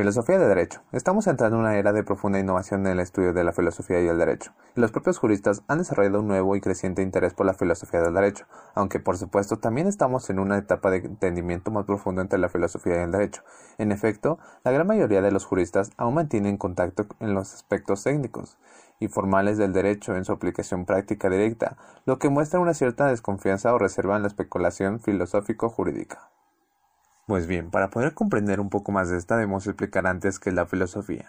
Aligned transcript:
Filosofía 0.00 0.38
de 0.38 0.48
Derecho. 0.48 0.80
Estamos 0.92 1.26
entrando 1.26 1.58
en 1.58 1.60
una 1.60 1.76
era 1.76 1.92
de 1.92 2.02
profunda 2.02 2.38
innovación 2.38 2.86
en 2.86 2.92
el 2.92 3.00
estudio 3.00 3.34
de 3.34 3.44
la 3.44 3.52
filosofía 3.52 4.00
y 4.00 4.08
el 4.08 4.16
derecho, 4.16 4.50
los 4.74 4.92
propios 4.92 5.18
juristas 5.18 5.62
han 5.68 5.76
desarrollado 5.76 6.20
un 6.20 6.28
nuevo 6.28 6.56
y 6.56 6.62
creciente 6.62 7.02
interés 7.02 7.34
por 7.34 7.44
la 7.44 7.52
filosofía 7.52 8.00
del 8.00 8.14
derecho, 8.14 8.46
aunque 8.74 8.98
por 8.98 9.18
supuesto 9.18 9.58
también 9.58 9.86
estamos 9.86 10.30
en 10.30 10.38
una 10.38 10.56
etapa 10.56 10.90
de 10.90 11.04
entendimiento 11.04 11.70
más 11.70 11.84
profundo 11.84 12.22
entre 12.22 12.38
la 12.38 12.48
filosofía 12.48 12.96
y 12.96 13.02
el 13.02 13.12
derecho. 13.12 13.42
En 13.76 13.92
efecto, 13.92 14.38
la 14.64 14.70
gran 14.70 14.86
mayoría 14.86 15.20
de 15.20 15.32
los 15.32 15.44
juristas 15.44 15.90
aún 15.98 16.14
mantienen 16.14 16.56
contacto 16.56 17.04
en 17.18 17.34
los 17.34 17.52
aspectos 17.52 18.02
técnicos 18.02 18.56
y 19.00 19.08
formales 19.08 19.58
del 19.58 19.74
derecho 19.74 20.16
en 20.16 20.24
su 20.24 20.32
aplicación 20.32 20.86
práctica 20.86 21.28
directa, 21.28 21.76
lo 22.06 22.18
que 22.18 22.30
muestra 22.30 22.58
una 22.58 22.72
cierta 22.72 23.08
desconfianza 23.08 23.74
o 23.74 23.78
reserva 23.78 24.16
en 24.16 24.22
la 24.22 24.28
especulación 24.28 24.98
filosófico-jurídica. 25.00 26.30
Pues 27.26 27.46
bien, 27.46 27.70
para 27.70 27.90
poder 27.90 28.14
comprender 28.14 28.60
un 28.60 28.70
poco 28.70 28.92
más 28.92 29.08
de 29.08 29.18
esta 29.18 29.36
debemos 29.36 29.66
explicar 29.66 30.06
antes 30.06 30.38
qué 30.38 30.50
es 30.50 30.56
la 30.56 30.66
filosofía. 30.66 31.28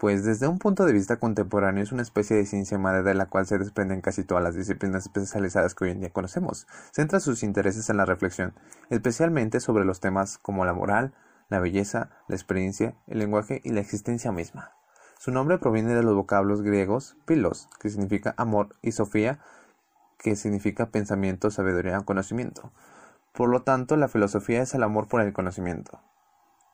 Pues 0.00 0.24
desde 0.24 0.48
un 0.48 0.58
punto 0.58 0.86
de 0.86 0.94
vista 0.94 1.18
contemporáneo 1.18 1.84
es 1.84 1.92
una 1.92 2.00
especie 2.00 2.34
de 2.34 2.46
ciencia 2.46 2.78
madre 2.78 3.02
de 3.02 3.12
la 3.12 3.26
cual 3.26 3.46
se 3.46 3.58
desprenden 3.58 4.00
casi 4.00 4.24
todas 4.24 4.42
las 4.42 4.54
disciplinas 4.54 5.04
especializadas 5.04 5.74
que 5.74 5.84
hoy 5.84 5.90
en 5.90 6.00
día 6.00 6.10
conocemos. 6.10 6.66
Centra 6.90 7.20
sus 7.20 7.42
intereses 7.42 7.90
en 7.90 7.98
la 7.98 8.06
reflexión, 8.06 8.54
especialmente 8.88 9.60
sobre 9.60 9.84
los 9.84 10.00
temas 10.00 10.38
como 10.38 10.64
la 10.64 10.72
moral, 10.72 11.12
la 11.50 11.60
belleza, 11.60 12.08
la 12.28 12.34
experiencia, 12.34 12.94
el 13.08 13.18
lenguaje 13.18 13.60
y 13.62 13.72
la 13.72 13.80
existencia 13.80 14.32
misma. 14.32 14.72
Su 15.18 15.32
nombre 15.32 15.58
proviene 15.58 15.94
de 15.94 16.02
los 16.02 16.14
vocablos 16.14 16.62
griegos 16.62 17.18
pilos, 17.26 17.68
que 17.78 17.90
significa 17.90 18.32
amor, 18.38 18.76
y 18.80 18.92
sofía, 18.92 19.38
que 20.16 20.34
significa 20.34 20.90
pensamiento, 20.90 21.50
sabiduría 21.50 21.98
o 21.98 22.06
conocimiento. 22.06 22.72
Por 23.32 23.48
lo 23.48 23.62
tanto, 23.62 23.96
la 23.96 24.08
filosofía 24.08 24.62
es 24.62 24.74
el 24.74 24.82
amor 24.82 25.06
por 25.08 25.20
el 25.20 25.32
conocimiento. 25.32 26.00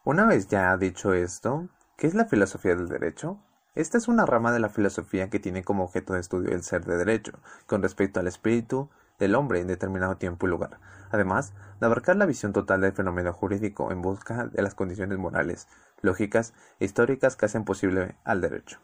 Una 0.05 0.27
vez 0.27 0.48
ya 0.48 0.77
dicho 0.77 1.12
esto, 1.12 1.69
¿qué 1.96 2.06
es 2.06 2.15
la 2.15 2.24
filosofía 2.24 2.74
del 2.74 2.88
derecho? 2.88 3.38
Esta 3.74 3.98
es 3.98 4.09
una 4.09 4.24
rama 4.24 4.52
de 4.52 4.60
la 4.60 4.71
filosofía 4.71 5.29
que 5.29 5.38
tiene 5.38 5.62
como 5.62 5.84
objeto 5.84 6.15
de 6.15 6.21
estudio 6.21 6.52
el 6.52 6.62
ser 6.62 6.87
de 6.87 6.96
derecho, 6.96 7.32
con 7.66 7.82
respecto 7.82 8.21
al 8.21 8.27
espíritu 8.27 8.88
del 9.18 9.34
hombre 9.34 9.60
en 9.60 9.66
determinado 9.66 10.16
tiempo 10.16 10.46
y 10.46 10.51
lugar, 10.51 10.80
además 11.10 11.52
de 11.79 11.87
abarcar 11.87 12.16
la 12.16 12.24
visión 12.24 12.54
total 12.54 12.80
del 12.80 12.93
fenómeno 12.93 13.34
jurídico 13.34 13.93
en 13.93 14.01
busca 14.01 14.46
de 14.46 14.62
las 14.62 14.74
condiciones 14.74 15.18
morales, 15.18 15.68
lógicas 16.01 16.54
e 16.80 16.87
históricas 16.87 17.37
que 17.37 17.46
hacen 17.46 17.65
posible 17.65 18.16
al 18.24 18.40
derecho. 18.40 18.80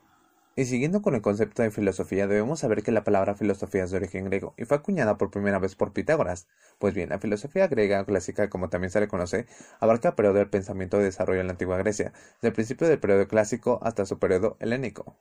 Y 0.56 0.64
siguiendo 0.64 1.02
con 1.02 1.14
el 1.14 1.20
concepto 1.20 1.62
de 1.62 1.70
filosofía, 1.70 2.26
debemos 2.26 2.60
saber 2.60 2.82
que 2.82 2.90
la 2.90 3.04
palabra 3.04 3.34
filosofía 3.34 3.84
es 3.84 3.90
de 3.90 3.98
origen 3.98 4.24
griego 4.24 4.54
y 4.56 4.64
fue 4.64 4.78
acuñada 4.78 5.18
por 5.18 5.30
primera 5.30 5.58
vez 5.58 5.74
por 5.76 5.92
Pitágoras. 5.92 6.46
Pues 6.78 6.94
bien, 6.94 7.10
la 7.10 7.18
filosofía 7.18 7.68
griega 7.68 8.04
clásica, 8.06 8.48
como 8.48 8.70
también 8.70 8.90
se 8.90 9.00
le 9.00 9.08
conoce, 9.08 9.46
abarca 9.80 10.08
el 10.08 10.14
periodo 10.14 10.34
del 10.38 10.48
pensamiento 10.50 10.98
de 10.98 11.04
desarrollo 11.04 11.40
en 11.40 11.48
la 11.48 11.52
antigua 11.52 11.76
Grecia, 11.78 12.12
desde 12.36 12.48
el 12.48 12.54
principio 12.54 12.88
del 12.88 12.98
periodo 13.00 13.28
clásico 13.28 13.78
hasta 13.82 14.06
su 14.06 14.18
periodo 14.18 14.56
helénico. 14.60 15.16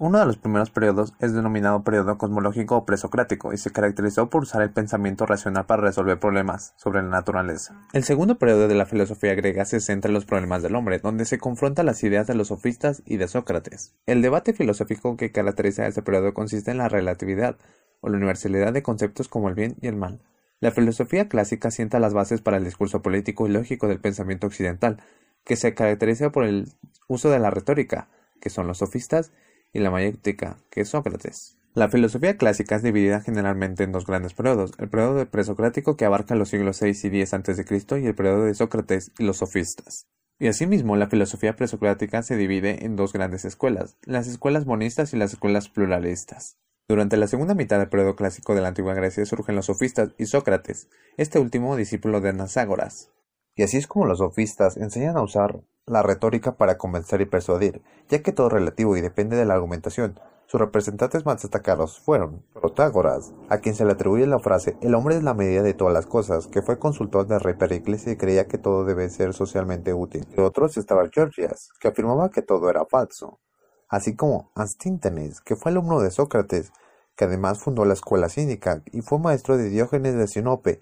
Uno 0.00 0.20
de 0.20 0.26
los 0.26 0.36
primeros 0.36 0.70
periodos 0.70 1.12
es 1.18 1.32
denominado 1.32 1.82
periodo 1.82 2.18
cosmológico 2.18 2.76
o 2.76 2.86
presocrático 2.86 3.52
y 3.52 3.58
se 3.58 3.72
caracterizó 3.72 4.30
por 4.30 4.42
usar 4.42 4.62
el 4.62 4.70
pensamiento 4.70 5.26
racional 5.26 5.66
para 5.66 5.82
resolver 5.82 6.20
problemas 6.20 6.72
sobre 6.76 7.02
la 7.02 7.08
naturaleza. 7.08 7.74
El 7.92 8.04
segundo 8.04 8.38
periodo 8.38 8.68
de 8.68 8.76
la 8.76 8.86
filosofía 8.86 9.34
griega 9.34 9.64
se 9.64 9.80
centra 9.80 10.08
en 10.08 10.14
los 10.14 10.24
problemas 10.24 10.62
del 10.62 10.76
hombre, 10.76 11.00
donde 11.00 11.24
se 11.24 11.38
confrontan 11.38 11.86
las 11.86 12.04
ideas 12.04 12.28
de 12.28 12.36
los 12.36 12.46
sofistas 12.46 13.02
y 13.06 13.16
de 13.16 13.26
Sócrates. 13.26 13.96
El 14.06 14.22
debate 14.22 14.52
filosófico 14.52 15.16
que 15.16 15.32
caracteriza 15.32 15.82
a 15.82 15.88
este 15.88 16.02
periodo 16.02 16.32
consiste 16.32 16.70
en 16.70 16.78
la 16.78 16.88
relatividad 16.88 17.56
o 18.00 18.08
la 18.08 18.18
universalidad 18.18 18.72
de 18.72 18.84
conceptos 18.84 19.26
como 19.26 19.48
el 19.48 19.56
bien 19.56 19.74
y 19.80 19.88
el 19.88 19.96
mal. 19.96 20.20
La 20.60 20.70
filosofía 20.70 21.28
clásica 21.28 21.72
sienta 21.72 21.98
las 21.98 22.14
bases 22.14 22.40
para 22.40 22.58
el 22.58 22.64
discurso 22.64 23.02
político 23.02 23.48
y 23.48 23.50
lógico 23.50 23.88
del 23.88 23.98
pensamiento 23.98 24.46
occidental, 24.46 25.02
que 25.42 25.56
se 25.56 25.74
caracteriza 25.74 26.30
por 26.30 26.44
el 26.44 26.68
uso 27.08 27.30
de 27.30 27.40
la 27.40 27.50
retórica, 27.50 28.06
que 28.40 28.48
son 28.48 28.68
los 28.68 28.78
sofistas, 28.78 29.32
y 29.72 29.80
la 29.80 29.90
mayéutica, 29.90 30.58
que 30.70 30.82
es 30.82 30.88
Sócrates. 30.88 31.58
La 31.74 31.88
filosofía 31.88 32.36
clásica 32.36 32.76
es 32.76 32.82
dividida 32.82 33.20
generalmente 33.20 33.84
en 33.84 33.92
dos 33.92 34.06
grandes 34.06 34.34
periodos, 34.34 34.72
el 34.78 34.88
periodo 34.88 35.24
presocrático 35.30 35.96
que 35.96 36.04
abarca 36.04 36.34
los 36.34 36.48
siglos 36.48 36.78
6 36.78 37.04
y 37.04 37.10
10 37.10 37.34
a.C. 37.34 37.64
y 38.00 38.06
el 38.06 38.14
periodo 38.14 38.44
de 38.44 38.54
Sócrates 38.54 39.12
y 39.18 39.24
los 39.24 39.36
sofistas. 39.36 40.08
Y 40.40 40.46
asimismo, 40.48 40.96
la 40.96 41.08
filosofía 41.08 41.56
presocrática 41.56 42.22
se 42.22 42.36
divide 42.36 42.84
en 42.84 42.96
dos 42.96 43.12
grandes 43.12 43.44
escuelas, 43.44 43.96
las 44.04 44.26
escuelas 44.26 44.66
monistas 44.66 45.12
y 45.12 45.16
las 45.16 45.32
escuelas 45.32 45.68
pluralistas. 45.68 46.58
Durante 46.88 47.16
la 47.16 47.28
segunda 47.28 47.54
mitad 47.54 47.78
del 47.78 47.90
periodo 47.90 48.16
clásico 48.16 48.54
de 48.54 48.62
la 48.62 48.68
antigua 48.68 48.94
Grecia 48.94 49.26
surgen 49.26 49.54
los 49.54 49.66
sofistas 49.66 50.14
y 50.16 50.26
Sócrates, 50.26 50.88
este 51.16 51.38
último 51.38 51.76
discípulo 51.76 52.20
de 52.20 52.30
Anaságoras. 52.30 53.12
Y 53.58 53.64
así 53.64 53.76
es 53.76 53.88
como 53.88 54.06
los 54.06 54.18
sofistas 54.18 54.76
enseñan 54.76 55.16
a 55.16 55.22
usar 55.22 55.60
la 55.84 56.04
retórica 56.04 56.56
para 56.56 56.78
convencer 56.78 57.20
y 57.22 57.26
persuadir, 57.26 57.82
ya 58.08 58.22
que 58.22 58.30
todo 58.30 58.46
es 58.46 58.52
relativo 58.52 58.96
y 58.96 59.00
depende 59.00 59.36
de 59.36 59.44
la 59.44 59.54
argumentación. 59.54 60.20
Sus 60.46 60.60
representantes 60.60 61.26
más 61.26 61.42
destacados 61.42 61.98
fueron 61.98 62.44
Protágoras, 62.54 63.32
a 63.48 63.58
quien 63.58 63.74
se 63.74 63.84
le 63.84 63.90
atribuye 63.90 64.28
la 64.28 64.38
frase 64.38 64.76
El 64.80 64.94
hombre 64.94 65.16
es 65.16 65.24
la 65.24 65.34
medida 65.34 65.62
de 65.62 65.74
todas 65.74 65.92
las 65.92 66.06
cosas, 66.06 66.46
que 66.46 66.62
fue 66.62 66.78
consultor 66.78 67.26
del 67.26 67.40
rey 67.40 67.54
Pericles 67.54 68.06
y 68.06 68.16
creía 68.16 68.46
que 68.46 68.58
todo 68.58 68.84
debe 68.84 69.10
ser 69.10 69.34
socialmente 69.34 69.92
útil. 69.92 70.24
De 70.36 70.40
otros 70.40 70.76
estaba 70.76 71.08
Georgias, 71.12 71.70
que 71.80 71.88
afirmaba 71.88 72.30
que 72.30 72.42
todo 72.42 72.70
era 72.70 72.86
falso, 72.86 73.40
así 73.88 74.14
como 74.14 74.52
Anstíntenes, 74.54 75.40
que 75.40 75.56
fue 75.56 75.72
alumno 75.72 75.98
de 75.98 76.12
Sócrates, 76.12 76.70
que 77.16 77.24
además 77.24 77.58
fundó 77.58 77.84
la 77.84 77.94
escuela 77.94 78.28
cínica 78.28 78.84
y 78.92 79.00
fue 79.00 79.18
maestro 79.18 79.56
de 79.56 79.68
Diógenes 79.68 80.14
de 80.14 80.28
Sinope, 80.28 80.78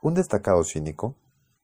un 0.00 0.14
destacado 0.14 0.62
cínico. 0.62 1.16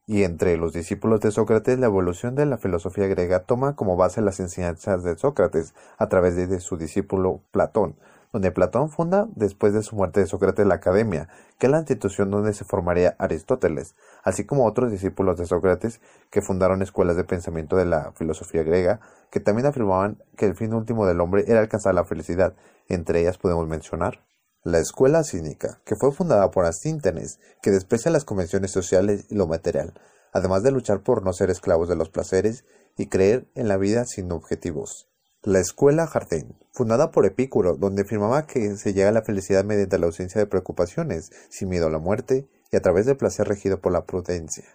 Y 0.09 0.23
entre 0.23 0.55
los 0.55 0.71
discípulos 0.71 1.19
de 1.19 1.31
Sócrates, 1.31 1.77
la 1.79 1.87
evolución 1.87 2.33
de 2.33 2.45
la 2.45 2.57
filosofía 2.57 3.07
griega 3.07 3.39
toma 3.43 3.75
como 3.75 3.97
base 3.97 4.21
las 4.21 4.39
enseñanzas 4.39 5.03
de 5.03 5.17
Sócrates 5.17 5.73
a 5.97 6.07
través 6.07 6.37
de 6.37 6.61
su 6.61 6.77
discípulo 6.77 7.41
Platón, 7.51 7.97
donde 8.31 8.51
Platón 8.51 8.89
funda, 8.89 9.27
después 9.35 9.73
de 9.73 9.83
su 9.83 9.97
muerte 9.97 10.21
de 10.21 10.27
Sócrates, 10.27 10.65
la 10.65 10.75
Academia, 10.75 11.27
que 11.59 11.65
es 11.65 11.71
la 11.73 11.79
institución 11.79 12.31
donde 12.31 12.53
se 12.53 12.63
formaría 12.63 13.17
Aristóteles, 13.19 13.95
así 14.23 14.45
como 14.45 14.65
otros 14.65 14.91
discípulos 14.91 15.35
de 15.35 15.45
Sócrates 15.45 15.99
que 16.29 16.41
fundaron 16.41 16.81
escuelas 16.81 17.17
de 17.17 17.25
pensamiento 17.25 17.75
de 17.75 17.83
la 17.83 18.13
filosofía 18.13 18.63
griega, 18.63 19.01
que 19.29 19.41
también 19.41 19.65
afirmaban 19.65 20.23
que 20.37 20.45
el 20.45 20.55
fin 20.55 20.73
último 20.73 21.05
del 21.05 21.19
hombre 21.19 21.43
era 21.49 21.59
alcanzar 21.59 21.93
la 21.93 22.05
felicidad. 22.05 22.55
Entre 22.87 23.19
ellas 23.19 23.37
podemos 23.37 23.67
mencionar 23.67 24.21
la 24.63 24.79
escuela 24.79 25.23
cínica, 25.23 25.81
que 25.85 25.95
fue 25.95 26.11
fundada 26.11 26.51
por 26.51 26.65
Astíntenes, 26.65 27.39
que 27.61 27.71
desprecia 27.71 28.11
las 28.11 28.25
convenciones 28.25 28.71
sociales 28.71 29.25
y 29.29 29.35
lo 29.35 29.47
material, 29.47 29.93
además 30.33 30.63
de 30.63 30.71
luchar 30.71 31.03
por 31.03 31.23
no 31.23 31.33
ser 31.33 31.49
esclavos 31.49 31.87
de 31.87 31.95
los 31.95 32.09
placeres 32.09 32.65
y 32.97 33.07
creer 33.07 33.47
en 33.55 33.67
la 33.67 33.77
vida 33.77 34.05
sin 34.05 34.31
objetivos. 34.31 35.07
La 35.43 35.59
escuela 35.59 36.07
Jardín, 36.07 36.57
fundada 36.73 37.11
por 37.11 37.25
Epicuro, 37.25 37.75
donde 37.75 38.01
afirmaba 38.01 38.47
que 38.47 38.75
se 38.75 38.93
llega 38.93 39.09
a 39.09 39.13
la 39.13 39.21
felicidad 39.21 39.63
mediante 39.63 39.99
la 39.99 40.07
ausencia 40.07 40.39
de 40.39 40.47
preocupaciones, 40.47 41.31
sin 41.49 41.69
miedo 41.69 41.87
a 41.87 41.91
la 41.91 41.99
muerte 41.99 42.49
y 42.71 42.75
a 42.75 42.81
través 42.81 43.05
del 43.05 43.17
placer 43.17 43.47
regido 43.47 43.79
por 43.79 43.93
la 43.93 44.05
prudencia. 44.05 44.65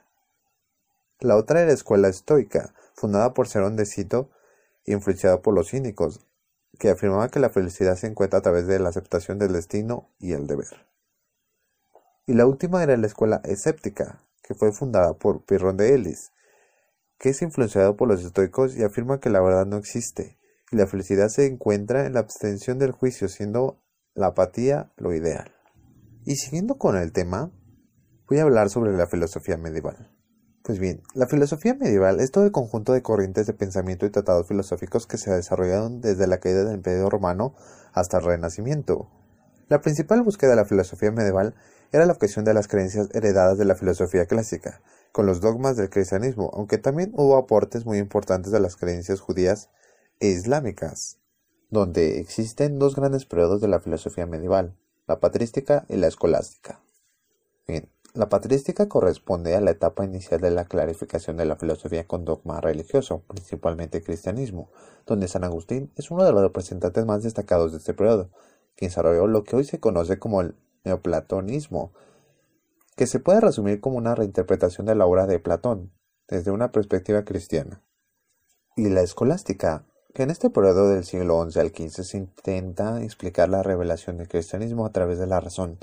La 1.21 1.37
otra 1.37 1.60
era 1.60 1.69
la 1.69 1.75
escuela 1.75 2.09
estoica, 2.09 2.75
fundada 2.94 3.34
por 3.34 3.48
Cerón 3.48 3.76
de 3.76 3.87
Cito 3.87 4.31
influenciada 4.84 5.42
por 5.42 5.54
los 5.54 5.71
cínicos, 5.71 6.21
que 6.78 6.91
afirmaba 6.91 7.28
que 7.28 7.41
la 7.41 7.50
felicidad 7.50 7.97
se 7.97 8.06
encuentra 8.06 8.38
a 8.38 8.43
través 8.43 8.66
de 8.66 8.78
la 8.78 8.88
aceptación 8.88 9.38
del 9.38 9.53
destino 9.53 10.10
y 10.19 10.33
el 10.33 10.47
deber. 10.47 10.87
Y 12.27 12.34
la 12.34 12.47
última 12.47 12.83
era 12.83 12.97
la 12.97 13.06
escuela 13.06 13.41
escéptica, 13.44 14.25
que 14.43 14.55
fue 14.55 14.72
fundada 14.72 15.15
por 15.15 15.44
Pirrón 15.44 15.77
de 15.77 15.94
Elis, 15.94 16.33
que 17.19 17.31
es 17.31 17.43
influenciado 17.43 17.97
por 17.97 18.09
los 18.09 18.25
estoicos 18.25 18.77
y 18.77 18.83
afirma 18.83 19.21
que 19.21 19.31
la 19.31 19.41
verdad 19.41 19.66
no 19.66 19.77
existe, 19.77 20.38
y 20.71 20.77
la 20.77 20.87
felicidad 20.87 21.28
se 21.28 21.47
encuentra 21.47 22.06
en 22.06 22.15
la 22.15 22.21
abstención 22.21 22.78
del 22.78 22.93
juicio, 22.93 23.28
siendo 23.28 23.81
la 24.15 24.28
apatía 24.28 24.93
lo 24.97 25.15
ideal. 25.15 25.54
Y 26.25 26.37
siguiendo 26.37 26.78
con 26.78 26.97
el 26.97 27.12
tema, 27.12 27.50
voy 28.28 28.39
a 28.39 28.43
hablar 28.43 28.71
sobre 28.71 28.97
la 28.97 29.06
filosofía 29.06 29.56
medieval. 29.56 30.12
Pues 30.62 30.78
bien, 30.78 31.03
la 31.15 31.27
filosofía 31.27 31.75
medieval 31.75 32.21
es 32.21 32.31
todo 32.31 32.45
el 32.45 32.53
conjunto 32.53 32.93
de 32.93 33.03
corrientes 33.03 33.49
de 33.49 33.53
pensamiento 33.53 34.07
y 34.07 34.10
tratados 34.10 34.47
filosóficos 34.47 35.09
que 35.09 35.19
se 35.19 35.33
desarrollaron 35.33 36.01
desde 36.01 36.28
la 36.28 36.39
caída 36.39 36.63
del 36.63 36.77
Imperio 36.77 37.10
Romano 37.10 37.53
hasta 37.92 38.19
el 38.19 38.25
Renacimiento. 38.25 39.09
La 39.69 39.81
principal 39.81 40.22
búsqueda 40.22 40.51
de 40.51 40.57
la 40.57 40.65
filosofía 40.65 41.10
medieval 41.10 41.57
era 41.91 42.07
la 42.07 42.13
objeción 42.13 42.45
de 42.45 42.54
las 42.54 42.69
creencias 42.69 43.09
heredadas 43.13 43.59
de 43.59 43.65
la 43.65 43.75
filosofía 43.75 44.27
clásica, 44.27 44.83
con 45.10 45.27
los 45.27 45.41
dogmas 45.41 45.77
del 45.77 45.91
cristianismo, 45.91 46.53
aunque 46.54 46.78
también 46.78 47.10
hubo 47.15 47.36
aportes 47.36 47.84
muy 47.84 47.98
importantes 47.98 48.53
de 48.53 48.60
las 48.60 48.77
creencias 48.77 49.19
judías 49.19 49.69
e 50.21 50.28
islámicas, 50.28 51.19
donde 51.71 52.21
existen 52.21 52.78
dos 52.78 52.95
grandes 52.95 53.27
periodos 53.27 53.60
de 53.60 53.69
la 53.69 53.81
filosofía 53.81 54.27
medieval, 54.27 54.77
la 55.09 55.19
patrística 55.19 55.86
y 55.89 55.97
la 55.97 56.07
escolástica. 56.07 56.81
Bien, 57.66 57.89
la 58.14 58.28
patrística 58.28 58.88
corresponde 58.88 59.56
a 59.56 59.60
la 59.62 59.70
etapa 59.70 60.04
inicial 60.04 60.41
de 60.41 60.50
la 60.50 60.66
clarificación 60.66 61.38
de 61.38 61.47
la 61.47 61.56
filosofía 61.56 62.06
con 62.06 62.26
dogma 62.26 62.60
religioso, 62.60 63.22
principalmente 63.26 64.03
cristianismo, 64.03 64.70
donde 65.06 65.28
San 65.28 65.44
Agustín 65.44 65.91
es 65.97 66.10
uno 66.10 66.24
de 66.24 66.32
los 66.32 66.42
representantes 66.42 67.06
más 67.06 67.22
destacados 67.22 67.72
de 67.72 67.78
este 67.78 67.94
periodo, 67.94 68.30
quien 68.76 68.91
desarrolló 68.91 69.26
lo 69.26 69.44
que 69.44 69.56
hoy 69.56 69.64
se 69.64 69.80
conoce 69.80 70.18
como 70.18 70.42
el 70.42 70.54
neoplatonismo, 70.84 71.92
que 72.97 73.06
se 73.06 73.18
puede 73.18 73.41
resumir 73.41 73.80
como 73.80 73.97
una 73.97 74.14
reinterpretación 74.14 74.86
de 74.86 74.94
la 74.94 75.06
obra 75.06 75.26
de 75.26 75.38
Platón 75.38 75.91
desde 76.28 76.50
una 76.50 76.70
perspectiva 76.70 77.24
cristiana. 77.24 77.82
y 78.74 78.88
la 78.88 79.03
escolástica, 79.03 79.84
que 80.14 80.22
en 80.22 80.30
este 80.30 80.48
periodo 80.48 80.88
del 80.88 81.04
siglo 81.04 81.47
XI 81.50 81.60
al 81.60 81.68
XV 81.68 82.04
se 82.04 82.16
intenta 82.16 83.03
explicar 83.03 83.50
la 83.50 83.62
revelación 83.62 84.16
del 84.16 84.28
cristianismo 84.28 84.86
a 84.86 84.92
través 84.92 85.18
de 85.18 85.26
la 85.26 85.41
razón, 85.41 85.78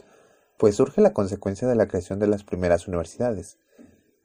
pues 0.59 0.75
surge 0.75 0.99
la 0.99 1.13
consecuencia 1.13 1.69
de 1.69 1.75
la 1.75 1.87
creación 1.87 2.19
de 2.19 2.27
las 2.27 2.43
primeras 2.43 2.85
universidades 2.89 3.57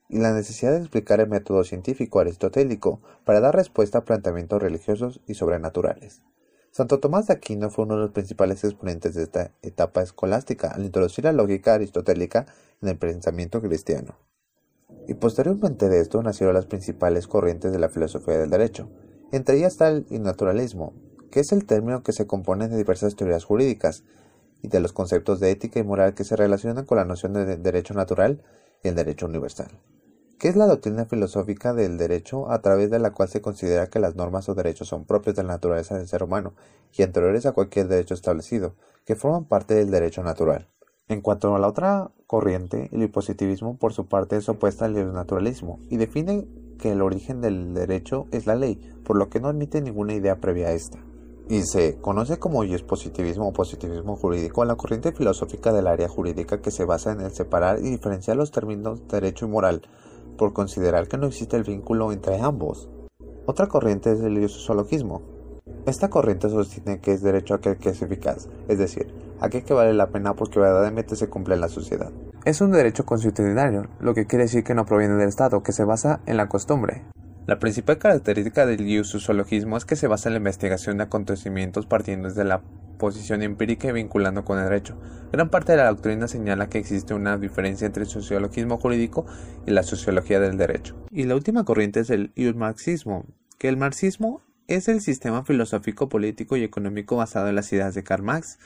y 0.08 0.19
la 0.19 0.32
necesidad 0.32 0.72
de 0.72 0.81
explicar 0.81 1.20
el 1.20 1.28
método 1.28 1.62
científico 1.62 2.19
aristotélico 2.19 3.00
para 3.25 3.38
dar 3.38 3.54
respuesta 3.54 3.98
a 3.98 4.04
planteamientos 4.04 4.60
religiosos 4.60 5.20
y 5.28 5.34
sobrenaturales. 5.34 6.22
Santo 6.72 6.98
Tomás 6.98 7.28
de 7.28 7.34
Aquino 7.34 7.70
fue 7.70 7.84
uno 7.84 7.94
de 7.94 8.00
los 8.00 8.10
principales 8.10 8.64
exponentes 8.64 9.14
de 9.14 9.22
esta 9.22 9.52
etapa 9.62 10.02
escolástica 10.02 10.72
al 10.72 10.84
introducir 10.84 11.22
la 11.22 11.32
lógica 11.32 11.75
aristotélica 11.75 12.46
en 12.82 12.88
el 12.88 12.98
pensamiento 12.98 13.60
cristiano. 13.62 14.19
Y 15.06 15.14
posteriormente 15.14 15.88
de 15.88 16.00
esto 16.00 16.20
nacieron 16.20 16.56
las 16.56 16.66
principales 16.66 17.28
corrientes 17.28 17.70
de 17.70 17.78
la 17.78 17.90
filosofía 17.90 18.38
del 18.38 18.50
derecho. 18.50 18.90
Entre 19.30 19.58
ellas 19.58 19.75
está 19.75 19.87
el 19.88 20.04
naturalismo, 20.20 20.94
que 21.30 21.38
es 21.38 21.52
el 21.52 21.64
término 21.64 22.02
que 22.02 22.12
se 22.12 22.26
compone 22.26 22.66
de 22.66 22.76
diversas 22.76 23.14
teorías 23.14 23.44
jurídicas 23.44 24.02
y 24.64 24.69
de 24.69 24.81
los 24.81 24.93
conceptos 24.93 25.38
de 25.38 25.50
ética 25.50 25.78
y 25.78 25.84
moral 25.84 26.14
que 26.14 26.25
se 26.25 26.37
relacionan 26.37 26.87
con 26.87 26.96
la 26.96 27.05
noción 27.05 27.34
de 27.34 27.56
derecho 27.56 27.94
natural 27.94 28.43
y 28.82 28.88
el 28.88 28.94
derecho 28.94 29.26
universal 29.26 29.69
que 30.38 30.49
es 30.49 30.56
la 30.56 30.66
doctrina 30.66 31.06
filosófica 31.06 31.72
del 31.72 31.96
derecho 31.96 32.50
a 32.50 32.61
través 32.61 32.90
de 32.90 32.99
la 32.99 33.12
cual 33.12 33.28
se 33.31 33.40
considera 33.40 33.88
que 33.88 33.99
las 33.99 34.14
normas 34.14 34.46
o 34.49 34.55
derechos 34.55 34.88
son 34.88 35.06
propios 35.06 35.37
de 35.37 35.43
la 35.43 35.55
naturaleza 35.55 35.96
del 35.96 36.08
ser 36.08 36.22
humano 36.22 36.52
y 36.93 37.02
anteriores 37.02 37.46
a 37.46 37.52
cualquier 37.52 37.88
derecho 37.88 38.12
establecido, 38.12 38.75
que 39.06 39.16
forman 39.16 39.46
parte 39.46 39.75
del 39.75 39.90
derecho 39.90 40.22
natural. 40.22 40.69
En 41.08 41.20
cuanto 41.20 41.55
a 41.55 41.58
la 41.58 41.69
otra 41.69 42.11
corriente, 42.26 42.88
el 42.93 43.11
positivismo 43.11 43.78
por 43.78 43.93
su 43.93 44.06
parte 44.06 44.37
es 44.37 44.49
opuesta 44.49 44.87
al 44.87 45.12
naturalismo 45.14 45.81
y 45.88 45.96
define 45.96 46.46
que 46.78 46.93
el 46.93 47.02
origen 47.02 47.40
del 47.40 47.72
derecho 47.72 48.26
es 48.31 48.46
la 48.46 48.55
ley, 48.55 48.76
por 49.05 49.16
lo 49.16 49.28
que 49.28 49.40
no 49.40 49.49
admite 49.49 49.81
ninguna 49.81 50.14
idea 50.14 50.40
previa 50.40 50.69
a 50.69 50.72
esta. 50.72 50.99
Y 51.49 51.62
se 51.62 51.96
conoce 52.00 52.38
como 52.38 52.64
positivismo 52.87 53.49
o 53.49 53.52
positivismo 53.52 54.17
jurídico 54.17 54.64
la 54.64 54.76
corriente 54.76 55.12
filosófica 55.12 55.73
del 55.73 55.87
área 55.87 56.08
jurídica 56.08 56.62
que 56.62 56.70
se 56.70 56.87
basa 56.87 57.12
en 57.12 57.20
el 57.20 57.32
separar 57.32 57.81
y 57.81 57.91
diferenciar 57.91 58.37
los 58.37 58.50
términos 58.50 59.06
derecho 59.08 59.44
y 59.44 59.49
moral, 59.50 59.82
por 60.38 60.52
considerar 60.52 61.06
que 61.06 61.19
no 61.19 61.26
existe 61.26 61.56
el 61.56 61.64
vínculo 61.64 62.12
entre 62.12 62.41
ambos. 62.41 62.88
Otra 63.46 63.67
corriente 63.67 64.12
es 64.12 64.20
el 64.20 64.49
sociologismo. 64.49 65.20
Esta 65.87 66.08
corriente 66.08 66.49
sostiene 66.49 67.00
que 67.00 67.12
es 67.12 67.23
derecho 67.23 67.55
aquel 67.55 67.76
que 67.76 67.90
es 67.90 68.00
eficaz, 68.00 68.49
es 68.69 68.79
decir, 68.79 69.12
aquel 69.40 69.64
que 69.64 69.75
vale 69.75 69.93
la 69.93 70.08
pena 70.08 70.35
porque 70.35 70.58
verdaderamente 70.58 71.14
se 71.14 71.29
cumple 71.29 71.56
en 71.56 71.61
la 71.61 71.69
sociedad. 71.69 72.11
Es 72.47 72.62
un 72.62 72.73
derecho 72.73 73.05
constitucional, 73.05 73.90
lo 74.00 74.14
que 74.14 74.26
quiere 74.26 74.44
decir 74.44 74.64
que 74.64 74.75
no 74.75 74.87
proviene 74.87 75.17
del 75.17 75.29
Estado, 75.29 75.62
que 75.62 75.73
se 75.73 75.85
basa 75.85 76.20
en 76.25 76.38
la 76.38 76.49
costumbre. 76.49 77.05
La 77.46 77.58
principal 77.58 77.99
característica 77.99 78.64
del 78.64 79.05
sociologismo 79.05 79.76
es 79.76 79.85
que 79.85 79.96
se 79.96 80.06
basa 80.06 80.31
en 80.31 80.32
la 80.32 80.38
investigación 80.38 80.96
de 80.96 81.05
acontecimientos 81.05 81.85
partiendo 81.85 82.29
desde 82.29 82.43
la 82.43 82.62
posición 82.99 83.43
empírica 83.43 83.88
y 83.88 83.93
vinculando 83.93 84.46
con 84.46 84.58
el 84.58 84.64
derecho. 84.64 84.99
Gran 85.31 85.50
parte 85.50 85.73
de 85.73 85.79
la 85.79 85.88
doctrina 85.88 86.26
señala 86.26 86.70
que 86.70 86.79
existe 86.79 87.12
una 87.12 87.37
diferencia 87.37 87.87
entre 87.87 88.05
el 88.05 88.08
sociologismo 88.08 88.79
jurídico 88.79 89.26
y 89.67 89.73
la 89.73 89.82
sociología 89.82 90.41
del 90.41 90.56
derecho. 90.56 90.96
Y 91.11 91.25
la 91.25 91.35
última 91.35 91.64
corriente 91.64 92.00
es 92.00 92.08
el 92.08 92.32
marxismo, 92.55 93.26
que 93.58 93.69
el 93.69 93.76
marxismo 93.76 94.40
es 94.67 94.88
el 94.88 95.02
sistema 95.02 95.44
filosófico, 95.44 96.08
político 96.08 96.56
y 96.56 96.64
económico 96.64 97.17
basado 97.17 97.49
en 97.49 97.56
las 97.56 97.70
ideas 97.75 97.94
de 97.94 98.05
Karl 98.05 98.23
Marx 98.23 98.58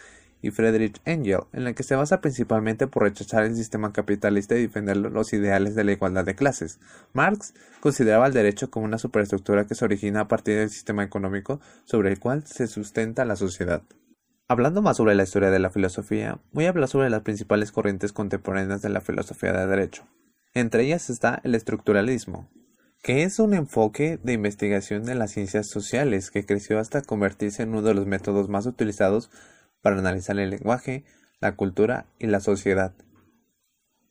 y 0.42 0.50
Friedrich 0.50 1.00
Engel, 1.04 1.40
en 1.52 1.66
el 1.66 1.74
que 1.74 1.82
se 1.82 1.96
basa 1.96 2.20
principalmente 2.20 2.86
por 2.86 3.02
rechazar 3.02 3.44
el 3.44 3.56
sistema 3.56 3.92
capitalista 3.92 4.56
y 4.56 4.62
defender 4.62 4.96
los 4.96 5.32
ideales 5.32 5.74
de 5.74 5.84
la 5.84 5.92
igualdad 5.92 6.24
de 6.24 6.34
clases. 6.34 6.78
Marx 7.12 7.54
consideraba 7.80 8.26
el 8.26 8.32
derecho 8.32 8.70
como 8.70 8.86
una 8.86 8.98
superestructura 8.98 9.66
que 9.66 9.74
se 9.74 9.84
origina 9.84 10.20
a 10.20 10.28
partir 10.28 10.56
del 10.58 10.70
sistema 10.70 11.02
económico 11.02 11.60
sobre 11.84 12.10
el 12.10 12.18
cual 12.18 12.46
se 12.46 12.66
sustenta 12.66 13.24
la 13.24 13.36
sociedad. 13.36 13.82
Hablando 14.50 14.80
más 14.80 14.96
sobre 14.96 15.14
la 15.14 15.24
historia 15.24 15.50
de 15.50 15.58
la 15.58 15.70
filosofía, 15.70 16.40
voy 16.52 16.64
a 16.64 16.70
hablar 16.70 16.88
sobre 16.88 17.10
las 17.10 17.22
principales 17.22 17.70
corrientes 17.70 18.12
contemporáneas 18.12 18.80
de 18.80 18.88
la 18.88 19.02
filosofía 19.02 19.52
del 19.52 19.68
derecho. 19.68 20.04
Entre 20.54 20.84
ellas 20.84 21.10
está 21.10 21.40
el 21.44 21.54
estructuralismo, 21.54 22.48
que 23.02 23.24
es 23.24 23.38
un 23.38 23.54
enfoque 23.54 24.18
de 24.22 24.32
investigación 24.32 25.04
de 25.04 25.14
las 25.14 25.32
ciencias 25.32 25.68
sociales 25.68 26.30
que 26.30 26.46
creció 26.46 26.78
hasta 26.78 27.02
convertirse 27.02 27.62
en 27.62 27.70
uno 27.70 27.82
de 27.82 27.94
los 27.94 28.06
métodos 28.06 28.48
más 28.48 28.66
utilizados 28.66 29.30
para 29.82 29.98
analizar 29.98 30.38
el 30.38 30.50
lenguaje, 30.50 31.04
la 31.40 31.56
cultura 31.56 32.06
y 32.18 32.26
la 32.26 32.40
sociedad. 32.40 32.94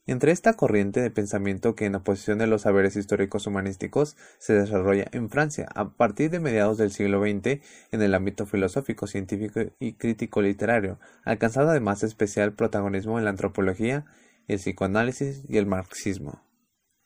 Entre 0.08 0.31
esta 0.31 0.54
corriente 0.54 1.02
de 1.02 1.12
pensamiento 1.12 1.75
que 1.75 1.86
en 1.86 1.96
oposición 1.96 2.38
de 2.38 2.48
los 2.48 2.62
saberes 2.62 2.96
históricos 2.96 3.46
humanísticos 3.46 4.16
se 4.40 4.54
desarrolla 4.54 5.06
en 5.12 5.30
Francia 5.30 5.68
a 5.75 5.90
partir 5.90 6.30
de 6.31 6.40
mediados 6.40 6.78
del 6.78 6.92
siglo 6.92 7.22
XX 7.22 7.62
en 7.92 8.02
el 8.02 8.16
ámbito 8.16 8.46
filosófico, 8.46 9.06
científico 9.06 9.60
y 9.80 9.94
crítico 9.94 10.42
literario, 10.42 10.98
alcanzando 11.25 11.72
además 11.72 12.04
especial 12.04 12.54
protagonismo 12.54 13.18
en 13.18 13.25
la 13.25 13.31
antropología, 13.31 14.06
el 14.48 14.60
psicoanálisis 14.60 15.44
y 15.50 15.58
el 15.58 15.66
marxismo. 15.66 16.47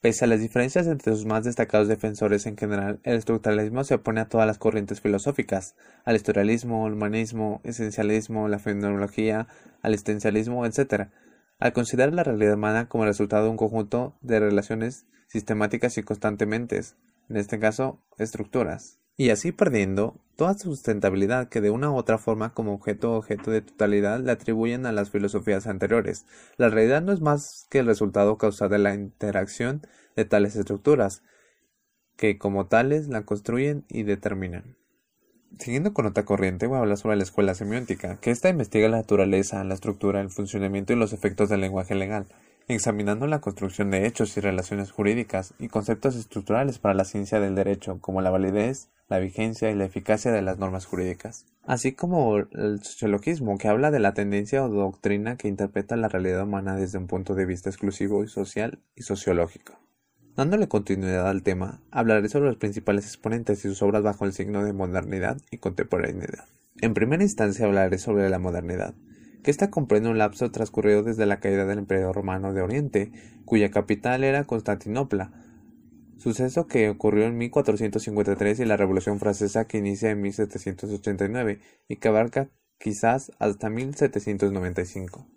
Pese 0.01 0.25
a 0.25 0.27
las 0.27 0.39
diferencias 0.39 0.87
entre 0.87 1.13
sus 1.13 1.27
más 1.27 1.43
destacados 1.43 1.87
defensores 1.87 2.47
en 2.47 2.57
general, 2.57 2.99
el 3.03 3.17
estructuralismo 3.17 3.83
se 3.83 3.93
opone 3.93 4.19
a 4.19 4.27
todas 4.27 4.47
las 4.47 4.57
corrientes 4.57 4.99
filosóficas, 4.99 5.75
al 6.05 6.15
historialismo, 6.15 6.87
al 6.87 6.93
humanismo, 6.93 7.61
esencialismo, 7.63 8.47
la 8.47 8.57
fenomenología, 8.57 9.47
al 9.83 9.93
existencialismo, 9.93 10.65
etc., 10.65 11.09
al 11.59 11.73
considerar 11.73 12.13
la 12.13 12.23
realidad 12.23 12.55
humana 12.55 12.89
como 12.89 13.05
resultado 13.05 13.43
de 13.43 13.51
un 13.51 13.57
conjunto 13.57 14.17
de 14.21 14.39
relaciones 14.39 15.05
sistemáticas 15.27 15.95
y 15.99 16.03
constantemente, 16.03 16.81
en 17.29 17.37
este 17.37 17.59
caso, 17.59 17.99
estructuras 18.17 18.97
y 19.17 19.29
así 19.29 19.51
perdiendo 19.51 20.15
toda 20.41 20.55
sustentabilidad 20.55 21.49
que 21.49 21.61
de 21.61 21.69
una 21.69 21.91
u 21.91 21.95
otra 21.97 22.17
forma 22.17 22.55
como 22.55 22.73
objeto 22.73 23.11
o 23.11 23.17
objeto 23.17 23.51
de 23.51 23.61
totalidad 23.61 24.19
le 24.21 24.31
atribuyen 24.31 24.87
a 24.87 24.91
las 24.91 25.11
filosofías 25.11 25.67
anteriores. 25.67 26.25
La 26.57 26.69
realidad 26.69 27.03
no 27.03 27.11
es 27.11 27.21
más 27.21 27.67
que 27.69 27.77
el 27.77 27.85
resultado 27.85 28.39
causal 28.39 28.71
de 28.71 28.79
la 28.79 28.95
interacción 28.95 29.85
de 30.15 30.25
tales 30.25 30.55
estructuras, 30.55 31.21
que 32.17 32.39
como 32.39 32.65
tales 32.65 33.07
la 33.07 33.21
construyen 33.21 33.85
y 33.87 34.01
determinan. 34.01 34.77
Siguiendo 35.59 35.93
con 35.93 36.07
otra 36.07 36.25
corriente, 36.25 36.65
voy 36.65 36.77
a 36.77 36.79
hablar 36.79 36.97
sobre 36.97 37.17
la 37.17 37.23
escuela 37.23 37.53
semiótica, 37.53 38.19
que 38.19 38.31
esta 38.31 38.49
investiga 38.49 38.89
la 38.89 38.97
naturaleza, 38.97 39.63
la 39.63 39.75
estructura, 39.75 40.21
el 40.21 40.31
funcionamiento 40.31 40.91
y 40.91 40.95
los 40.95 41.13
efectos 41.13 41.49
del 41.49 41.61
lenguaje 41.61 41.93
legal 41.93 42.25
examinando 42.73 43.27
la 43.27 43.41
construcción 43.41 43.91
de 43.91 44.05
hechos 44.05 44.35
y 44.37 44.41
relaciones 44.41 44.91
jurídicas 44.91 45.53
y 45.59 45.67
conceptos 45.67 46.15
estructurales 46.15 46.79
para 46.79 46.93
la 46.93 47.05
ciencia 47.05 47.39
del 47.39 47.55
derecho, 47.55 47.99
como 48.01 48.21
la 48.21 48.29
validez, 48.29 48.89
la 49.09 49.19
vigencia 49.19 49.69
y 49.69 49.75
la 49.75 49.85
eficacia 49.85 50.31
de 50.31 50.41
las 50.41 50.57
normas 50.57 50.85
jurídicas, 50.85 51.45
así 51.65 51.91
como 51.91 52.37
el 52.37 52.81
sociologismo, 52.81 53.57
que 53.57 53.67
habla 53.67 53.91
de 53.91 53.99
la 53.99 54.13
tendencia 54.13 54.63
o 54.63 54.69
doctrina 54.69 55.35
que 55.35 55.47
interpreta 55.47 55.97
la 55.97 56.07
realidad 56.07 56.43
humana 56.43 56.75
desde 56.75 56.97
un 56.97 57.07
punto 57.07 57.35
de 57.35 57.45
vista 57.45 57.69
exclusivo 57.69 58.23
y 58.23 58.27
social 58.27 58.79
y 58.95 59.03
sociológico. 59.03 59.77
Dándole 60.35 60.69
continuidad 60.69 61.27
al 61.27 61.43
tema, 61.43 61.81
hablaré 61.91 62.29
sobre 62.29 62.47
los 62.47 62.57
principales 62.57 63.05
exponentes 63.05 63.59
y 63.59 63.67
sus 63.67 63.81
obras 63.81 64.01
bajo 64.01 64.23
el 64.23 64.31
signo 64.31 64.63
de 64.63 64.71
modernidad 64.71 65.41
y 65.51 65.57
contemporaneidad. 65.57 66.45
En 66.79 66.93
primera 66.93 67.21
instancia 67.21 67.65
hablaré 67.65 67.97
sobre 67.97 68.29
la 68.29 68.39
modernidad, 68.39 68.95
que 69.43 69.51
ésta 69.51 69.69
comprende 69.69 70.09
un 70.09 70.17
lapso 70.17 70.51
transcurrido 70.51 71.03
desde 71.03 71.25
la 71.25 71.39
caída 71.39 71.65
del 71.65 71.79
Imperio 71.79 72.13
Romano 72.13 72.53
de 72.53 72.61
Oriente, 72.61 73.11
cuya 73.45 73.71
capital 73.71 74.23
era 74.23 74.43
Constantinopla, 74.43 75.31
suceso 76.17 76.67
que 76.67 76.89
ocurrió 76.89 77.25
en 77.25 77.37
1453 77.37 78.59
y 78.59 78.65
la 78.65 78.77
Revolución 78.77 79.19
Francesa 79.19 79.65
que 79.65 79.79
inicia 79.79 80.11
en 80.11 80.21
1789 80.21 81.59
y 81.87 81.95
que 81.95 82.07
abarca 82.07 82.49
quizás 82.77 83.31
hasta 83.39 83.69
1795. 83.69 85.27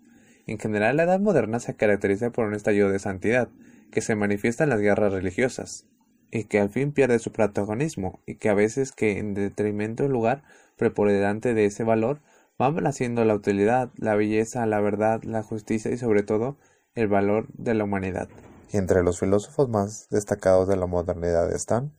En 0.47 0.59
general, 0.59 0.97
la 0.97 1.05
Edad 1.05 1.21
Moderna 1.21 1.59
se 1.59 1.75
caracteriza 1.75 2.31
por 2.31 2.47
un 2.47 2.55
estallido 2.55 2.91
de 2.91 2.99
santidad, 2.99 3.49
que 3.91 4.03
se 4.03 4.15
manifiesta 4.15 4.65
en 4.65 4.71
las 4.71 4.81
guerras 4.81 5.13
religiosas, 5.13 5.87
y 6.31 6.45
que 6.45 6.61
al 6.61 6.69
fin 6.69 6.93
pierde 6.93 7.19
su 7.19 7.33
protagonismo, 7.33 8.21
y 8.27 8.35
que 8.35 8.51
a 8.51 8.55
veces 8.55 8.93
que 8.93 9.19
en 9.19 9.33
detrimento 9.33 10.03
del 10.03 10.13
lugar 10.13 10.43
preponderante 10.77 11.55
de 11.55 11.65
ese 11.65 11.85
valor, 11.85 12.21
van 12.59 12.87
haciendo 12.87 13.25
la 13.25 13.35
utilidad, 13.35 13.91
la 13.97 14.15
belleza, 14.15 14.67
la 14.67 14.81
verdad, 14.81 15.23
la 15.25 15.43
justicia 15.43 15.91
y 15.91 15.99
sobre 15.99 16.23
todo 16.23 16.57
el 16.95 17.09
valor 17.09 17.49
de 17.55 17.75
la 17.75 17.85
humanidad. 17.85 18.29
Entre 18.73 19.03
los 19.03 19.21
filósofos 19.21 19.69
más 19.69 20.09
destacados 20.11 20.69
de 20.69 20.77
la 20.77 20.87
modernidad 20.87 21.53
están 21.53 21.93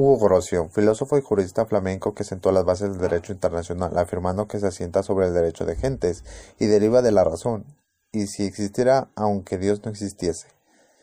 Hugo 0.00 0.16
Grocio, 0.18 0.68
filósofo 0.68 1.18
y 1.18 1.22
jurista 1.22 1.66
flamenco 1.66 2.14
que 2.14 2.22
sentó 2.22 2.52
las 2.52 2.64
bases 2.64 2.90
del 2.90 3.00
derecho 3.00 3.32
internacional, 3.32 3.98
afirmando 3.98 4.46
que 4.46 4.60
se 4.60 4.68
asienta 4.68 5.02
sobre 5.02 5.26
el 5.26 5.34
derecho 5.34 5.66
de 5.66 5.74
gentes 5.74 6.24
y 6.56 6.66
deriva 6.66 7.02
de 7.02 7.10
la 7.10 7.24
razón, 7.24 7.64
y 8.12 8.28
si 8.28 8.44
existiera 8.44 9.10
aunque 9.16 9.58
Dios 9.58 9.84
no 9.84 9.90
existiese, 9.90 10.46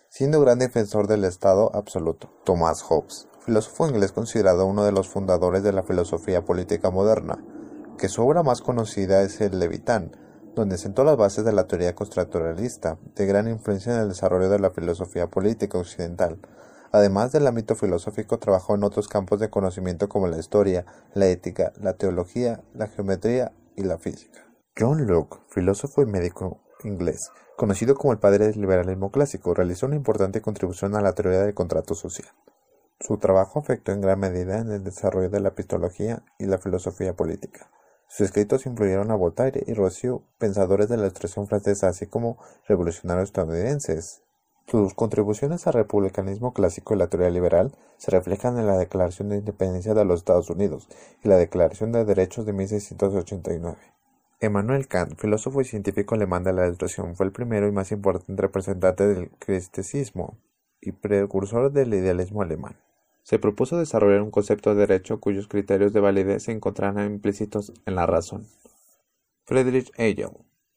siendo 0.09 0.39
gran 0.39 0.59
defensor 0.59 1.07
del 1.07 1.25
Estado 1.25 1.71
absoluto. 1.75 2.31
Thomas 2.45 2.83
Hobbes, 2.83 3.27
filósofo 3.45 3.89
inglés 3.89 4.13
considerado 4.13 4.65
uno 4.65 4.85
de 4.85 4.93
los 4.93 5.09
fundadores 5.09 5.61
de 5.61 5.73
la 5.73 5.83
filosofía 5.83 6.45
política 6.45 6.89
moderna, 6.89 7.43
que 7.97 8.09
su 8.09 8.21
obra 8.21 8.43
más 8.43 8.61
conocida 8.61 9.21
es 9.21 9.39
el 9.41 9.59
Levitán, 9.59 10.11
donde 10.55 10.77
sentó 10.77 11.03
las 11.03 11.17
bases 11.17 11.45
de 11.45 11.53
la 11.53 11.67
teoría 11.67 11.95
constructuralista, 11.95 12.97
de 13.15 13.25
gran 13.25 13.47
influencia 13.47 13.93
en 13.93 14.01
el 14.01 14.09
desarrollo 14.09 14.49
de 14.49 14.59
la 14.59 14.71
filosofía 14.71 15.27
política 15.27 15.77
occidental. 15.77 16.39
Además 16.91 17.31
del 17.31 17.47
ámbito 17.47 17.75
filosófico, 17.75 18.39
trabajó 18.39 18.75
en 18.75 18.83
otros 18.83 19.07
campos 19.07 19.39
de 19.39 19.49
conocimiento 19.49 20.07
como 20.07 20.27
la 20.27 20.37
historia, 20.37 20.85
la 21.13 21.27
ética, 21.27 21.73
la 21.81 21.93
teología, 21.93 22.63
la 22.73 22.87
geometría 22.87 23.51
y 23.75 23.83
la 23.83 23.97
física. 23.97 24.45
John 24.77 25.07
Locke, 25.07 25.39
filósofo 25.49 26.01
y 26.01 26.05
médico 26.05 26.61
inglés, 26.83 27.31
conocido 27.57 27.95
como 27.95 28.13
el 28.13 28.19
padre 28.19 28.47
del 28.47 28.61
liberalismo 28.61 29.11
clásico, 29.11 29.53
realizó 29.53 29.85
una 29.85 29.95
importante 29.95 30.41
contribución 30.41 30.95
a 30.95 31.01
la 31.01 31.13
teoría 31.13 31.41
del 31.41 31.53
contrato 31.53 31.95
social. 31.95 32.27
Su 32.99 33.17
trabajo 33.17 33.59
afectó 33.59 33.91
en 33.91 34.01
gran 34.01 34.19
medida 34.19 34.59
en 34.59 34.71
el 34.71 34.83
desarrollo 34.83 35.29
de 35.29 35.41
la 35.41 35.49
epistología 35.49 36.23
y 36.39 36.45
la 36.45 36.57
filosofía 36.57 37.13
política. 37.13 37.69
Sus 38.07 38.27
escritos 38.27 38.65
influyeron 38.65 39.11
a 39.11 39.15
Voltaire 39.15 39.63
y 39.67 39.73
Rousseau, 39.73 40.23
pensadores 40.37 40.89
de 40.89 40.97
la 40.97 41.07
extracción 41.07 41.47
francesa, 41.47 41.89
así 41.89 42.07
como 42.07 42.37
revolucionarios 42.67 43.29
estadounidenses. 43.29 44.21
Sus 44.67 44.93
contribuciones 44.93 45.67
al 45.67 45.73
republicanismo 45.73 46.53
clásico 46.53 46.95
y 46.95 46.97
la 46.97 47.07
teoría 47.07 47.29
liberal 47.29 47.75
se 47.97 48.11
reflejan 48.11 48.57
en 48.57 48.67
la 48.67 48.77
Declaración 48.77 49.29
de 49.29 49.37
Independencia 49.37 49.93
de 49.93 50.05
los 50.05 50.21
Estados 50.21 50.49
Unidos 50.49 50.87
y 51.23 51.27
la 51.27 51.37
Declaración 51.37 51.91
de 51.91 52.03
Derechos 52.03 52.45
de 52.45 52.53
1689. 52.53 53.77
Emmanuel 54.39 54.87
Kant, 54.87 55.19
filósofo 55.19 55.61
y 55.61 55.65
científico 55.65 56.15
alemán 56.15 56.43
de 56.43 56.53
la 56.53 56.65
Ilustración, 56.65 57.15
fue 57.15 57.25
el 57.25 57.31
primero 57.31 57.67
y 57.67 57.71
más 57.71 57.91
importante 57.91 58.41
representante 58.41 59.07
del 59.07 59.29
criticismo 59.39 60.37
y 60.81 60.91
precursor 60.91 61.71
del 61.71 61.93
idealismo 61.93 62.41
alemán. 62.41 62.75
Se 63.25 63.39
propuso 63.39 63.79
desarrollar 63.79 64.21
un 64.21 64.29
concepto 64.29 64.75
de 64.75 64.81
derecho 64.81 65.19
cuyos 65.19 65.47
criterios 65.47 65.91
de 65.93 65.99
validez 65.99 66.43
se 66.43 66.51
encontraran 66.51 67.11
implícitos 67.11 67.73
en 67.87 67.95
la 67.95 68.05
razón. 68.05 68.45
Friedrich 69.45 69.91
Hegel, 69.97 70.29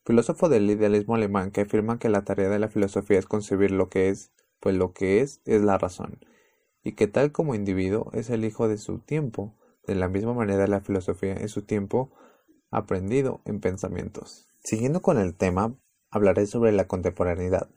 filósofo 0.07 0.49
del 0.49 0.71
idealismo 0.71 1.15
alemán 1.15 1.51
que 1.51 1.61
afirma 1.61 1.99
que 1.99 2.09
la 2.09 2.25
tarea 2.25 2.49
de 2.49 2.59
la 2.59 2.71
filosofía 2.71 3.19
es 3.19 3.27
concebir 3.27 3.71
lo 3.71 3.91
que 3.91 4.09
es, 4.09 4.33
pues 4.61 4.75
lo 4.75 4.95
que 4.95 5.21
es 5.21 5.43
es 5.45 5.61
la 5.61 5.77
razón, 5.77 6.21
y 6.83 6.93
que 6.93 7.07
tal 7.07 7.33
como 7.33 7.55
individuo 7.55 8.11
es 8.15 8.31
el 8.31 8.47
hijo 8.47 8.67
de 8.67 8.79
su 8.79 8.99
tiempo, 8.99 9.55
de 9.87 9.95
la 9.95 10.09
misma 10.09 10.33
manera 10.33 10.67
la 10.69 10.81
filosofía 10.81 11.35
es 11.35 11.51
su 11.51 11.67
tiempo 11.67 12.15
aprendido 12.71 13.43
en 13.45 13.61
pensamientos. 13.61 14.49
Siguiendo 14.65 15.03
con 15.03 15.19
el 15.19 15.35
tema, 15.35 15.75
hablaré 16.11 16.47
sobre 16.47 16.73
la 16.73 16.87
contemporaneidad, 16.87 17.69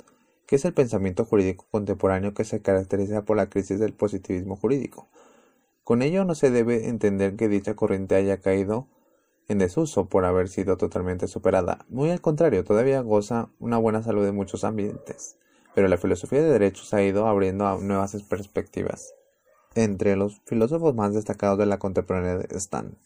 que 0.46 0.56
es 0.58 0.66
el 0.66 0.74
pensamiento 0.74 1.26
jurídico 1.26 1.66
contemporáneo 1.72 2.34
que 2.34 2.44
se 2.44 2.62
caracteriza 2.62 3.24
por 3.24 3.38
la 3.38 3.50
crisis 3.50 3.80
del 3.80 3.94
positivismo 3.94 4.56
jurídico. 4.56 5.08
Con 5.84 6.02
ello 6.02 6.26
no 6.26 6.36
se 6.36 6.52
debe 6.52 6.88
entender 6.88 7.36
que 7.36 7.48
dicha 7.48 7.76
corriente 7.76 8.16
haya 8.16 8.40
caído 8.40 8.88
en 9.48 9.58
desuso 9.58 10.08
por 10.08 10.26
haber 10.26 10.48
sido 10.48 10.78
totalmente 10.78 11.28
superada. 11.28 11.86
Muy 11.90 12.10
al 12.10 12.22
contrario, 12.22 12.64
todavía 12.64 13.02
goza 13.02 13.50
una 13.60 13.78
buena 13.78 14.02
salud 14.02 14.26
en 14.26 14.36
muchos 14.36 14.64
ambientes. 14.64 15.38
Pero 15.74 15.88
la 15.88 15.98
filosofía 15.98 16.42
de 16.42 16.50
derechos 16.50 16.94
ha 16.94 17.02
ido 17.02 17.28
abriendo 17.28 17.68
a 17.68 17.78
nuevas 17.78 18.16
perspectivas. 18.24 19.14
Entre 19.76 20.16
los 20.16 20.42
filósofos 20.46 20.96
más 20.96 21.14
destacados 21.14 21.58
de 21.58 21.66
la 21.66 21.80
contemporaneidad 21.80 22.52
están 22.52 22.98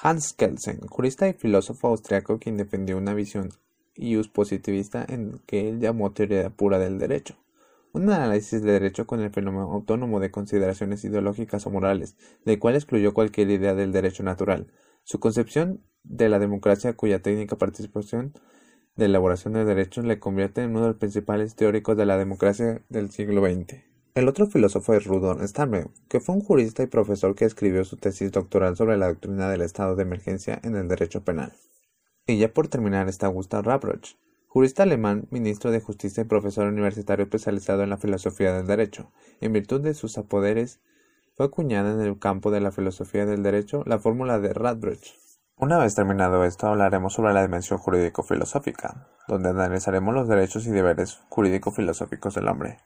Hans 0.00 0.32
Kelsen, 0.32 0.80
jurista 0.88 1.28
y 1.28 1.34
filósofo 1.34 1.88
austriaco 1.88 2.38
quien 2.38 2.56
defendió 2.56 2.96
una 2.96 3.14
visión 3.14 3.52
ius 3.96 4.28
positivista 4.28 5.04
en 5.08 5.40
que 5.46 5.68
él 5.68 5.80
llamó 5.80 6.12
teoría 6.12 6.50
pura 6.50 6.78
del 6.78 6.98
derecho. 6.98 7.36
Un 7.92 8.10
análisis 8.10 8.62
de 8.62 8.72
derecho 8.72 9.06
con 9.06 9.20
el 9.20 9.30
fenómeno 9.30 9.72
autónomo 9.72 10.18
de 10.18 10.30
consideraciones 10.30 11.04
ideológicas 11.04 11.66
o 11.66 11.70
morales, 11.70 12.16
del 12.44 12.58
cual 12.58 12.74
excluyó 12.74 13.14
cualquier 13.14 13.50
idea 13.50 13.74
del 13.74 13.92
derecho 13.92 14.22
natural. 14.22 14.66
Su 15.04 15.20
concepción 15.20 15.80
de 16.02 16.28
la 16.28 16.38
democracia, 16.38 16.94
cuya 16.94 17.22
técnica 17.22 17.56
participación 17.56 18.32
de 18.96 19.06
elaboración 19.06 19.54
de 19.54 19.64
derechos 19.64 20.04
le 20.04 20.18
convierte 20.18 20.62
en 20.62 20.70
uno 20.70 20.82
de 20.82 20.88
los 20.88 20.96
principales 20.96 21.56
teóricos 21.56 21.96
de 21.96 22.06
la 22.06 22.18
democracia 22.18 22.82
del 22.88 23.10
siglo 23.10 23.44
XX. 23.44 23.82
El 24.14 24.28
otro 24.28 24.46
filósofo 24.46 24.94
es 24.94 25.04
Rudolf 25.04 25.42
Steiner, 25.42 25.88
que 26.08 26.20
fue 26.20 26.36
un 26.36 26.40
jurista 26.40 26.84
y 26.84 26.86
profesor 26.86 27.34
que 27.34 27.44
escribió 27.44 27.84
su 27.84 27.96
tesis 27.96 28.30
doctoral 28.30 28.76
sobre 28.76 28.96
la 28.96 29.08
doctrina 29.08 29.48
del 29.48 29.62
estado 29.62 29.96
de 29.96 30.02
emergencia 30.02 30.60
en 30.62 30.76
el 30.76 30.86
derecho 30.86 31.24
penal. 31.24 31.52
Y 32.26 32.38
ya 32.38 32.48
por 32.52 32.68
terminar 32.68 33.08
está 33.08 33.28
Gustav 33.28 33.64
Rabroch, 33.64 34.16
jurista 34.48 34.84
alemán, 34.84 35.28
ministro 35.30 35.70
de 35.70 35.80
Justicia 35.80 36.22
y 36.22 36.26
profesor 36.26 36.66
universitario 36.66 37.24
especializado 37.24 37.82
en 37.82 37.90
la 37.90 37.98
filosofía 37.98 38.54
del 38.54 38.66
derecho. 38.66 39.12
En 39.42 39.52
virtud 39.52 39.82
de 39.82 39.92
sus 39.92 40.16
apoderes, 40.16 40.80
fue 41.36 41.46
acuñada 41.46 41.92
en 41.92 42.00
el 42.00 42.18
campo 42.18 42.50
de 42.50 42.60
la 42.60 42.70
filosofía 42.70 43.26
del 43.26 43.42
derecho 43.42 43.82
la 43.84 43.98
fórmula 43.98 44.38
de 44.38 44.54
Radbruch. 44.54 45.18
Una 45.56 45.78
vez 45.78 45.94
terminado 45.94 46.44
esto, 46.44 46.66
hablaremos 46.66 47.12
sobre 47.12 47.34
la 47.34 47.42
dimensión 47.42 47.78
jurídico-filosófica, 47.78 49.08
donde 49.28 49.50
analizaremos 49.50 50.14
los 50.14 50.26
derechos 50.26 50.66
y 50.66 50.70
deberes 50.70 51.20
jurídico-filosóficos 51.28 52.34
del 52.34 52.48
hombre. 52.48 52.78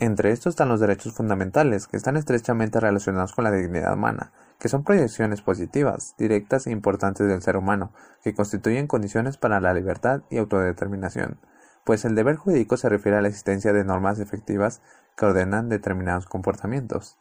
Entre 0.00 0.32
estos 0.32 0.52
están 0.52 0.68
los 0.68 0.80
derechos 0.80 1.12
fundamentales, 1.12 1.86
que 1.86 1.96
están 1.96 2.16
estrechamente 2.16 2.80
relacionados 2.80 3.32
con 3.32 3.44
la 3.44 3.52
dignidad 3.52 3.94
humana, 3.94 4.32
que 4.58 4.68
son 4.68 4.82
proyecciones 4.82 5.40
positivas, 5.40 6.14
directas 6.18 6.66
e 6.66 6.72
importantes 6.72 7.28
del 7.28 7.42
ser 7.42 7.56
humano, 7.56 7.92
que 8.22 8.34
constituyen 8.34 8.88
condiciones 8.88 9.36
para 9.36 9.60
la 9.60 9.72
libertad 9.72 10.22
y 10.30 10.38
autodeterminación, 10.38 11.38
pues 11.84 12.04
el 12.04 12.14
deber 12.16 12.36
jurídico 12.36 12.76
se 12.76 12.88
refiere 12.88 13.18
a 13.18 13.20
la 13.20 13.28
existencia 13.28 13.72
de 13.72 13.84
normas 13.84 14.18
efectivas 14.18 14.80
que 15.16 15.26
ordenan 15.26 15.68
determinados 15.68 16.26
comportamientos. 16.26 17.18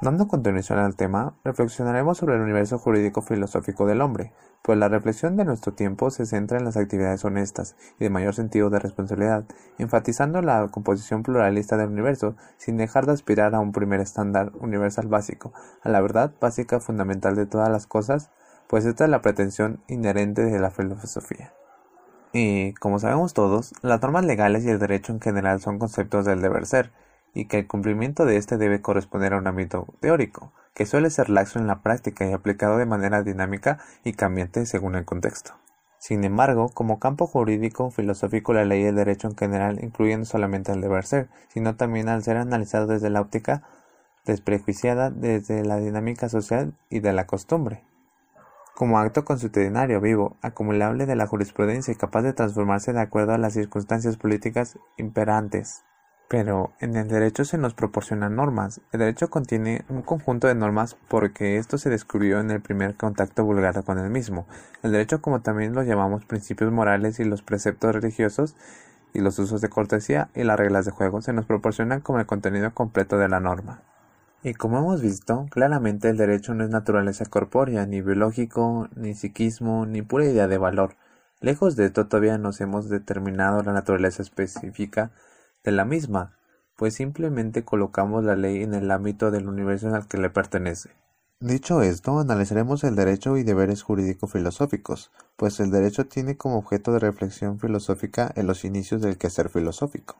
Dando 0.00 0.28
continuación 0.28 0.78
al 0.78 0.94
tema, 0.94 1.34
reflexionaremos 1.42 2.18
sobre 2.18 2.36
el 2.36 2.42
universo 2.42 2.78
jurídico 2.78 3.20
filosófico 3.20 3.84
del 3.84 4.00
hombre, 4.00 4.32
pues 4.62 4.78
la 4.78 4.88
reflexión 4.88 5.36
de 5.36 5.44
nuestro 5.44 5.72
tiempo 5.72 6.12
se 6.12 6.24
centra 6.24 6.56
en 6.56 6.64
las 6.64 6.76
actividades 6.76 7.24
honestas 7.24 7.74
y 7.98 8.04
de 8.04 8.10
mayor 8.10 8.32
sentido 8.32 8.70
de 8.70 8.78
responsabilidad, 8.78 9.44
enfatizando 9.76 10.40
la 10.40 10.68
composición 10.68 11.24
pluralista 11.24 11.76
del 11.76 11.88
universo, 11.88 12.36
sin 12.58 12.76
dejar 12.76 13.06
de 13.06 13.12
aspirar 13.14 13.56
a 13.56 13.60
un 13.60 13.72
primer 13.72 13.98
estándar 13.98 14.52
universal 14.60 15.08
básico, 15.08 15.52
a 15.82 15.88
la 15.88 16.00
verdad 16.00 16.32
básica 16.40 16.78
fundamental 16.78 17.34
de 17.34 17.46
todas 17.46 17.68
las 17.68 17.88
cosas, 17.88 18.30
pues 18.68 18.84
esta 18.84 19.02
es 19.02 19.10
la 19.10 19.20
pretensión 19.20 19.82
inherente 19.88 20.44
de 20.44 20.60
la 20.60 20.70
filosofía. 20.70 21.52
Y, 22.32 22.72
como 22.74 23.00
sabemos 23.00 23.34
todos, 23.34 23.72
las 23.82 24.00
normas 24.00 24.24
legales 24.24 24.64
y 24.64 24.70
el 24.70 24.78
derecho 24.78 25.12
en 25.12 25.20
general 25.20 25.60
son 25.60 25.80
conceptos 25.80 26.24
del 26.24 26.40
deber 26.40 26.66
ser, 26.66 26.92
y 27.34 27.46
que 27.46 27.60
el 27.60 27.66
cumplimiento 27.66 28.24
de 28.24 28.36
éste 28.36 28.56
debe 28.56 28.80
corresponder 28.80 29.32
a 29.32 29.38
un 29.38 29.46
ámbito 29.46 29.86
teórico, 30.00 30.52
que 30.74 30.86
suele 30.86 31.10
ser 31.10 31.30
laxo 31.30 31.58
en 31.58 31.66
la 31.66 31.82
práctica 31.82 32.26
y 32.26 32.32
aplicado 32.32 32.78
de 32.78 32.86
manera 32.86 33.22
dinámica 33.22 33.78
y 34.04 34.12
cambiante 34.12 34.66
según 34.66 34.94
el 34.94 35.04
contexto. 35.04 35.54
Sin 35.98 36.22
embargo, 36.24 36.68
como 36.68 37.00
campo 37.00 37.26
jurídico 37.26 37.90
filosófico 37.90 38.52
la 38.52 38.64
ley 38.64 38.82
y 38.82 38.86
el 38.86 38.94
derecho 38.94 39.28
en 39.28 39.36
general 39.36 39.82
incluyen 39.82 40.20
no 40.20 40.24
solamente 40.26 40.70
el 40.70 40.80
deber 40.80 41.04
ser, 41.04 41.28
sino 41.48 41.74
también 41.74 42.08
al 42.08 42.22
ser 42.22 42.36
analizado 42.36 42.86
desde 42.86 43.10
la 43.10 43.20
óptica 43.20 43.62
desprejuiciada 44.24 45.10
desde 45.10 45.64
la 45.64 45.78
dinámica 45.78 46.28
social 46.28 46.74
y 46.90 47.00
de 47.00 47.12
la 47.12 47.26
costumbre, 47.26 47.82
como 48.74 48.98
acto 48.98 49.24
consuetudinario 49.24 50.00
vivo, 50.00 50.36
acumulable 50.42 51.06
de 51.06 51.16
la 51.16 51.26
jurisprudencia 51.26 51.92
y 51.92 51.96
capaz 51.96 52.22
de 52.22 52.32
transformarse 52.32 52.92
de 52.92 53.00
acuerdo 53.00 53.32
a 53.32 53.38
las 53.38 53.54
circunstancias 53.54 54.16
políticas 54.16 54.78
imperantes. 54.96 55.82
Pero 56.28 56.72
en 56.78 56.94
el 56.94 57.08
derecho 57.08 57.46
se 57.46 57.56
nos 57.56 57.72
proporcionan 57.72 58.36
normas. 58.36 58.82
El 58.92 59.00
derecho 59.00 59.30
contiene 59.30 59.86
un 59.88 60.02
conjunto 60.02 60.46
de 60.46 60.54
normas 60.54 60.94
porque 61.08 61.56
esto 61.56 61.78
se 61.78 61.88
descubrió 61.88 62.38
en 62.38 62.50
el 62.50 62.60
primer 62.60 62.96
contacto 62.96 63.44
vulgar 63.44 63.82
con 63.82 63.98
el 63.98 64.10
mismo. 64.10 64.46
El 64.82 64.92
derecho, 64.92 65.22
como 65.22 65.40
también 65.40 65.74
lo 65.74 65.82
llamamos 65.82 66.26
principios 66.26 66.70
morales 66.70 67.18
y 67.18 67.24
los 67.24 67.40
preceptos 67.40 67.94
religiosos 67.94 68.56
y 69.14 69.20
los 69.20 69.38
usos 69.38 69.62
de 69.62 69.70
cortesía 69.70 70.28
y 70.34 70.44
las 70.44 70.58
reglas 70.58 70.84
de 70.84 70.90
juego, 70.90 71.22
se 71.22 71.32
nos 71.32 71.46
proporcionan 71.46 72.02
como 72.02 72.20
el 72.20 72.26
contenido 72.26 72.74
completo 72.74 73.16
de 73.16 73.28
la 73.28 73.40
norma. 73.40 73.80
Y 74.42 74.52
como 74.52 74.78
hemos 74.78 75.00
visto, 75.00 75.46
claramente 75.50 76.10
el 76.10 76.18
derecho 76.18 76.54
no 76.54 76.62
es 76.62 76.70
naturaleza 76.70 77.24
corpórea, 77.24 77.86
ni 77.86 78.02
biológico, 78.02 78.88
ni 78.94 79.14
psiquismo, 79.14 79.86
ni 79.86 80.02
pura 80.02 80.26
idea 80.26 80.46
de 80.46 80.58
valor. 80.58 80.94
Lejos 81.40 81.74
de 81.74 81.86
esto 81.86 82.06
todavía 82.06 82.36
nos 82.36 82.60
hemos 82.60 82.90
determinado 82.90 83.62
la 83.62 83.72
naturaleza 83.72 84.22
específica 84.22 85.10
de 85.64 85.72
la 85.72 85.84
misma, 85.84 86.38
pues 86.76 86.94
simplemente 86.94 87.64
colocamos 87.64 88.24
la 88.24 88.36
ley 88.36 88.62
en 88.62 88.74
el 88.74 88.90
ámbito 88.90 89.30
del 89.30 89.48
universo 89.48 89.94
al 89.94 90.06
que 90.06 90.18
le 90.18 90.30
pertenece. 90.30 90.90
Dicho 91.40 91.82
esto, 91.82 92.18
analizaremos 92.18 92.82
el 92.82 92.96
derecho 92.96 93.36
y 93.36 93.44
deberes 93.44 93.82
jurídico-filosóficos, 93.82 95.12
pues 95.36 95.60
el 95.60 95.70
derecho 95.70 96.06
tiene 96.06 96.36
como 96.36 96.58
objeto 96.58 96.92
de 96.92 96.98
reflexión 96.98 97.60
filosófica 97.60 98.32
en 98.34 98.48
los 98.48 98.64
inicios 98.64 99.02
del 99.02 99.18
quehacer 99.18 99.48
filosófico. 99.48 100.16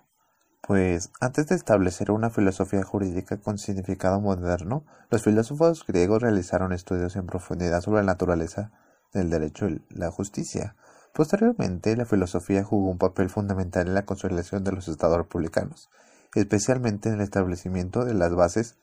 Pues 0.63 1.11
antes 1.21 1.47
de 1.49 1.57
establecer 1.57 2.11
una 2.11 2.31
filosofía 2.31 2.85
jurídica 2.85 3.39
con 3.39 3.59
significado 3.59 4.21
moderno, 4.21 4.85
los 5.11 5.23
filósofos 5.23 5.85
griegos 5.87 6.23
realizaron 6.23 6.73
estudios 6.73 7.17
en 7.17 7.27
profundidad 7.27 7.81
sobre 7.81 8.03
la 8.03 8.13
naturaleza 8.13 8.71
del 9.13 9.31
derecho 9.31 9.69
y 9.69 9.83
la 9.89 10.11
justicia, 10.11 10.77
Posteriormente, 11.19 11.97
la 11.97 12.05
filosofía 12.05 12.63
jugó 12.63 12.89
un 12.93 12.99
papel 12.99 13.29
fundamental 13.29 13.89
en 13.89 13.95
la 13.95 14.05
consolidación 14.05 14.63
de 14.63 14.71
los 14.71 14.87
estados 14.87 15.19
republicanos, 15.19 15.91
especialmente 16.37 17.09
en 17.09 17.17
el 17.17 17.23
establecimiento 17.23 18.05
de 18.05 18.15
las 18.15 18.37
bases 18.37 18.77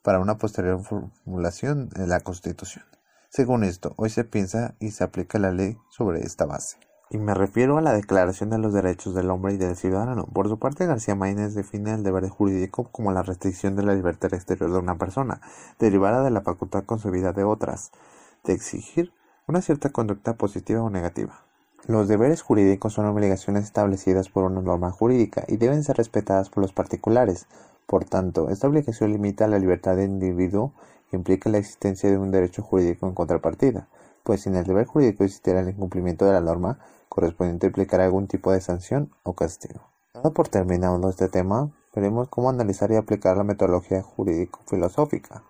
para 0.00 0.18
una 0.18 0.38
posterior 0.38 0.82
formulación 0.82 1.90
de 1.90 2.06
la 2.06 2.20
Constitución. 2.20 2.86
Según 3.28 3.64
esto, 3.64 3.92
hoy 3.98 4.08
se 4.08 4.24
piensa 4.24 4.76
y 4.80 4.92
se 4.92 5.04
aplica 5.04 5.38
la 5.38 5.50
ley 5.50 5.76
sobre 5.90 6.20
esta 6.20 6.46
base. 6.46 6.78
y 7.10 7.18
me 7.18 7.34
refiero 7.34 7.76
a 7.76 7.82
la 7.82 7.92
Declaración 7.92 8.48
de 8.48 8.56
los 8.56 8.72
Derechos 8.72 9.14
del 9.14 9.28
Hombre 9.28 9.52
y 9.52 9.58
del 9.58 9.76
Ciudadano. 9.76 10.24
Por 10.32 10.48
su 10.48 10.58
parte, 10.58 10.86
García 10.86 11.14
Maínez 11.14 11.52
define 11.54 11.92
el 11.92 12.02
deber 12.02 12.26
jurídico 12.30 12.90
como 12.92 13.12
la 13.12 13.22
restricción 13.22 13.76
de 13.76 13.82
la 13.82 13.94
libertad 13.94 14.32
exterior 14.32 14.72
de 14.72 14.78
una 14.78 14.96
persona, 14.96 15.42
derivada 15.78 16.24
de 16.24 16.30
la 16.30 16.40
facultad 16.40 16.84
concebida 16.84 17.34
de 17.34 17.44
otras, 17.44 17.92
de 18.42 18.54
exigir 18.54 19.12
una 19.46 19.60
cierta 19.60 19.90
conducta 19.90 20.38
positiva 20.38 20.82
o 20.82 20.88
negativa. 20.88 21.44
Los 21.86 22.08
deberes 22.08 22.42
jurídicos 22.42 22.94
son 22.94 23.06
obligaciones 23.06 23.64
establecidas 23.64 24.28
por 24.28 24.44
una 24.44 24.60
norma 24.60 24.90
jurídica 24.90 25.44
y 25.48 25.56
deben 25.56 25.84
ser 25.84 25.96
respetadas 25.96 26.50
por 26.50 26.62
los 26.62 26.72
particulares. 26.72 27.46
Por 27.86 28.04
tanto, 28.04 28.48
esta 28.50 28.68
obligación 28.68 29.12
limita 29.12 29.46
la 29.46 29.58
libertad 29.58 29.96
del 29.96 30.10
individuo 30.10 30.72
y 31.12 31.16
implica 31.16 31.50
la 31.50 31.58
existencia 31.58 32.10
de 32.10 32.18
un 32.18 32.30
derecho 32.30 32.62
jurídico 32.62 33.06
en 33.06 33.14
contrapartida 33.14 33.88
pues 34.24 34.40
si 34.40 34.48
en 34.48 34.56
el 34.56 34.64
deber 34.64 34.86
jurídico 34.86 35.22
existiera 35.22 35.60
el 35.60 35.68
incumplimiento 35.68 36.24
de 36.24 36.32
la 36.32 36.40
norma 36.40 36.78
correspondiente 37.08 37.68
implicará 37.68 38.04
algún 38.04 38.26
tipo 38.26 38.50
de 38.50 38.60
sanción 38.60 39.10
o 39.22 39.34
castigo. 39.34 39.82
Dado 40.14 40.32
por 40.32 40.48
terminado 40.48 41.08
este 41.08 41.28
tema, 41.28 41.70
veremos 41.94 42.28
cómo 42.28 42.48
analizar 42.48 42.90
y 42.90 42.96
aplicar 42.96 43.36
la 43.36 43.44
metodología 43.44 44.02
jurídico-filosófica. 44.02 45.44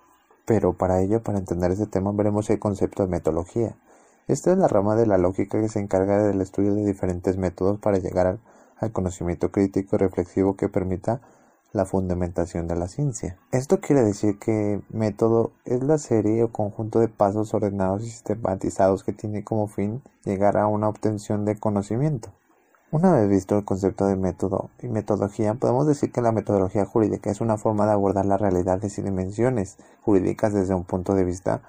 Pero 0.44 0.74
para 0.74 1.00
ello, 1.00 1.22
para 1.22 1.38
entender 1.38 1.70
este 1.70 1.86
tema, 1.86 2.12
veremos 2.12 2.50
el 2.50 2.58
concepto 2.58 3.04
de 3.04 3.08
metodología. 3.08 3.76
Esta 4.26 4.52
es 4.52 4.58
la 4.58 4.68
rama 4.68 4.96
de 4.96 5.06
la 5.06 5.18
lógica 5.18 5.60
que 5.60 5.68
se 5.68 5.80
encarga 5.80 6.22
del 6.22 6.40
estudio 6.40 6.74
de 6.74 6.86
diferentes 6.86 7.36
métodos 7.36 7.78
para 7.78 7.98
llegar 7.98 8.38
al 8.78 8.92
conocimiento 8.92 9.52
crítico 9.52 9.96
y 9.96 9.98
reflexivo 9.98 10.56
que 10.56 10.70
permita 10.70 11.20
la 11.72 11.84
fundamentación 11.84 12.66
de 12.66 12.76
la 12.76 12.88
ciencia. 12.88 13.36
Esto 13.52 13.80
quiere 13.80 14.02
decir 14.02 14.38
que 14.38 14.80
método 14.88 15.52
es 15.66 15.82
la 15.82 15.98
serie 15.98 16.42
o 16.42 16.52
conjunto 16.52 17.00
de 17.00 17.08
pasos 17.08 17.52
ordenados 17.52 18.02
y 18.02 18.10
sistematizados 18.10 19.04
que 19.04 19.12
tiene 19.12 19.44
como 19.44 19.66
fin 19.66 20.02
llegar 20.24 20.56
a 20.56 20.68
una 20.68 20.88
obtención 20.88 21.44
de 21.44 21.58
conocimiento. 21.58 22.30
Una 22.92 23.12
vez 23.12 23.28
visto 23.28 23.58
el 23.58 23.64
concepto 23.64 24.06
de 24.06 24.16
método 24.16 24.70
y 24.80 24.86
metodología, 24.86 25.54
podemos 25.54 25.86
decir 25.86 26.12
que 26.12 26.22
la 26.22 26.32
metodología 26.32 26.86
jurídica 26.86 27.28
es 27.28 27.40
una 27.40 27.58
forma 27.58 27.86
de 27.86 27.92
abordar 27.92 28.24
las 28.24 28.40
realidades 28.40 28.96
y 28.98 29.02
dimensiones 29.02 29.76
jurídicas 30.02 30.54
desde 30.54 30.74
un 30.74 30.84
punto 30.84 31.14
de 31.14 31.24
vista 31.24 31.60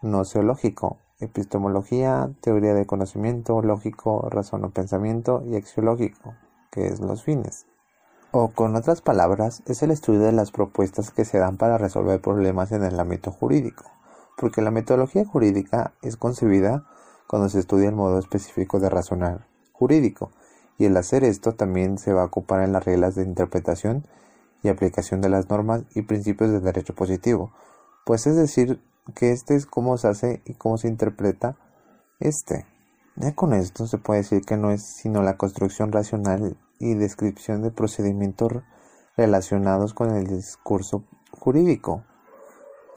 noceológico, 0.00 0.96
epistemología, 1.18 2.30
teoría 2.40 2.74
de 2.74 2.86
conocimiento, 2.86 3.62
lógico, 3.62 4.28
razón 4.30 4.64
o 4.64 4.70
pensamiento 4.70 5.42
y 5.46 5.56
axiológico, 5.56 6.34
que 6.70 6.88
es 6.88 7.00
los 7.00 7.22
fines. 7.22 7.66
O 8.32 8.48
con 8.48 8.76
otras 8.76 9.00
palabras, 9.00 9.62
es 9.66 9.82
el 9.82 9.90
estudio 9.90 10.20
de 10.20 10.32
las 10.32 10.50
propuestas 10.50 11.10
que 11.10 11.24
se 11.24 11.38
dan 11.38 11.56
para 11.56 11.78
resolver 11.78 12.20
problemas 12.20 12.72
en 12.72 12.84
el 12.84 13.00
ámbito 13.00 13.30
jurídico, 13.30 13.84
porque 14.36 14.60
la 14.60 14.70
metodología 14.70 15.24
jurídica 15.24 15.94
es 16.02 16.16
concebida 16.16 16.84
cuando 17.26 17.48
se 17.48 17.60
estudia 17.60 17.88
el 17.88 17.94
modo 17.94 18.18
específico 18.18 18.78
de 18.78 18.90
razonar 18.90 19.46
jurídico, 19.72 20.30
y 20.78 20.84
el 20.84 20.96
hacer 20.96 21.24
esto 21.24 21.54
también 21.54 21.98
se 21.98 22.12
va 22.12 22.22
a 22.22 22.26
ocupar 22.26 22.62
en 22.62 22.72
las 22.72 22.84
reglas 22.84 23.14
de 23.14 23.22
interpretación 23.22 24.06
y 24.62 24.68
aplicación 24.68 25.20
de 25.20 25.30
las 25.30 25.48
normas 25.48 25.84
y 25.94 26.02
principios 26.02 26.50
del 26.50 26.62
derecho 26.62 26.94
positivo, 26.94 27.52
pues 28.04 28.26
es 28.26 28.36
decir, 28.36 28.80
que 29.14 29.32
este 29.32 29.54
es 29.54 29.66
cómo 29.66 29.96
se 29.98 30.08
hace 30.08 30.42
y 30.44 30.54
cómo 30.54 30.78
se 30.78 30.88
interpreta 30.88 31.56
este. 32.18 32.66
Ya 33.16 33.34
con 33.34 33.52
esto 33.52 33.86
se 33.86 33.98
puede 33.98 34.20
decir 34.20 34.42
que 34.42 34.56
no 34.56 34.70
es 34.70 34.82
sino 34.82 35.22
la 35.22 35.36
construcción 35.36 35.92
racional 35.92 36.58
y 36.78 36.94
descripción 36.94 37.62
de 37.62 37.70
procedimientos 37.70 38.52
relacionados 39.16 39.94
con 39.94 40.14
el 40.14 40.26
discurso 40.26 41.04
jurídico. 41.30 42.04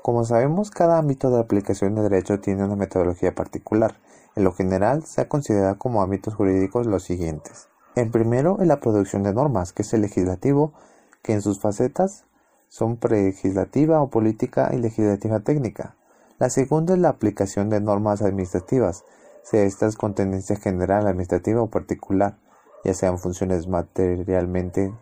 Como 0.01 0.25
sabemos, 0.25 0.71
cada 0.71 0.97
ámbito 0.97 1.29
de 1.29 1.39
aplicación 1.39 1.95
de 1.95 2.03
derecho 2.03 2.39
tiene 2.39 2.63
una 2.63 2.75
metodología 2.75 3.35
particular. 3.35 3.95
En 4.35 4.43
lo 4.43 4.53
general, 4.53 5.03
se 5.03 5.21
ha 5.21 5.29
considerado 5.29 5.77
como 5.77 6.01
ámbitos 6.01 6.35
jurídicos 6.35 6.85
los 6.85 7.03
siguientes. 7.03 7.69
El 7.95 8.09
primero 8.11 8.57
es 8.61 8.67
la 8.67 8.79
producción 8.79 9.23
de 9.23 9.33
normas, 9.33 9.73
que 9.73 9.81
es 9.81 9.93
el 9.93 10.01
legislativo, 10.01 10.73
que 11.21 11.33
en 11.33 11.41
sus 11.41 11.59
facetas 11.59 12.25
son 12.67 12.97
prelegislativa 12.97 14.01
o 14.01 14.09
política 14.09 14.69
y 14.73 14.77
legislativa 14.77 15.41
técnica. 15.41 15.95
La 16.39 16.49
segunda 16.49 16.93
es 16.93 16.99
la 16.99 17.09
aplicación 17.09 17.69
de 17.69 17.81
normas 17.81 18.21
administrativas, 18.21 19.03
sea 19.43 19.63
estas 19.63 19.95
con 19.95 20.15
tendencia 20.15 20.55
general, 20.55 21.05
administrativa 21.05 21.61
o 21.61 21.69
particular 21.69 22.37
ya 22.83 22.93
sean 22.93 23.19
funciones 23.19 23.67
materialmente 23.67 24.93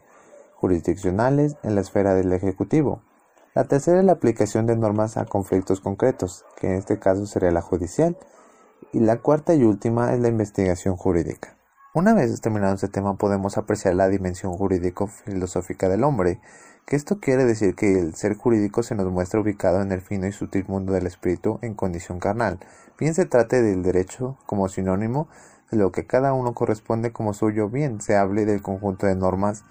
jurisdiccionales 0.55 1.55
en 1.63 1.75
la 1.75 1.81
esfera 1.81 2.15
del 2.15 2.33
Ejecutivo. 2.33 3.01
La 3.53 3.65
tercera 3.65 3.99
es 3.99 4.05
la 4.05 4.13
aplicación 4.13 4.65
de 4.65 4.75
normas 4.75 5.17
a 5.17 5.25
conflictos 5.25 5.79
concretos, 5.79 6.45
que 6.59 6.67
en 6.67 6.73
este 6.73 6.99
caso 6.99 7.25
sería 7.25 7.51
la 7.51 7.61
judicial. 7.61 8.17
Y 8.93 8.99
la 8.99 9.17
cuarta 9.17 9.53
y 9.53 9.63
última 9.63 10.13
es 10.13 10.19
la 10.19 10.27
investigación 10.27 10.95
jurídica. 10.95 11.57
Una 11.93 12.13
vez 12.13 12.39
terminado 12.41 12.75
este 12.75 12.89
tema 12.89 13.17
podemos 13.17 13.57
apreciar 13.57 13.95
la 13.95 14.07
dimensión 14.07 14.53
jurídico-filosófica 14.53 15.89
del 15.89 16.03
hombre, 16.03 16.39
que 16.87 16.95
esto 16.95 17.19
quiere 17.19 17.43
decir 17.43 17.75
que 17.75 17.99
el 17.99 18.15
ser 18.15 18.37
jurídico 18.37 18.81
se 18.81 18.95
nos 18.95 19.11
muestra 19.11 19.41
ubicado 19.41 19.81
en 19.81 19.91
el 19.91 19.99
fino 19.99 20.25
y 20.25 20.31
sutil 20.31 20.63
mundo 20.69 20.93
del 20.93 21.05
espíritu 21.05 21.59
en 21.61 21.73
condición 21.73 22.19
carnal, 22.19 22.59
bien 22.97 23.13
se 23.13 23.25
trate 23.25 23.61
del 23.61 23.83
derecho 23.83 24.37
como 24.45 24.69
sinónimo 24.69 25.27
de 25.69 25.77
lo 25.77 25.91
que 25.91 26.07
cada 26.07 26.31
uno 26.31 26.53
corresponde 26.53 27.11
como 27.11 27.33
suyo, 27.33 27.67
bien 27.67 27.99
se 27.99 28.15
hable 28.15 28.45
del 28.45 28.61
conjunto 28.61 29.05
de 29.05 29.17
normas 29.17 29.65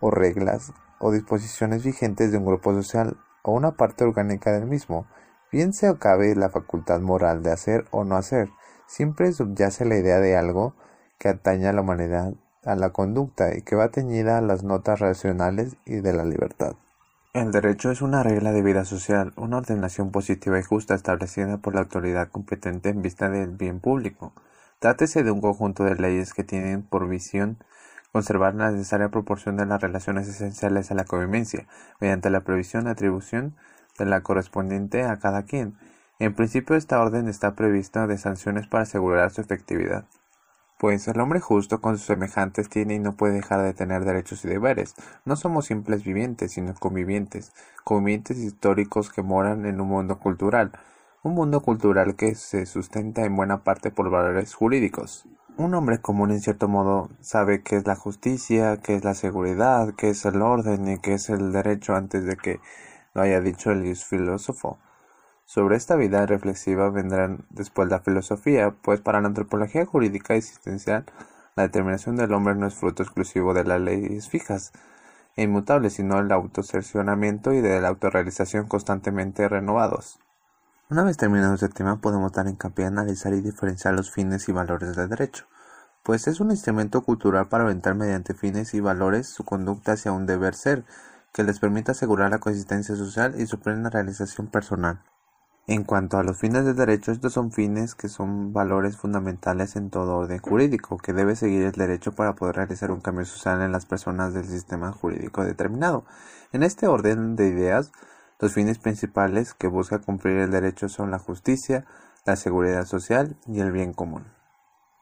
o 0.00 0.10
reglas 0.10 0.74
o 0.98 1.10
disposiciones 1.10 1.82
vigentes 1.82 2.30
de 2.30 2.36
un 2.36 2.44
grupo 2.44 2.74
social 2.74 3.16
o 3.42 3.52
una 3.52 3.78
parte 3.78 4.04
orgánica 4.04 4.52
del 4.52 4.66
mismo, 4.66 5.06
bien 5.50 5.72
se 5.72 5.86
acabe 5.86 6.36
la 6.36 6.50
facultad 6.50 7.00
moral 7.00 7.42
de 7.42 7.52
hacer 7.52 7.86
o 7.92 8.04
no 8.04 8.14
hacer, 8.14 8.50
siempre 8.86 9.32
subyace 9.32 9.86
la 9.86 9.96
idea 9.96 10.20
de 10.20 10.36
algo 10.36 10.74
que 11.18 11.30
atañe 11.30 11.66
a 11.66 11.72
la 11.72 11.80
humanidad, 11.80 12.34
a 12.66 12.76
la 12.76 12.90
conducta 12.90 13.56
y 13.56 13.62
que 13.62 13.76
va 13.76 13.88
teñida 13.88 14.38
a 14.38 14.42
las 14.42 14.62
notas 14.62 15.00
racionales 15.00 15.76
y 15.86 15.96
de 15.96 16.12
la 16.12 16.24
libertad. 16.24 16.74
El 17.32 17.52
derecho 17.52 17.90
es 17.90 18.02
una 18.02 18.22
regla 18.22 18.52
de 18.52 18.62
vida 18.62 18.84
social, 18.84 19.32
una 19.36 19.58
ordenación 19.58 20.10
positiva 20.10 20.58
y 20.58 20.62
justa 20.62 20.94
establecida 20.94 21.58
por 21.58 21.74
la 21.74 21.80
autoridad 21.80 22.28
competente 22.30 22.88
en 22.88 23.02
vista 23.02 23.28
del 23.28 23.50
bien 23.50 23.80
público. 23.80 24.32
Trátese 24.78 25.22
de 25.22 25.30
un 25.30 25.40
conjunto 25.40 25.84
de 25.84 25.96
leyes 25.96 26.32
que 26.32 26.44
tienen 26.44 26.82
por 26.82 27.08
visión 27.08 27.58
conservar 28.10 28.54
la 28.54 28.70
necesaria 28.70 29.10
proporción 29.10 29.58
de 29.58 29.66
las 29.66 29.82
relaciones 29.82 30.26
esenciales 30.26 30.90
a 30.90 30.94
la 30.94 31.04
convivencia, 31.04 31.66
mediante 32.00 32.30
la 32.30 32.40
previsión 32.40 32.88
atribución 32.88 33.54
de 33.98 34.06
la 34.06 34.22
correspondiente 34.22 35.02
a 35.02 35.18
cada 35.18 35.42
quien. 35.44 35.76
En 36.18 36.34
principio 36.34 36.76
esta 36.76 36.98
orden 37.00 37.28
está 37.28 37.54
prevista 37.54 38.06
de 38.06 38.16
sanciones 38.16 38.66
para 38.66 38.84
asegurar 38.84 39.30
su 39.30 39.42
efectividad. 39.42 40.06
Pues 40.78 41.08
el 41.08 41.18
hombre 41.20 41.40
justo 41.40 41.80
con 41.80 41.96
sus 41.96 42.06
semejantes 42.06 42.68
tiene 42.68 42.96
y 42.96 42.98
no 42.98 43.16
puede 43.16 43.32
dejar 43.32 43.62
de 43.62 43.72
tener 43.72 44.04
derechos 44.04 44.44
y 44.44 44.48
deberes. 44.48 44.94
No 45.24 45.34
somos 45.34 45.64
simples 45.64 46.04
vivientes, 46.04 46.52
sino 46.52 46.74
convivientes, 46.74 47.52
convivientes 47.82 48.36
históricos 48.36 49.10
que 49.10 49.22
moran 49.22 49.64
en 49.64 49.80
un 49.80 49.88
mundo 49.88 50.18
cultural, 50.18 50.72
un 51.22 51.34
mundo 51.34 51.62
cultural 51.62 52.14
que 52.14 52.34
se 52.34 52.66
sustenta 52.66 53.24
en 53.24 53.36
buena 53.36 53.64
parte 53.64 53.90
por 53.90 54.10
valores 54.10 54.52
jurídicos. 54.52 55.26
Un 55.56 55.74
hombre 55.74 56.02
común 56.02 56.30
en 56.30 56.42
cierto 56.42 56.68
modo 56.68 57.08
sabe 57.20 57.62
qué 57.62 57.76
es 57.76 57.86
la 57.86 57.96
justicia, 57.96 58.76
qué 58.76 58.96
es 58.96 59.04
la 59.04 59.14
seguridad, 59.14 59.94
qué 59.96 60.10
es 60.10 60.26
el 60.26 60.42
orden 60.42 60.88
y 60.88 60.98
qué 60.98 61.14
es 61.14 61.30
el 61.30 61.52
derecho 61.52 61.96
antes 61.96 62.26
de 62.26 62.36
que 62.36 62.60
lo 63.14 63.22
haya 63.22 63.40
dicho 63.40 63.70
el 63.70 63.96
filósofo. 63.96 64.78
Sobre 65.46 65.76
esta 65.76 65.94
vida 65.94 66.26
reflexiva 66.26 66.90
vendrán 66.90 67.46
después 67.50 67.88
la 67.88 68.00
filosofía, 68.00 68.72
pues 68.82 69.00
para 69.00 69.20
la 69.20 69.28
antropología 69.28 69.86
jurídica 69.86 70.34
existencial 70.34 71.06
la 71.54 71.62
determinación 71.62 72.16
del 72.16 72.34
hombre 72.34 72.56
no 72.56 72.66
es 72.66 72.74
fruto 72.74 73.02
exclusivo 73.02 73.54
de 73.54 73.64
las 73.64 73.80
leyes 73.80 74.28
fijas 74.28 74.72
e 75.36 75.44
inmutables, 75.44 75.94
sino 75.94 76.18
el 76.18 76.30
autocercionamiento 76.32 77.52
y 77.52 77.60
de 77.60 77.80
la 77.80 77.88
autorrealización 77.88 78.66
constantemente 78.66 79.48
renovados. 79.48 80.18
Una 80.90 81.04
vez 81.04 81.16
terminado 81.16 81.54
este 81.54 81.68
tema 81.68 82.00
podemos 82.00 82.32
dar 82.32 82.48
hincapié 82.48 82.84
a 82.84 82.88
analizar 82.88 83.32
y 83.32 83.40
diferenciar 83.40 83.94
los 83.94 84.10
fines 84.10 84.48
y 84.48 84.52
valores 84.52 84.96
del 84.96 85.08
derecho, 85.08 85.46
pues 86.02 86.26
es 86.26 86.40
un 86.40 86.50
instrumento 86.50 87.02
cultural 87.02 87.48
para 87.48 87.64
orientar 87.64 87.94
mediante 87.94 88.34
fines 88.34 88.74
y 88.74 88.80
valores 88.80 89.28
su 89.28 89.44
conducta 89.44 89.92
hacia 89.92 90.12
un 90.12 90.26
deber 90.26 90.54
ser, 90.54 90.84
que 91.32 91.44
les 91.44 91.60
permita 91.60 91.92
asegurar 91.92 92.30
la 92.30 92.40
consistencia 92.40 92.96
social 92.96 93.40
y 93.40 93.46
su 93.46 93.60
plena 93.60 93.90
realización 93.90 94.48
personal. 94.48 95.00
En 95.68 95.82
cuanto 95.82 96.16
a 96.16 96.22
los 96.22 96.38
fines 96.38 96.64
del 96.64 96.76
derecho, 96.76 97.10
estos 97.10 97.32
son 97.32 97.50
fines 97.50 97.96
que 97.96 98.08
son 98.08 98.52
valores 98.52 98.96
fundamentales 98.96 99.74
en 99.74 99.90
todo 99.90 100.18
orden 100.18 100.38
jurídico, 100.38 100.96
que 100.96 101.12
debe 101.12 101.34
seguir 101.34 101.62
el 101.62 101.72
derecho 101.72 102.12
para 102.12 102.36
poder 102.36 102.54
realizar 102.54 102.92
un 102.92 103.00
cambio 103.00 103.24
social 103.24 103.60
en 103.60 103.72
las 103.72 103.84
personas 103.84 104.32
del 104.32 104.44
sistema 104.44 104.92
jurídico 104.92 105.44
determinado. 105.44 106.04
En 106.52 106.62
este 106.62 106.86
orden 106.86 107.34
de 107.34 107.48
ideas, 107.48 107.90
los 108.38 108.52
fines 108.52 108.78
principales 108.78 109.54
que 109.54 109.66
busca 109.66 109.98
cumplir 109.98 110.36
el 110.36 110.52
derecho 110.52 110.88
son 110.88 111.10
la 111.10 111.18
justicia, 111.18 111.84
la 112.24 112.36
seguridad 112.36 112.84
social 112.84 113.36
y 113.48 113.58
el 113.58 113.72
bien 113.72 113.92
común. 113.92 114.35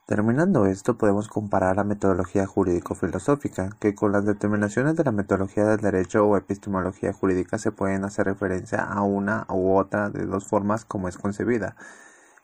Terminando 0.06 0.66
esto, 0.66 0.98
podemos 0.98 1.28
comparar 1.28 1.76
la 1.76 1.84
metodología 1.84 2.46
jurídico-filosófica, 2.46 3.70
que 3.80 3.94
con 3.94 4.12
las 4.12 4.26
determinaciones 4.26 4.96
de 4.96 5.04
la 5.04 5.12
metodología 5.12 5.64
del 5.64 5.80
derecho 5.80 6.26
o 6.26 6.36
epistemología 6.36 7.14
jurídica 7.14 7.56
se 7.56 7.72
pueden 7.72 8.04
hacer 8.04 8.26
referencia 8.26 8.82
a 8.82 9.00
una 9.00 9.46
u 9.48 9.74
otra 9.74 10.10
de 10.10 10.26
dos 10.26 10.46
formas 10.46 10.84
como 10.84 11.08
es 11.08 11.16
concebida. 11.16 11.76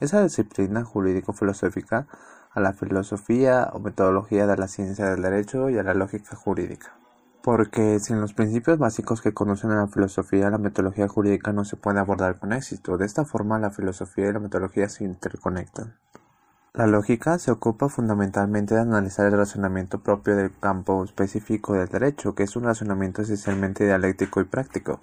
Esa 0.00 0.22
disciplina 0.22 0.84
jurídico-filosófica 0.84 2.06
a 2.50 2.60
la 2.60 2.72
filosofía 2.72 3.68
o 3.74 3.78
metodología 3.78 4.46
de 4.46 4.56
la 4.56 4.66
ciencia 4.66 5.10
del 5.10 5.20
derecho 5.20 5.68
y 5.68 5.76
a 5.76 5.82
la 5.82 5.92
lógica 5.92 6.36
jurídica. 6.36 6.94
Porque 7.42 8.00
sin 8.00 8.22
los 8.22 8.32
principios 8.32 8.78
básicos 8.78 9.20
que 9.20 9.34
conocen 9.34 9.70
a 9.72 9.82
la 9.82 9.86
filosofía, 9.86 10.48
la 10.48 10.56
metodología 10.56 11.08
jurídica 11.08 11.52
no 11.52 11.66
se 11.66 11.76
puede 11.76 12.00
abordar 12.00 12.38
con 12.38 12.54
éxito. 12.54 12.96
De 12.96 13.04
esta 13.04 13.26
forma, 13.26 13.58
la 13.58 13.70
filosofía 13.70 14.30
y 14.30 14.32
la 14.32 14.40
metodología 14.40 14.88
se 14.88 15.04
interconectan. 15.04 15.98
La 16.72 16.86
lógica 16.86 17.36
se 17.40 17.50
ocupa 17.50 17.88
fundamentalmente 17.88 18.76
de 18.76 18.82
analizar 18.82 19.26
el 19.26 19.36
razonamiento 19.36 19.98
propio 19.98 20.36
del 20.36 20.56
campo 20.56 21.02
específico 21.02 21.74
del 21.74 21.88
derecho, 21.88 22.36
que 22.36 22.44
es 22.44 22.54
un 22.54 22.62
razonamiento 22.62 23.22
esencialmente 23.22 23.86
dialéctico 23.86 24.40
y 24.40 24.44
práctico. 24.44 25.00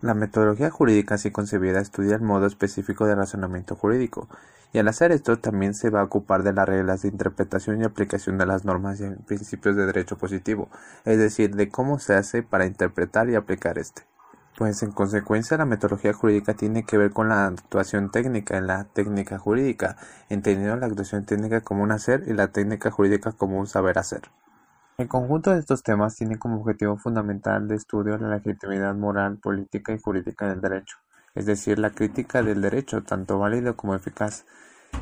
La 0.00 0.14
metodología 0.14 0.70
jurídica 0.70 1.16
así 1.16 1.30
concebida 1.30 1.80
estudia 1.80 2.16
el 2.16 2.22
modo 2.22 2.46
específico 2.46 3.04
de 3.04 3.14
razonamiento 3.14 3.76
jurídico, 3.76 4.26
y 4.72 4.78
al 4.78 4.88
hacer 4.88 5.12
esto 5.12 5.38
también 5.38 5.74
se 5.74 5.90
va 5.90 6.00
a 6.00 6.04
ocupar 6.04 6.44
de 6.44 6.54
las 6.54 6.66
reglas 6.66 7.02
de 7.02 7.08
interpretación 7.08 7.82
y 7.82 7.84
aplicación 7.84 8.38
de 8.38 8.46
las 8.46 8.64
normas 8.64 8.98
y 9.02 9.10
principios 9.10 9.76
de 9.76 9.84
derecho 9.84 10.16
positivo, 10.16 10.70
es 11.04 11.18
decir, 11.18 11.54
de 11.56 11.68
cómo 11.68 11.98
se 11.98 12.14
hace 12.14 12.42
para 12.42 12.64
interpretar 12.64 13.28
y 13.28 13.34
aplicar 13.34 13.76
este. 13.76 14.02
Pues 14.56 14.82
en 14.82 14.92
consecuencia 14.92 15.56
la 15.56 15.64
metodología 15.64 16.12
jurídica 16.12 16.54
tiene 16.54 16.84
que 16.84 16.98
ver 16.98 17.10
con 17.10 17.30
la 17.30 17.46
actuación 17.46 18.10
técnica 18.10 18.58
en 18.58 18.66
la 18.66 18.84
técnica 18.84 19.38
jurídica, 19.38 19.96
entendiendo 20.28 20.76
la 20.76 20.86
actuación 20.86 21.24
técnica 21.24 21.62
como 21.62 21.82
un 21.82 21.90
hacer 21.90 22.24
y 22.26 22.34
la 22.34 22.48
técnica 22.48 22.90
jurídica 22.90 23.32
como 23.32 23.58
un 23.58 23.66
saber 23.66 23.98
hacer. 23.98 24.22
El 24.98 25.08
conjunto 25.08 25.50
de 25.50 25.58
estos 25.58 25.82
temas 25.82 26.16
tiene 26.16 26.38
como 26.38 26.60
objetivo 26.60 26.98
fundamental 26.98 27.66
de 27.66 27.76
estudio 27.76 28.18
la 28.18 28.28
legitimidad 28.28 28.94
moral, 28.94 29.38
política 29.38 29.94
y 29.94 29.98
jurídica 29.98 30.46
del 30.48 30.60
derecho, 30.60 30.98
es 31.34 31.46
decir, 31.46 31.78
la 31.78 31.90
crítica 31.90 32.42
del 32.42 32.60
derecho, 32.60 33.02
tanto 33.02 33.38
válido 33.38 33.74
como 33.74 33.94
eficaz, 33.94 34.44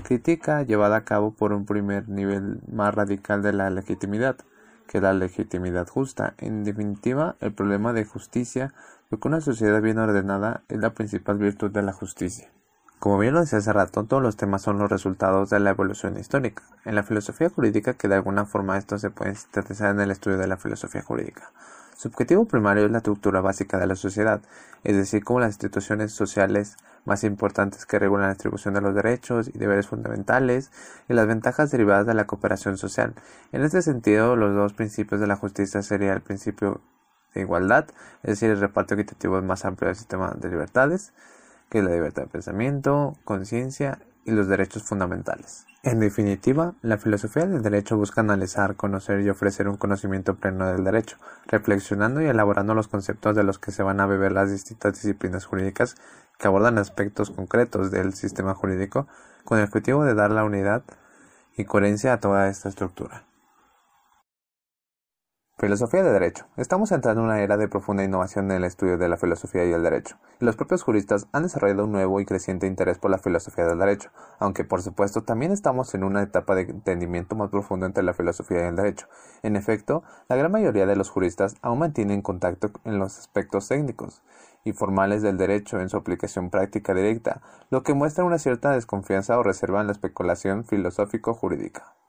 crítica 0.04 0.62
llevada 0.62 0.96
a 0.98 1.04
cabo 1.04 1.34
por 1.34 1.52
un 1.52 1.66
primer 1.66 2.08
nivel 2.08 2.60
más 2.70 2.94
radical 2.94 3.42
de 3.42 3.52
la 3.52 3.68
legitimidad, 3.68 4.36
que 4.90 5.00
la 5.00 5.12
legitimidad 5.12 5.86
justa. 5.86 6.34
En 6.38 6.64
definitiva, 6.64 7.36
el 7.38 7.54
problema 7.54 7.92
de 7.92 8.04
justicia, 8.04 8.74
porque 9.08 9.28
una 9.28 9.40
sociedad 9.40 9.80
bien 9.80 9.98
ordenada 9.98 10.64
es 10.68 10.78
la 10.78 10.94
principal 10.94 11.38
virtud 11.38 11.70
de 11.70 11.82
la 11.82 11.92
justicia. 11.92 12.50
Como 12.98 13.16
bien 13.16 13.34
lo 13.34 13.40
decía 13.40 13.60
hace 13.60 13.72
rato, 13.72 14.02
todos 14.02 14.20
los 14.20 14.36
temas 14.36 14.62
son 14.62 14.78
los 14.78 14.90
resultados 14.90 15.48
de 15.48 15.60
la 15.60 15.70
evolución 15.70 16.18
histórica. 16.18 16.64
En 16.84 16.96
la 16.96 17.04
filosofía 17.04 17.50
jurídica, 17.50 17.94
que 17.94 18.08
de 18.08 18.16
alguna 18.16 18.46
forma 18.46 18.78
esto 18.78 18.98
se 18.98 19.10
puede 19.10 19.36
sintetizar 19.36 19.94
en 19.94 20.00
el 20.00 20.10
estudio 20.10 20.38
de 20.38 20.48
la 20.48 20.56
filosofía 20.56 21.02
jurídica. 21.02 21.52
Su 22.00 22.08
objetivo 22.08 22.46
primario 22.46 22.86
es 22.86 22.90
la 22.90 22.96
estructura 22.96 23.42
básica 23.42 23.76
de 23.76 23.86
la 23.86 23.94
sociedad, 23.94 24.40
es 24.84 24.96
decir, 24.96 25.22
cómo 25.22 25.38
las 25.40 25.50
instituciones 25.50 26.12
sociales 26.12 26.78
más 27.04 27.24
importantes 27.24 27.84
que 27.84 27.98
regulan 27.98 28.28
la 28.28 28.32
distribución 28.32 28.72
de 28.72 28.80
los 28.80 28.94
derechos 28.94 29.48
y 29.48 29.58
deberes 29.58 29.86
fundamentales 29.86 30.70
y 31.10 31.12
las 31.12 31.26
ventajas 31.26 31.70
derivadas 31.70 32.06
de 32.06 32.14
la 32.14 32.26
cooperación 32.26 32.78
social. 32.78 33.12
En 33.52 33.64
este 33.64 33.82
sentido, 33.82 34.34
los 34.34 34.54
dos 34.54 34.72
principios 34.72 35.20
de 35.20 35.26
la 35.26 35.36
justicia 35.36 35.82
serían 35.82 36.14
el 36.14 36.22
principio 36.22 36.80
de 37.34 37.42
igualdad, 37.42 37.84
es 38.22 38.30
decir, 38.30 38.48
el 38.48 38.60
reparto 38.60 38.94
equitativo 38.94 39.42
más 39.42 39.66
amplio 39.66 39.88
del 39.88 39.96
sistema 39.96 40.34
de 40.38 40.48
libertades, 40.48 41.12
que 41.68 41.80
es 41.80 41.84
la 41.84 41.90
libertad 41.90 42.22
de 42.22 42.28
pensamiento, 42.28 43.12
conciencia 43.24 43.98
y 44.24 44.32
los 44.32 44.48
derechos 44.48 44.82
fundamentales. 44.82 45.66
En 45.82 45.98
definitiva, 45.98 46.74
la 46.82 46.98
filosofía 46.98 47.46
del 47.46 47.62
derecho 47.62 47.96
busca 47.96 48.20
analizar, 48.20 48.76
conocer 48.76 49.20
y 49.20 49.30
ofrecer 49.30 49.66
un 49.66 49.78
conocimiento 49.78 50.36
pleno 50.36 50.66
del 50.66 50.84
derecho, 50.84 51.16
reflexionando 51.46 52.20
y 52.20 52.26
elaborando 52.26 52.74
los 52.74 52.88
conceptos 52.88 53.34
de 53.34 53.44
los 53.44 53.58
que 53.58 53.72
se 53.72 53.82
van 53.82 54.00
a 54.00 54.06
beber 54.06 54.32
las 54.32 54.50
distintas 54.50 54.94
disciplinas 54.94 55.46
jurídicas 55.46 55.96
que 56.38 56.48
abordan 56.48 56.76
aspectos 56.76 57.30
concretos 57.30 57.90
del 57.90 58.12
sistema 58.12 58.54
jurídico 58.54 59.06
con 59.44 59.58
el 59.58 59.64
objetivo 59.64 60.04
de 60.04 60.14
dar 60.14 60.30
la 60.30 60.44
unidad 60.44 60.82
y 61.56 61.64
coherencia 61.64 62.12
a 62.12 62.20
toda 62.20 62.48
esta 62.48 62.68
estructura. 62.68 63.24
Filosofía 65.60 66.02
de 66.02 66.10
Derecho. 66.10 66.46
Estamos 66.56 66.90
entrando 66.90 67.20
en 67.20 67.26
una 67.26 67.42
era 67.42 67.58
de 67.58 67.68
profunda 67.68 68.02
innovación 68.02 68.50
en 68.50 68.56
el 68.56 68.64
estudio 68.64 68.96
de 68.96 69.10
la 69.10 69.18
filosofía 69.18 69.66
y 69.66 69.72
el 69.72 69.82
derecho, 69.82 70.16
los 70.38 70.56
propios 70.56 70.82
juristas 70.82 71.26
han 71.32 71.42
desarrollado 71.42 71.84
un 71.84 71.92
nuevo 71.92 72.18
y 72.18 72.24
creciente 72.24 72.66
interés 72.66 72.96
por 72.96 73.10
la 73.10 73.18
filosofía 73.18 73.66
del 73.66 73.78
derecho, 73.78 74.08
aunque 74.38 74.64
por 74.64 74.80
supuesto 74.80 75.22
también 75.22 75.52
estamos 75.52 75.94
en 75.94 76.02
una 76.02 76.22
etapa 76.22 76.54
de 76.54 76.62
entendimiento 76.62 77.36
más 77.36 77.50
profundo 77.50 77.84
entre 77.84 78.02
la 78.02 78.14
filosofía 78.14 78.64
y 78.64 78.68
el 78.68 78.76
derecho. 78.76 79.06
En 79.42 79.54
efecto, 79.54 80.02
la 80.30 80.36
gran 80.36 80.50
mayoría 80.50 80.86
de 80.86 80.96
los 80.96 81.10
juristas 81.10 81.56
aún 81.60 81.80
mantienen 81.80 82.22
contacto 82.22 82.70
en 82.84 82.98
los 82.98 83.18
aspectos 83.18 83.68
técnicos 83.68 84.22
y 84.64 84.72
formales 84.72 85.20
del 85.20 85.36
derecho 85.36 85.78
en 85.78 85.90
su 85.90 85.98
aplicación 85.98 86.48
práctica 86.48 86.94
directa, 86.94 87.42
lo 87.68 87.82
que 87.82 87.92
muestra 87.92 88.24
una 88.24 88.38
cierta 88.38 88.70
desconfianza 88.70 89.38
o 89.38 89.42
reserva 89.42 89.82
en 89.82 89.88
la 89.88 89.92
especulación 89.92 90.64
filosófico-jurídica. 90.64 91.99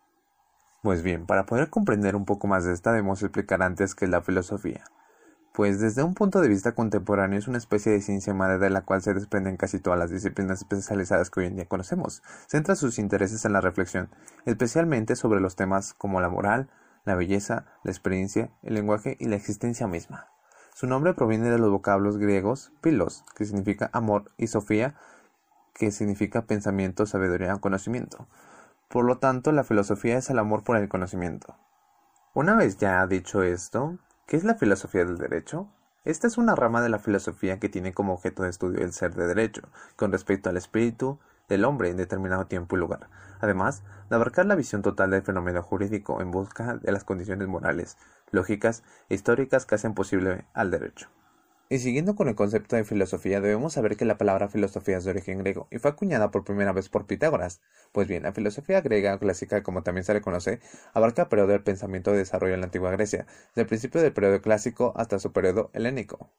Pues 0.82 1.04
bien, 1.04 1.28
para 1.28 1.46
poder 1.46 1.70
comprender 1.70 2.16
un 2.16 2.26
poco 2.26 2.48
más 2.48 2.66
de 2.66 2.74
esta 2.74 2.92
debemos 2.92 3.22
explicar 3.22 3.62
antes 3.62 3.94
qué 3.94 4.06
es 4.06 4.12
la 4.12 4.24
filosofía. 4.24 4.84
Pues 5.54 5.80
desde 5.80 6.02
un 6.02 6.16
punto 6.16 6.42
de 6.42 6.48
vista 6.48 6.72
contemporáneo 6.72 7.38
es 7.38 7.48
una 7.48 7.60
especie 7.60 7.92
de 7.92 8.02
ciencia 8.02 8.34
madre 8.34 8.58
de 8.58 8.72
la 8.72 8.82
cual 8.82 9.04
se 9.04 9.14
desprenden 9.14 9.58
casi 9.58 9.80
todas 9.80 10.00
las 10.00 10.10
disciplinas 10.10 10.60
especializadas 10.60 11.30
que 11.30 11.42
hoy 11.42 11.46
en 11.46 11.56
día 11.56 11.68
conocemos. 11.68 12.24
Centra 12.48 12.76
sus 12.76 12.98
intereses 12.98 13.46
en 13.46 13.54
la 13.54 13.62
reflexión, 13.62 14.10
especialmente 14.46 15.16
sobre 15.16 15.40
los 15.40 15.56
temas 15.56 15.94
como 15.94 16.20
la 16.20 16.30
moral, 16.30 16.72
la 17.06 17.14
belleza, 17.14 17.66
la 17.84 17.92
experiencia, 17.92 18.50
el 18.64 18.74
lenguaje 18.74 19.18
y 19.20 19.26
la 19.26 19.36
existencia 19.36 19.86
misma. 19.86 20.30
Su 20.74 20.88
nombre 20.88 21.14
proviene 21.14 21.52
de 21.52 21.60
los 21.60 21.70
vocablos 21.70 22.18
griegos 22.18 22.72
pilos, 22.82 23.24
que 23.36 23.46
significa 23.46 23.92
amor, 23.94 24.32
y 24.36 24.48
sofía, 24.48 24.96
que 25.76 25.92
significa 25.92 26.48
pensamiento, 26.48 27.06
sabiduría 27.06 27.54
o 27.54 27.62
conocimiento. 27.62 28.28
Por 28.92 29.06
lo 29.06 29.20
tanto, 29.20 29.54
la 29.54 29.64
filosofía 29.64 30.18
es 30.18 30.30
el 30.30 30.38
amor 30.38 30.66
por 30.66 30.76
el 30.76 30.90
conocimiento. 30.90 31.56
Una 32.34 32.56
vez 32.58 32.76
ya 32.78 33.08
dicho 33.08 33.42
esto, 33.42 33.98
¿qué 34.28 34.36
es 34.36 34.44
la 34.44 34.56
filosofía 34.56 35.06
del 35.06 35.18
derecho? 35.18 35.70
Esta 36.04 36.28
es 36.28 36.38
una 36.38 36.56
rama 36.56 36.82
de 36.82 36.90
la 36.90 37.00
filosofía 37.00 37.58
que 37.58 37.70
tiene 37.70 37.94
como 37.94 38.14
objeto 38.14 38.44
de 38.44 38.50
estudio 38.50 38.82
el 38.82 38.92
ser 38.92 39.16
de 39.16 39.28
derecho, 39.28 39.62
con 39.96 40.12
respecto 40.12 40.50
al 40.50 40.58
espíritu 40.58 41.20
del 41.48 41.64
hombre 41.64 41.90
en 41.90 41.96
determinado 41.96 42.48
tiempo 42.48 42.76
y 42.76 42.80
lugar, 42.80 43.08
además 43.40 43.82
de 44.10 44.16
abarcar 44.18 44.46
la 44.46 44.56
visión 44.56 44.82
total 44.82 45.12
del 45.12 45.22
fenómeno 45.22 45.64
jurídico 45.64 46.20
en 46.20 46.32
busca 46.32 46.76
de 46.76 46.92
las 46.92 47.06
condiciones 47.06 47.48
morales, 47.48 47.98
lógicas 48.32 48.84
e 49.08 49.16
históricas 49.16 49.66
que 49.66 49.76
hacen 49.76 49.94
posible 49.94 50.48
al 50.54 50.70
derecho. 50.70 51.08
Y 51.72 51.80
siguiendo 51.80 52.16
con 52.16 52.28
el 52.28 52.36
concepto 52.36 52.76
de 52.76 52.84
filosofía, 52.84 53.40
debemos 53.40 53.72
saber 53.72 53.96
que 53.96 54.04
la 54.04 54.18
palabra 54.18 54.50
filosofía 54.50 54.98
es 54.98 55.06
de 55.06 55.12
origen 55.12 55.38
griego 55.38 55.70
y 55.72 55.78
fue 55.80 55.92
acuñada 55.92 56.30
por 56.30 56.44
primera 56.44 56.74
vez 56.74 56.90
por 56.90 57.08
Pitágoras. 57.08 57.62
Pues 57.94 58.10
bien, 58.10 58.24
la 58.24 58.34
filosofía 58.34 58.82
griega 58.82 59.18
clásica, 59.20 59.64
como 59.64 59.82
también 59.82 60.04
se 60.04 60.14
le 60.14 60.20
conoce, 60.20 60.60
abarca 60.94 61.22
el 61.22 61.28
periodo 61.30 61.48
del 61.48 61.64
pensamiento 61.64 62.12
de 62.12 62.18
desarrollo 62.18 62.56
en 62.56 62.60
la 62.60 62.66
antigua 62.66 62.92
Grecia, 62.92 63.26
desde 63.52 63.62
el 63.62 63.68
principio 63.68 64.02
del 64.02 64.12
periodo 64.12 64.42
clásico 64.42 64.92
hasta 64.98 65.18
su 65.18 65.32
periodo 65.32 65.72
helénico. 65.74 66.30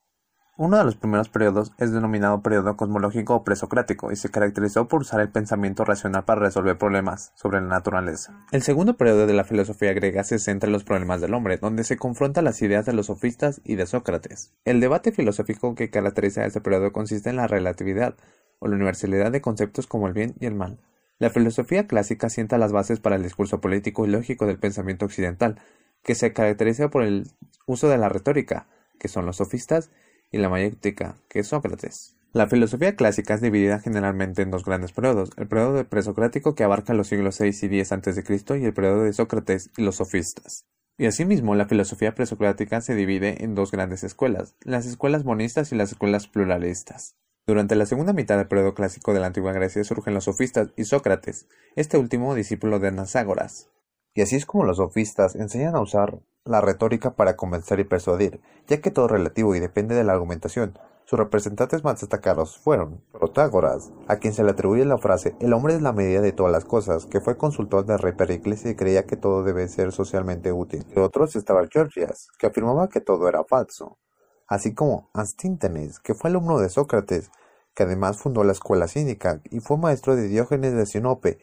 Uno 0.59 0.77
de 0.77 0.85
los 0.85 0.97
primeros 0.97 1.31
periodos 1.31 1.73
es 1.79 1.93
denominado 1.93 2.43
periodo 2.43 2.77
cosmológico 2.77 3.35
o 3.35 3.43
presocrático 3.43 4.13
y 4.13 4.17
se 4.17 4.29
caracterizó 4.29 4.87
por 4.87 5.01
usar 5.01 5.23
el 5.23 5.31
pensamiento 5.31 5.83
racional 5.83 6.25
para 6.25 6.43
resolver 6.43 6.77
problemas 6.77 7.33
sobre 7.37 7.63
la 7.63 7.69
naturaleza. 7.69 8.39
El 8.53 8.63
segundo 8.63 8.99
periodo 8.99 9.27
de 9.27 9.33
la 9.33 9.45
filosofía 9.45 9.95
griega 9.95 10.25
se 10.25 10.39
centra 10.39 10.67
en 10.67 10.75
los 10.75 10.85
problemas 10.85 11.23
del 11.23 11.33
hombre, 11.33 11.57
donde 11.57 11.85
se 11.85 11.97
confrontan 11.97 12.45
las 12.45 12.61
ideas 12.61 12.85
de 12.85 12.93
los 12.93 13.07
sofistas 13.07 13.63
y 13.65 13.77
de 13.77 13.87
Sócrates. 13.87 14.53
El 14.67 14.81
debate 14.81 15.11
filosófico 15.11 15.75
que 15.75 15.89
caracteriza 15.89 16.45
este 16.45 16.61
periodo 16.61 16.93
consiste 16.93 17.31
en 17.31 17.37
la 17.37 17.47
relatividad 17.47 18.15
o 18.59 18.69
la 18.69 18.77
universalidad 18.77 19.33
de 19.33 19.41
conceptos 19.41 19.87
como 19.87 20.07
el 20.07 20.13
bien 20.13 20.35
y 20.39 20.45
el 20.45 20.55
mal. 20.55 20.79
La 21.19 21.31
filosofía 21.31 21.87
clásica 21.87 22.29
sienta 22.29 22.59
las 22.59 22.73
bases 22.73 23.01
para 23.01 23.17
el 23.17 23.23
discurso 23.23 23.63
político 23.63 24.05
y 24.05 24.11
lógico 24.11 24.45
del 24.45 24.59
pensamiento 24.59 25.07
occidental, 25.07 25.63
que 26.03 26.15
se 26.15 26.35
caracteriza 26.35 26.91
por 26.91 27.05
el 27.05 27.31
uso 27.65 27.89
de 27.89 27.97
la 27.97 28.11
retórica, 28.11 28.67
que 28.99 29.09
son 29.09 29.25
los 29.25 29.37
sofistas, 29.37 29.91
y 30.33 30.39
la 30.39 30.49
mayéutica, 30.49 31.15
que 31.29 31.41
es 31.41 31.49
Sócrates. 31.49 32.17
La 32.33 32.49
filosofía 32.49 32.97
clásica 32.97 33.35
es 33.35 33.43
dividida 33.43 33.79
generalmente 33.79 34.41
en 34.41 34.51
dos 34.51 34.65
grandes 34.65 34.93
periodos, 34.93 35.31
el 35.37 35.47
periodo 35.47 35.85
presocrático 35.85 36.55
que 36.55 36.65
abarca 36.65 36.95
los 36.95 37.09
siglos 37.09 37.39
VI 37.39 37.51
y 37.71 37.81
X 37.81 37.93
a.C. 37.93 38.59
y 38.59 38.65
el 38.65 38.73
periodo 38.73 39.03
de 39.03 39.13
Sócrates 39.13 39.71
y 39.77 39.83
los 39.83 39.97
sofistas. 39.97 40.65
Y 40.97 41.05
asimismo, 41.05 41.55
la 41.55 41.67
filosofía 41.67 42.15
presocrática 42.15 42.81
se 42.81 42.95
divide 42.95 43.45
en 43.45 43.55
dos 43.55 43.71
grandes 43.71 44.03
escuelas, 44.03 44.57
las 44.63 44.87
escuelas 44.87 45.25
monistas 45.25 45.73
y 45.73 45.77
las 45.77 45.93
escuelas 45.93 46.27
pluralistas. 46.27 47.17
Durante 47.47 47.75
la 47.75 47.87
segunda 47.87 48.13
mitad 48.13 48.39
del 48.39 48.49
periodo 48.49 48.73
clásico 48.73 49.13
de 49.13 49.21
la 49.21 49.27
antigua 49.27 49.53
Grecia 49.53 49.85
surgen 49.85 50.15
los 50.15 50.25
sofistas 50.25 50.69
y 50.77 50.85
Sócrates, 50.85 51.49
este 51.77 51.99
último 51.99 52.35
discípulo 52.35 52.79
de 52.79 52.89
Anaságoras. 52.89 53.69
Y 54.15 54.23
así 54.23 54.37
es 54.37 54.47
como 54.47 54.65
los 54.65 54.77
sofistas 54.77 55.35
enseñan 55.35 55.75
a 55.75 55.81
usar 55.81 56.19
la 56.45 56.61
retórica 56.61 57.15
para 57.15 57.37
convencer 57.37 57.81
y 57.81 57.85
persuadir, 57.85 58.41
ya 58.67 58.81
que 58.81 58.91
todo 58.91 59.07
es 59.07 59.13
relativo 59.13 59.55
y 59.55 59.61
depende 59.61 59.95
de 59.95 60.05
la 60.05 60.13
argumentación. 60.13 60.79
Sus 61.05 61.19
representantes 61.19 61.85
más 61.85 62.01
destacados 62.01 62.59
fueron 62.59 63.03
Protágoras, 63.13 63.91
a 64.09 64.17
quien 64.17 64.33
se 64.33 64.45
le 64.45 64.53
atribuye 64.53 64.85
la 64.85 64.99
frase 64.99 65.37
El 65.41 65.53
hombre 65.53 65.75
es 65.75 65.83
la 65.83 65.93
medida 65.93 66.21
de 66.21 66.33
todas 66.33 66.53
las 66.53 66.65
cosas, 66.65 67.07
que 67.07 67.21
fue 67.21 67.37
consultor 67.37 67.85
del 67.85 67.99
rey 67.99 68.13
Pericles 68.13 68.65
y 68.67 68.75
creía 68.75 69.05
que 69.05 69.17
todo 69.17 69.43
debe 69.43 69.69
ser 69.69 69.93
socialmente 69.93 70.53
útil. 70.53 70.87
De 70.95 71.01
otros 71.01 71.37
estaba 71.37 71.67
Georgias, 71.71 72.29
que 72.39 72.47
afirmaba 72.47 72.89
que 72.89 73.01
todo 73.01 73.29
era 73.29 73.45
falso, 73.45 73.99
así 74.47 74.75
como 74.75 75.11
Anstíntenes, 75.13 75.99
que 76.01 76.15
fue 76.15 76.31
alumno 76.31 76.59
de 76.59 76.69
Sócrates, 76.69 77.31
que 77.75 77.83
además 77.85 78.19
fundó 78.19 78.45
la 78.45 78.53
escuela 78.53 78.89
cínica 78.89 79.41
y 79.51 79.61
fue 79.61 79.79
maestro 79.79 80.17
de 80.17 80.29
Diógenes 80.29 80.75
de 80.75 80.87
Sinope, 80.87 81.39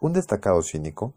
un 0.00 0.12
destacado 0.12 0.62
cínico. 0.62 1.14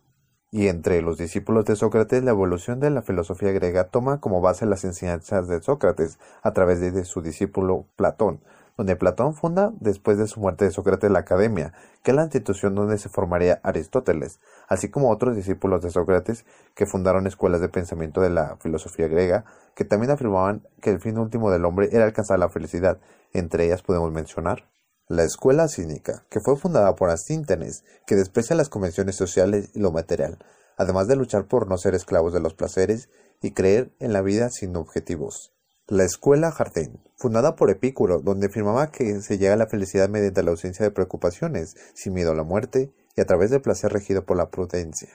Y 0.50 0.70
entre 0.70 1.02
los 1.02 1.18
discípulos 1.18 1.66
de 1.66 1.76
Sócrates, 1.76 2.24
la 2.24 2.32
evolución 2.32 2.80
de 2.80 2.90
la 2.90 3.02
filosofía 3.02 3.52
griega 3.52 3.90
toma 3.90 4.22
como 4.22 4.40
base 4.40 4.66
las 4.66 4.86
enseñanzas 4.86 5.50
de 5.50 5.62
Sócrates 5.62 6.20
a 6.42 6.54
través 6.54 6.80
de 6.80 7.04
su 7.04 7.22
discípulo 7.22 7.86
Platón, 7.98 8.40
donde 8.78 8.96
Platón 8.96 9.34
funda 9.34 9.74
después 9.82 10.18
de 10.18 10.26
su 10.26 10.40
muerte 10.40 10.64
de 10.64 10.72
Sócrates 10.72 11.12
la 11.12 11.20
Academia, 11.20 11.74
que 12.02 12.12
es 12.12 12.16
la 12.16 12.24
institución 12.24 12.76
donde 12.76 12.98
se 12.98 13.10
formaría 13.10 13.60
Aristóteles, 13.62 14.40
así 14.70 14.90
como 14.90 15.12
otros 15.12 15.36
discípulos 15.36 15.82
de 15.82 15.90
Sócrates 15.90 16.46
que 16.76 16.86
fundaron 16.86 17.28
escuelas 17.28 17.60
de 17.60 17.68
pensamiento 17.68 18.22
de 18.22 18.30
la 18.30 18.56
filosofía 18.62 19.10
griega, 19.10 19.44
que 19.76 19.84
también 19.84 20.12
afirmaban 20.12 20.66
que 20.80 20.92
el 20.92 21.02
fin 21.02 21.18
último 21.18 21.52
del 21.52 21.66
hombre 21.66 21.90
era 21.92 22.06
alcanzar 22.06 22.40
la 22.40 22.48
felicidad. 22.48 23.00
Entre 23.34 23.66
ellas 23.66 23.84
podemos 23.84 24.14
mencionar 24.14 24.64
la 25.08 25.24
escuela 25.24 25.70
cínica, 25.70 26.26
que 26.30 26.42
fue 26.42 26.58
fundada 26.58 26.96
por 26.96 27.10
Asíntenes, 27.10 27.86
que 28.06 28.16
desprecia 28.16 28.56
las 28.56 28.68
convenciones 28.68 29.16
sociales 29.16 29.70
y 29.74 29.80
lo 29.80 29.92
material, 29.92 30.38
además 30.76 31.08
de 31.08 31.16
luchar 31.16 31.48
por 31.48 31.68
no 31.68 31.78
ser 31.78 31.96
esclavos 31.96 32.34
de 32.34 32.42
los 32.42 32.54
placeres 32.54 33.10
y 33.42 33.52
creer 33.52 33.92
en 34.00 34.12
la 34.12 34.22
vida 34.22 34.50
sin 34.50 34.76
objetivos. 34.76 35.54
La 35.88 36.04
escuela 36.04 36.52
Jardín, 36.52 37.02
fundada 37.16 37.56
por 37.56 37.70
Epicuro, 37.70 38.20
donde 38.20 38.48
afirmaba 38.48 38.92
que 38.92 39.22
se 39.22 39.38
llega 39.38 39.54
a 39.54 39.58
la 39.58 39.68
felicidad 39.68 40.10
mediante 40.10 40.44
la 40.44 40.52
ausencia 40.52 40.84
de 40.84 40.92
preocupaciones, 40.92 41.78
sin 41.94 42.14
miedo 42.14 42.32
a 42.32 42.36
la 42.36 42.44
muerte 42.44 42.92
y 43.16 43.22
a 43.22 43.26
través 43.26 43.50
del 43.50 43.62
placer 43.62 43.94
regido 43.94 44.26
por 44.26 44.36
la 44.36 44.50
prudencia. 44.50 45.10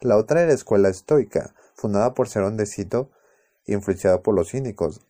La 0.00 0.18
otra 0.18 0.40
era 0.40 0.48
la 0.48 0.54
escuela 0.54 0.90
estoica, 0.90 1.54
fundada 1.74 2.12
por 2.12 2.28
Cerón 2.28 2.58
de 2.58 2.66
Cito 2.66 3.10
influenciada 3.68 4.22
por 4.22 4.34
los 4.34 4.50
cínicos, 4.50 5.02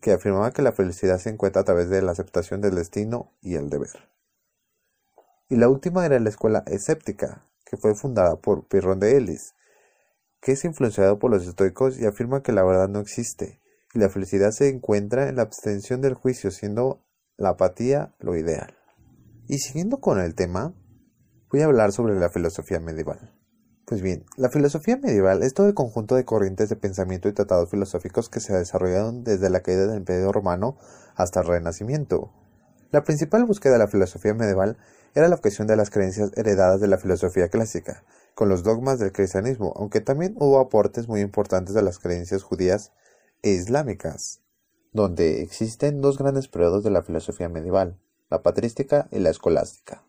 que 0.00 0.12
afirmaba 0.12 0.52
que 0.52 0.62
la 0.62 0.72
felicidad 0.72 1.18
se 1.18 1.30
encuentra 1.30 1.62
a 1.62 1.64
través 1.64 1.88
de 1.90 2.02
la 2.02 2.12
aceptación 2.12 2.60
del 2.60 2.74
destino 2.74 3.32
y 3.40 3.54
el 3.54 3.68
deber. 3.68 4.08
Y 5.48 5.56
la 5.56 5.68
última 5.68 6.06
era 6.06 6.18
la 6.20 6.28
escuela 6.28 6.62
escéptica, 6.66 7.46
que 7.64 7.76
fue 7.76 7.94
fundada 7.94 8.36
por 8.36 8.66
Pirrón 8.66 9.00
de 9.00 9.16
Elis, 9.16 9.54
que 10.40 10.52
es 10.52 10.64
influenciado 10.64 11.18
por 11.18 11.30
los 11.30 11.46
estoicos 11.46 11.98
y 11.98 12.06
afirma 12.06 12.42
que 12.42 12.52
la 12.52 12.64
verdad 12.64 12.88
no 12.88 13.00
existe, 13.00 13.60
y 13.92 13.98
la 13.98 14.08
felicidad 14.08 14.50
se 14.52 14.68
encuentra 14.68 15.28
en 15.28 15.36
la 15.36 15.42
abstención 15.42 16.00
del 16.00 16.14
juicio, 16.14 16.50
siendo 16.50 17.04
la 17.36 17.50
apatía 17.50 18.14
lo 18.18 18.36
ideal. 18.36 18.76
Y 19.48 19.58
siguiendo 19.58 19.98
con 19.98 20.20
el 20.20 20.34
tema, 20.34 20.74
voy 21.50 21.62
a 21.62 21.66
hablar 21.66 21.92
sobre 21.92 22.14
la 22.18 22.30
filosofía 22.30 22.78
medieval. 22.78 23.39
Pues 23.90 24.02
bien, 24.02 24.24
la 24.36 24.50
filosofía 24.50 24.96
medieval 24.98 25.42
es 25.42 25.52
todo 25.52 25.66
el 25.66 25.74
conjunto 25.74 26.14
de 26.14 26.24
corrientes 26.24 26.68
de 26.68 26.76
pensamiento 26.76 27.28
y 27.28 27.32
tratados 27.32 27.70
filosóficos 27.70 28.28
que 28.28 28.38
se 28.38 28.56
desarrollaron 28.56 29.24
desde 29.24 29.50
la 29.50 29.62
caída 29.64 29.88
del 29.88 29.96
Imperio 29.96 30.30
Romano 30.30 30.78
hasta 31.16 31.40
el 31.40 31.48
Renacimiento. 31.48 32.30
La 32.92 33.02
principal 33.02 33.44
búsqueda 33.46 33.72
de 33.72 33.78
la 33.80 33.88
filosofía 33.88 34.32
medieval 34.32 34.78
era 35.16 35.26
la 35.26 35.34
objeción 35.34 35.66
de 35.66 35.74
las 35.74 35.90
creencias 35.90 36.30
heredadas 36.36 36.80
de 36.80 36.86
la 36.86 36.98
filosofía 36.98 37.48
clásica, 37.48 38.04
con 38.36 38.48
los 38.48 38.62
dogmas 38.62 39.00
del 39.00 39.10
cristianismo, 39.10 39.72
aunque 39.74 40.00
también 40.00 40.36
hubo 40.38 40.60
aportes 40.60 41.08
muy 41.08 41.20
importantes 41.20 41.74
de 41.74 41.82
las 41.82 41.98
creencias 41.98 42.44
judías 42.44 42.92
e 43.42 43.50
islámicas, 43.50 44.40
donde 44.92 45.42
existen 45.42 46.00
dos 46.00 46.16
grandes 46.16 46.46
periodos 46.46 46.84
de 46.84 46.90
la 46.90 47.02
filosofía 47.02 47.48
medieval, 47.48 47.98
la 48.30 48.44
patrística 48.44 49.08
y 49.10 49.18
la 49.18 49.30
escolástica. 49.30 50.04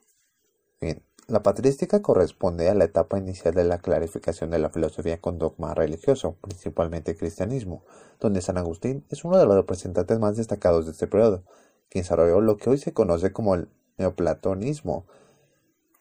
La 1.28 1.44
patrística 1.44 2.02
corresponde 2.02 2.70
a 2.70 2.74
la 2.74 2.86
etapa 2.86 3.18
inicial 3.18 3.54
de 3.54 3.64
la 3.64 3.78
clarificación 3.78 4.50
de 4.50 4.60
la 4.60 4.70
filosofía 4.70 5.22
con 5.22 5.38
dogma 5.38 5.74
religioso, 5.74 6.36
principalmente 6.42 7.16
cristianismo, 7.16 7.84
donde 8.20 8.42
San 8.42 8.58
Agustín 8.58 9.06
es 9.10 9.24
uno 9.24 9.38
de 9.38 9.46
los 9.46 9.56
representantes 9.56 10.20
más 10.20 10.36
destacados 10.36 10.86
de 10.86 10.92
este 10.92 11.08
periodo, 11.08 11.44
quien 11.90 12.04
desarrolló 12.04 12.42
lo 12.42 12.58
que 12.58 12.70
hoy 12.70 12.78
se 12.78 12.94
conoce 12.94 13.32
como 13.32 13.56
el 13.56 13.70
neoplatonismo, 13.98 15.06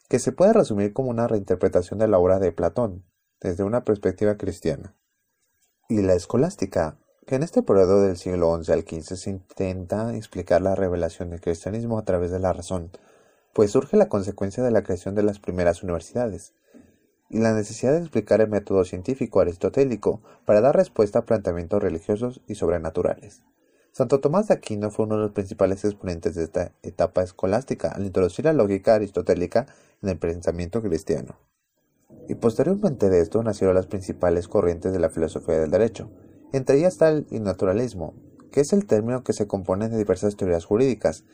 que 0.08 0.18
se 0.18 0.32
puede 0.32 0.52
resumir 0.52 0.92
como 0.92 1.10
una 1.10 1.28
reinterpretación 1.28 1.98
de 1.98 2.08
la 2.08 2.18
obra 2.18 2.38
de 2.38 2.50
Platón, 2.50 3.04
desde 3.40 3.62
una 3.62 3.84
perspectiva 3.84 4.36
cristiana. 4.36 4.96
Y 5.88 6.02
la 6.02 6.14
escolástica 6.14 6.98
que 7.26 7.36
en 7.36 7.42
este 7.44 7.62
periodo 7.62 8.02
del 8.02 8.16
siglo 8.16 8.60
XI 8.60 8.72
al 8.72 8.80
XV 8.80 9.16
se 9.16 9.30
intenta 9.30 10.16
explicar 10.16 10.62
la 10.62 10.74
revelación 10.74 11.30
del 11.30 11.40
cristianismo 11.40 11.98
a 11.98 12.04
través 12.04 12.32
de 12.32 12.40
la 12.40 12.52
razón, 12.52 12.90
pues 13.52 13.72
surge 13.72 13.96
la 13.96 14.08
consecuencia 14.08 14.62
de 14.62 14.70
la 14.70 14.82
creación 14.82 15.14
de 15.14 15.22
las 15.22 15.38
primeras 15.38 15.82
universidades 15.82 16.54
y 17.28 17.38
la 17.38 17.52
necesidad 17.52 17.92
de 17.92 18.00
explicar 18.00 18.40
el 18.40 18.48
método 18.48 18.84
científico 18.84 19.40
aristotélico 19.40 20.20
para 20.44 20.60
dar 20.60 20.76
respuesta 20.76 21.20
a 21.20 21.26
planteamientos 21.26 21.82
religiosos 21.82 22.40
y 22.46 22.56
sobrenaturales. 22.56 23.42
Santo 23.92 24.20
Tomás 24.20 24.48
de 24.48 24.54
Aquino 24.54 24.90
fue 24.90 25.06
uno 25.06 25.16
de 25.16 25.22
los 25.22 25.32
principales 25.32 25.84
exponentes 25.84 26.34
de 26.34 26.44
esta 26.44 26.72
etapa 26.82 27.22
escolástica 27.22 27.88
al 27.88 28.06
introducir 28.06 28.44
la 28.44 28.52
lógica 28.52 28.94
aristotélica 28.94 29.66
en 30.02 30.10
el 30.10 30.18
pensamiento 30.18 30.80
cristiano. 30.80 31.36
Y 32.28 32.36
posteriormente 32.36 33.10
de 33.10 33.20
esto 33.20 33.42
nacieron 33.42 33.74
las 33.74 33.86
principales 33.86 34.46
corrientes 34.46 34.92
de 34.92 35.00
la 35.00 35.10
filosofía 35.10 35.58
del 35.58 35.70
derecho, 35.70 36.10
entre 36.52 36.78
ellas 36.78 36.94
está 36.94 37.08
el 37.10 37.26
naturalismo, 37.42 38.14
que 38.50 38.60
es 38.60 38.72
el 38.72 38.86
término 38.86 39.22
que 39.22 39.32
se 39.32 39.46
compone 39.46 39.88
de 39.88 39.98
diversas 39.98 40.36
teorías 40.36 40.64
jurídicas 40.64 41.24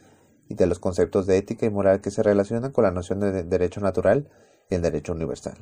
y 0.49 0.55
de 0.55 0.67
los 0.67 0.79
conceptos 0.79 1.27
de 1.27 1.39
ética 1.39 1.67
y 1.67 1.71
moral 1.71 2.01
que 2.01 2.11
se 2.11 2.23
relacionan 2.23 2.73
con 2.73 2.85
la 2.85 2.91
noción 2.91 3.21
de 3.21 3.43
derecho 3.43 3.81
natural 3.81 4.29
y 4.71 4.75
el 4.75 4.83
derecho 4.83 5.13
universal, 5.13 5.57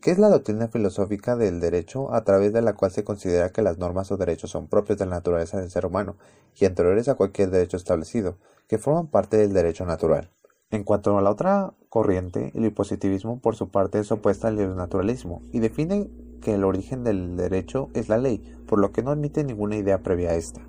que 0.00 0.10
es 0.10 0.18
la 0.18 0.28
doctrina 0.28 0.68
filosófica 0.68 1.36
del 1.36 1.60
derecho 1.60 2.12
a 2.14 2.24
través 2.24 2.52
de 2.52 2.62
la 2.62 2.74
cual 2.74 2.90
se 2.90 3.04
considera 3.04 3.50
que 3.50 3.62
las 3.62 3.78
normas 3.78 4.10
o 4.10 4.16
derechos 4.16 4.50
son 4.50 4.68
propios 4.68 4.98
de 4.98 5.06
la 5.06 5.16
naturaleza 5.16 5.60
del 5.60 5.70
ser 5.70 5.86
humano 5.86 6.16
y 6.56 6.64
anteriores 6.64 7.08
a 7.08 7.14
cualquier 7.14 7.50
derecho 7.50 7.76
establecido, 7.76 8.36
que 8.68 8.78
forman 8.78 9.08
parte 9.08 9.36
del 9.36 9.52
derecho 9.52 9.84
natural. 9.84 10.30
En 10.70 10.84
cuanto 10.84 11.18
a 11.18 11.22
la 11.22 11.30
otra 11.30 11.74
corriente, 11.90 12.50
el 12.54 12.72
positivismo 12.72 13.40
por 13.40 13.56
su 13.56 13.68
parte 13.68 13.98
es 13.98 14.10
opuesta 14.10 14.48
al 14.48 14.74
naturalismo 14.74 15.42
y 15.52 15.60
define 15.60 16.08
que 16.40 16.54
el 16.54 16.64
origen 16.64 17.04
del 17.04 17.36
derecho 17.36 17.90
es 17.92 18.08
la 18.08 18.16
ley, 18.16 18.38
por 18.66 18.78
lo 18.78 18.90
que 18.90 19.02
no 19.02 19.10
admite 19.10 19.44
ninguna 19.44 19.76
idea 19.76 20.02
previa 20.02 20.30
a 20.30 20.34
esta. 20.34 20.62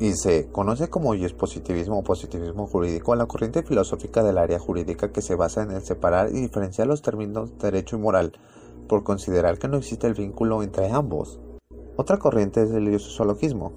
Y 0.00 0.14
se 0.14 0.48
conoce 0.50 0.88
como 0.88 1.14
positivismo 1.36 1.98
o 1.98 2.02
positivismo 2.02 2.66
jurídico 2.66 3.12
a 3.12 3.16
la 3.16 3.26
corriente 3.26 3.62
filosófica 3.62 4.22
del 4.22 4.38
área 4.38 4.58
jurídica 4.58 5.12
que 5.12 5.20
se 5.20 5.34
basa 5.34 5.62
en 5.62 5.72
el 5.72 5.82
separar 5.82 6.30
y 6.30 6.40
diferenciar 6.40 6.86
los 6.86 7.02
términos 7.02 7.58
derecho 7.58 7.96
y 7.96 8.00
moral, 8.00 8.32
por 8.88 9.04
considerar 9.04 9.58
que 9.58 9.68
no 9.68 9.76
existe 9.76 10.06
el 10.06 10.14
vínculo 10.14 10.62
entre 10.62 10.90
ambos. 10.90 11.38
Otra 11.96 12.16
corriente 12.16 12.62
es 12.62 12.70
el 12.70 12.98
sociologismo. 12.98 13.72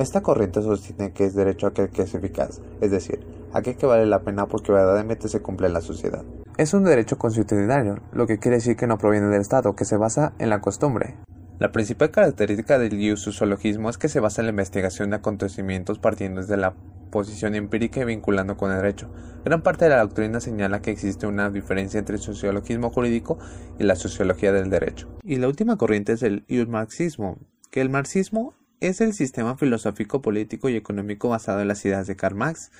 Esta 0.00 0.20
corriente 0.20 0.62
sostiene 0.62 1.12
que 1.12 1.26
es 1.26 1.34
derecho 1.36 1.68
aquel 1.68 1.90
que 1.90 2.02
es 2.02 2.14
eficaz, 2.14 2.60
es 2.80 2.90
decir, 2.90 3.24
aquel 3.52 3.76
que 3.76 3.86
vale 3.86 4.06
la 4.06 4.22
pena 4.22 4.46
porque 4.46 4.72
verdaderamente 4.72 5.28
se 5.28 5.42
cumple 5.42 5.68
en 5.68 5.74
la 5.74 5.80
sociedad. 5.80 6.24
Es 6.58 6.74
un 6.74 6.82
derecho 6.82 7.18
constitucional, 7.18 8.02
lo 8.12 8.26
que 8.26 8.38
quiere 8.38 8.56
decir 8.56 8.74
que 8.74 8.88
no 8.88 8.98
proviene 8.98 9.28
del 9.28 9.42
Estado, 9.42 9.76
que 9.76 9.84
se 9.84 9.96
basa 9.96 10.32
en 10.40 10.50
la 10.50 10.60
costumbre. 10.60 11.18
La 11.62 11.70
principal 11.70 12.10
característica 12.10 12.76
del 12.76 13.16
sociologismo 13.16 13.88
es 13.88 13.96
que 13.96 14.08
se 14.08 14.18
basa 14.18 14.42
en 14.42 14.46
la 14.46 14.50
investigación 14.50 15.10
de 15.10 15.16
acontecimientos 15.18 16.00
partiendo 16.00 16.40
desde 16.40 16.56
la 16.56 16.74
posición 17.12 17.54
empírica 17.54 18.00
y 18.00 18.04
vinculando 18.04 18.56
con 18.56 18.72
el 18.72 18.78
derecho. 18.78 19.08
Gran 19.44 19.62
parte 19.62 19.84
de 19.84 19.92
la 19.92 20.00
doctrina 20.00 20.40
señala 20.40 20.82
que 20.82 20.90
existe 20.90 21.28
una 21.28 21.50
diferencia 21.50 22.00
entre 22.00 22.16
el 22.16 22.20
sociologismo 22.20 22.90
jurídico 22.90 23.38
y 23.78 23.84
la 23.84 23.94
sociología 23.94 24.50
del 24.50 24.70
derecho. 24.70 25.08
Y 25.22 25.36
la 25.36 25.46
última 25.46 25.76
corriente 25.76 26.14
es 26.14 26.24
el 26.24 26.44
marxismo, 26.66 27.38
que 27.70 27.80
el 27.80 27.90
marxismo 27.90 28.54
es 28.80 29.00
el 29.00 29.12
sistema 29.12 29.56
filosófico, 29.56 30.20
político 30.20 30.68
y 30.68 30.74
económico 30.74 31.28
basado 31.28 31.60
en 31.60 31.68
las 31.68 31.84
ideas 31.84 32.08
de 32.08 32.16
Karl 32.16 32.34
Marx 32.34 32.72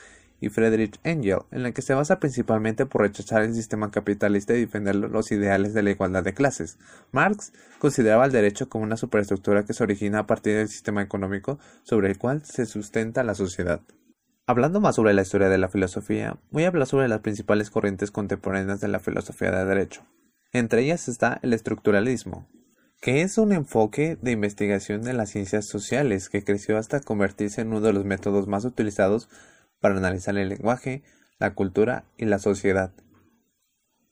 y 0.43 0.49
Friedrich 0.49 0.99
Engel, 1.05 1.39
en 1.53 1.63
la 1.63 1.71
que 1.71 1.83
se 1.83 1.95
basa 1.95 2.19
principalmente 2.19 2.85
por 2.85 3.03
rechazar 3.03 3.43
el 3.43 3.55
sistema 3.55 3.93
capitalista 3.93 4.55
y 4.55 4.61
defender 4.61 4.97
los 4.97 5.31
ideales 5.31 5.73
de 5.73 5.85
la 5.85 5.93
igualdad 5.93 6.25
de 6.25 6.35
clases. 6.35 6.79
Marx 7.13 7.53
consideraba 7.79 8.27
el 8.27 8.33
derecho 8.33 8.69
como 8.69 8.83
una 8.83 8.97
superestructura 8.97 9.65
que 9.65 9.73
se 9.73 9.85
origina 9.85 10.19
a 10.19 10.27
partir 10.27 10.57
del 10.57 10.69
sistema 10.69 11.01
económico 11.01 11.61
sobre 11.85 12.11
el 12.11 12.19
cual 12.19 12.45
se 12.45 12.67
sustenta 12.67 13.23
la 13.23 13.37
sociedad. 13.37 13.81
Hablando 14.45 14.81
más 14.81 14.97
sobre 14.97 15.15
la 15.15 15.23
historia 15.23 15.49
de 15.49 15.59
la 15.59 15.69
filosofía, 15.69 16.37
voy 16.51 16.65
a 16.65 16.69
hablar 16.69 16.89
sobre 16.89 17.07
las 17.07 17.21
principales 17.21 17.71
corrientes 17.71 18.11
contemporáneas 18.11 18.81
de 18.81 18.89
la 18.89 18.99
filosofía 18.99 19.53
de 19.53 19.65
derecho. 19.65 20.03
Entre 20.53 20.83
ellas 20.83 21.07
está 21.07 21.39
el 21.43 21.53
estructuralismo, 21.53 22.49
que 23.01 23.23
es 23.23 23.39
un 23.39 23.53
enfoque 23.53 24.19
de 24.21 24.33
investigación 24.33 25.03
de 25.03 25.13
las 25.13 25.31
ciencias 25.31 25.69
sociales 25.69 26.29
que 26.29 26.43
creció 26.43 26.79
hasta 26.79 27.01
convertirse 27.01 27.61
en 27.61 27.69
uno 27.69 27.81
de 27.81 27.93
los 27.93 28.05
métodos 28.05 28.49
más 28.49 28.65
utilizados 28.65 29.29
para 29.83 29.99
analizar 29.99 30.39
el 30.39 30.49
lenguaje, 30.49 31.03
la 31.39 31.55
cultura 31.55 32.05
y 32.17 32.25
la 32.25 32.39
sociedad. 32.39 32.93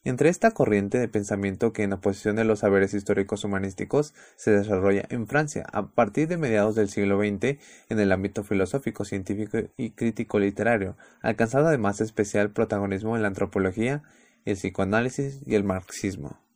Entre 0.02 0.30
esta 0.30 0.50
corriente 0.50 0.98
de 0.98 1.09
pensamiento 1.09 1.72
que 1.72 1.83
en 1.83 1.92
oposición 1.92 2.37
de 2.37 2.44
los 2.44 2.61
saberes 2.61 2.94
históricos 2.94 3.44
humanísticos 3.44 4.14
se 4.37 4.50
desarrolla 4.50 5.04
en 5.11 5.26
Francia 5.26 5.66
a 5.72 5.88
partir 5.88 6.26
de 6.26 6.38
mediados 6.38 6.74
del 6.74 6.88
siglo 6.88 7.18
XX 7.18 7.59
en 7.90 8.00
el 8.00 8.11
ámbito 8.11 8.42
filosófico, 8.42 9.04
científico 9.04 9.59
y 9.76 9.90
crítico 9.90 10.38
literario, 10.38 10.96
alcanzando 11.22 11.68
además 11.68 12.00
especial 12.00 12.50
protagonismo 12.50 13.14
en 13.14 13.22
la 13.22 13.28
antropología, 13.28 14.02
el 14.46 14.56
psicoanálisis 14.56 15.42
y 15.46 15.54
el 15.54 15.64
marxismo. 15.64 16.49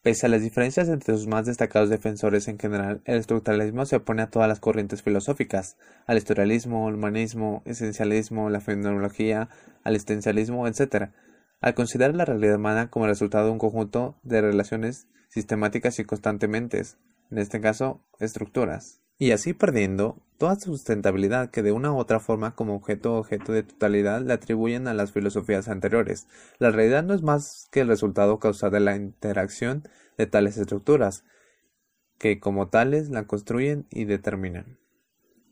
Pese 0.00 0.26
a 0.26 0.28
las 0.28 0.42
diferencias 0.42 0.88
entre 0.88 1.14
sus 1.14 1.26
más 1.26 1.44
destacados 1.44 1.90
defensores 1.90 2.46
en 2.46 2.58
general, 2.58 3.02
el 3.04 3.18
estructuralismo 3.18 3.84
se 3.84 3.96
opone 3.96 4.22
a 4.22 4.30
todas 4.30 4.48
las 4.48 4.60
corrientes 4.60 5.02
filosóficas, 5.02 5.76
al 6.06 6.18
historialismo, 6.18 6.86
al 6.86 6.94
humanismo, 6.94 7.62
esencialismo, 7.64 8.48
la 8.48 8.60
fenomenología, 8.60 9.48
al 9.82 9.96
existencialismo, 9.96 10.68
etc., 10.68 11.10
al 11.60 11.74
considerar 11.74 12.14
la 12.14 12.24
realidad 12.24 12.56
humana 12.56 12.90
como 12.90 13.06
el 13.06 13.10
resultado 13.10 13.46
de 13.46 13.52
un 13.52 13.58
conjunto 13.58 14.16
de 14.22 14.40
relaciones 14.40 15.08
sistemáticas 15.30 15.98
y 15.98 16.04
constantemente, 16.04 16.80
en 17.30 17.38
este 17.38 17.60
caso, 17.60 18.00
estructuras, 18.20 19.02
y 19.18 19.32
así 19.32 19.52
perdiendo 19.52 20.22
toda 20.38 20.54
sustentabilidad 20.54 21.50
que 21.50 21.62
de 21.62 21.72
una 21.72 21.92
u 21.92 21.98
otra 21.98 22.20
forma 22.20 22.54
como 22.54 22.76
objeto 22.76 23.14
o 23.14 23.18
objeto 23.18 23.52
de 23.52 23.64
totalidad 23.64 24.22
le 24.22 24.32
atribuyen 24.32 24.86
a 24.86 24.94
las 24.94 25.12
filosofías 25.12 25.68
anteriores. 25.68 26.28
La 26.58 26.70
realidad 26.70 27.02
no 27.02 27.14
es 27.14 27.22
más 27.22 27.68
que 27.72 27.80
el 27.80 27.88
resultado 27.88 28.38
causal 28.38 28.70
de 28.70 28.80
la 28.80 28.94
interacción 28.94 29.82
de 30.16 30.26
tales 30.26 30.56
estructuras, 30.56 31.24
que 32.18 32.38
como 32.38 32.68
tales 32.68 33.10
la 33.10 33.26
construyen 33.26 33.86
y 33.90 34.04
determinan. 34.04 34.78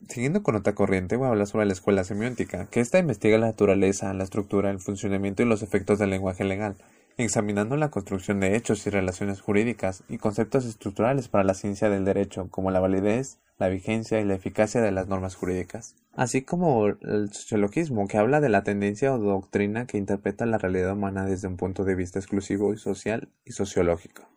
Siguiendo 0.08 0.44
con 0.44 0.54
otra 0.54 0.74
corriente, 0.74 1.16
voy 1.16 1.26
a 1.26 1.30
hablar 1.30 1.48
sobre 1.48 1.66
la 1.66 1.72
escuela 1.72 2.04
semiótica, 2.04 2.66
que 2.66 2.80
esta 2.80 3.00
investiga 3.00 3.38
la 3.38 3.46
naturaleza, 3.46 4.14
la 4.14 4.24
estructura, 4.24 4.70
el 4.70 4.78
funcionamiento 4.78 5.42
y 5.42 5.46
los 5.46 5.62
efectos 5.62 5.98
del 5.98 6.10
lenguaje 6.10 6.44
legal, 6.44 6.76
examinando 7.24 7.76
la 7.76 7.90
construcción 7.90 8.40
de 8.40 8.56
hechos 8.56 8.86
y 8.86 8.90
relaciones 8.90 9.40
jurídicas 9.40 10.04
y 10.08 10.18
conceptos 10.18 10.66
estructurales 10.66 11.28
para 11.28 11.44
la 11.44 11.54
ciencia 11.54 11.88
del 11.88 12.04
derecho, 12.04 12.48
como 12.50 12.70
la 12.70 12.80
validez, 12.80 13.38
la 13.58 13.68
vigencia 13.68 14.20
y 14.20 14.24
la 14.24 14.34
eficacia 14.34 14.82
de 14.82 14.92
las 14.92 15.08
normas 15.08 15.34
jurídicas, 15.34 15.96
así 16.12 16.42
como 16.42 16.86
el 16.86 17.32
sociologismo, 17.32 18.06
que 18.06 18.18
habla 18.18 18.40
de 18.40 18.50
la 18.50 18.64
tendencia 18.64 19.14
o 19.14 19.18
doctrina 19.18 19.86
que 19.86 19.96
interpreta 19.96 20.44
la 20.44 20.58
realidad 20.58 20.92
humana 20.92 21.24
desde 21.24 21.48
un 21.48 21.56
punto 21.56 21.84
de 21.84 21.94
vista 21.94 22.18
exclusivo 22.18 22.74
y 22.74 22.78
social 22.78 23.28
y 23.44 23.52
sociológico. 23.52 24.28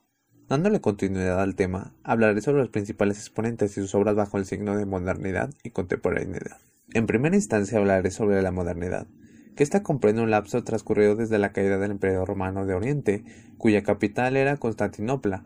Dándole 0.48 0.82
continuidad 0.82 1.42
al 1.42 1.56
tema, 1.56 1.94
hablaré 2.04 2.42
sobre 2.42 2.62
los 2.62 2.70
principales 2.70 3.18
exponentes 3.18 3.78
y 3.78 3.82
sus 3.82 3.94
obras 3.94 4.15
bajo 4.15 4.38
el 4.38 4.46
signo 4.46 4.76
de 4.78 4.86
modernidad 4.86 5.52
y 5.63 5.72
contemporaneidad. 5.72 6.58
En 6.94 7.06
primera 7.06 7.36
instancia 7.36 7.78
hablaré 7.78 8.10
sobre 8.10 8.42
la 8.42 8.52
modernidad, 8.52 9.06
que 9.56 9.64
ésta 9.64 9.84
comprende 9.84 10.22
un 10.22 10.32
lapso 10.32 10.64
transcurrido 10.64 11.16
desde 11.16 11.38
la 11.38 11.52
caída 11.52 11.78
del 11.78 11.92
Imperio 11.92 12.26
Romano 12.26 12.66
de 12.66 12.74
Oriente, 12.74 13.24
cuya 13.58 13.84
capital 13.84 14.38
era 14.38 14.58
Constantinopla, 14.58 15.44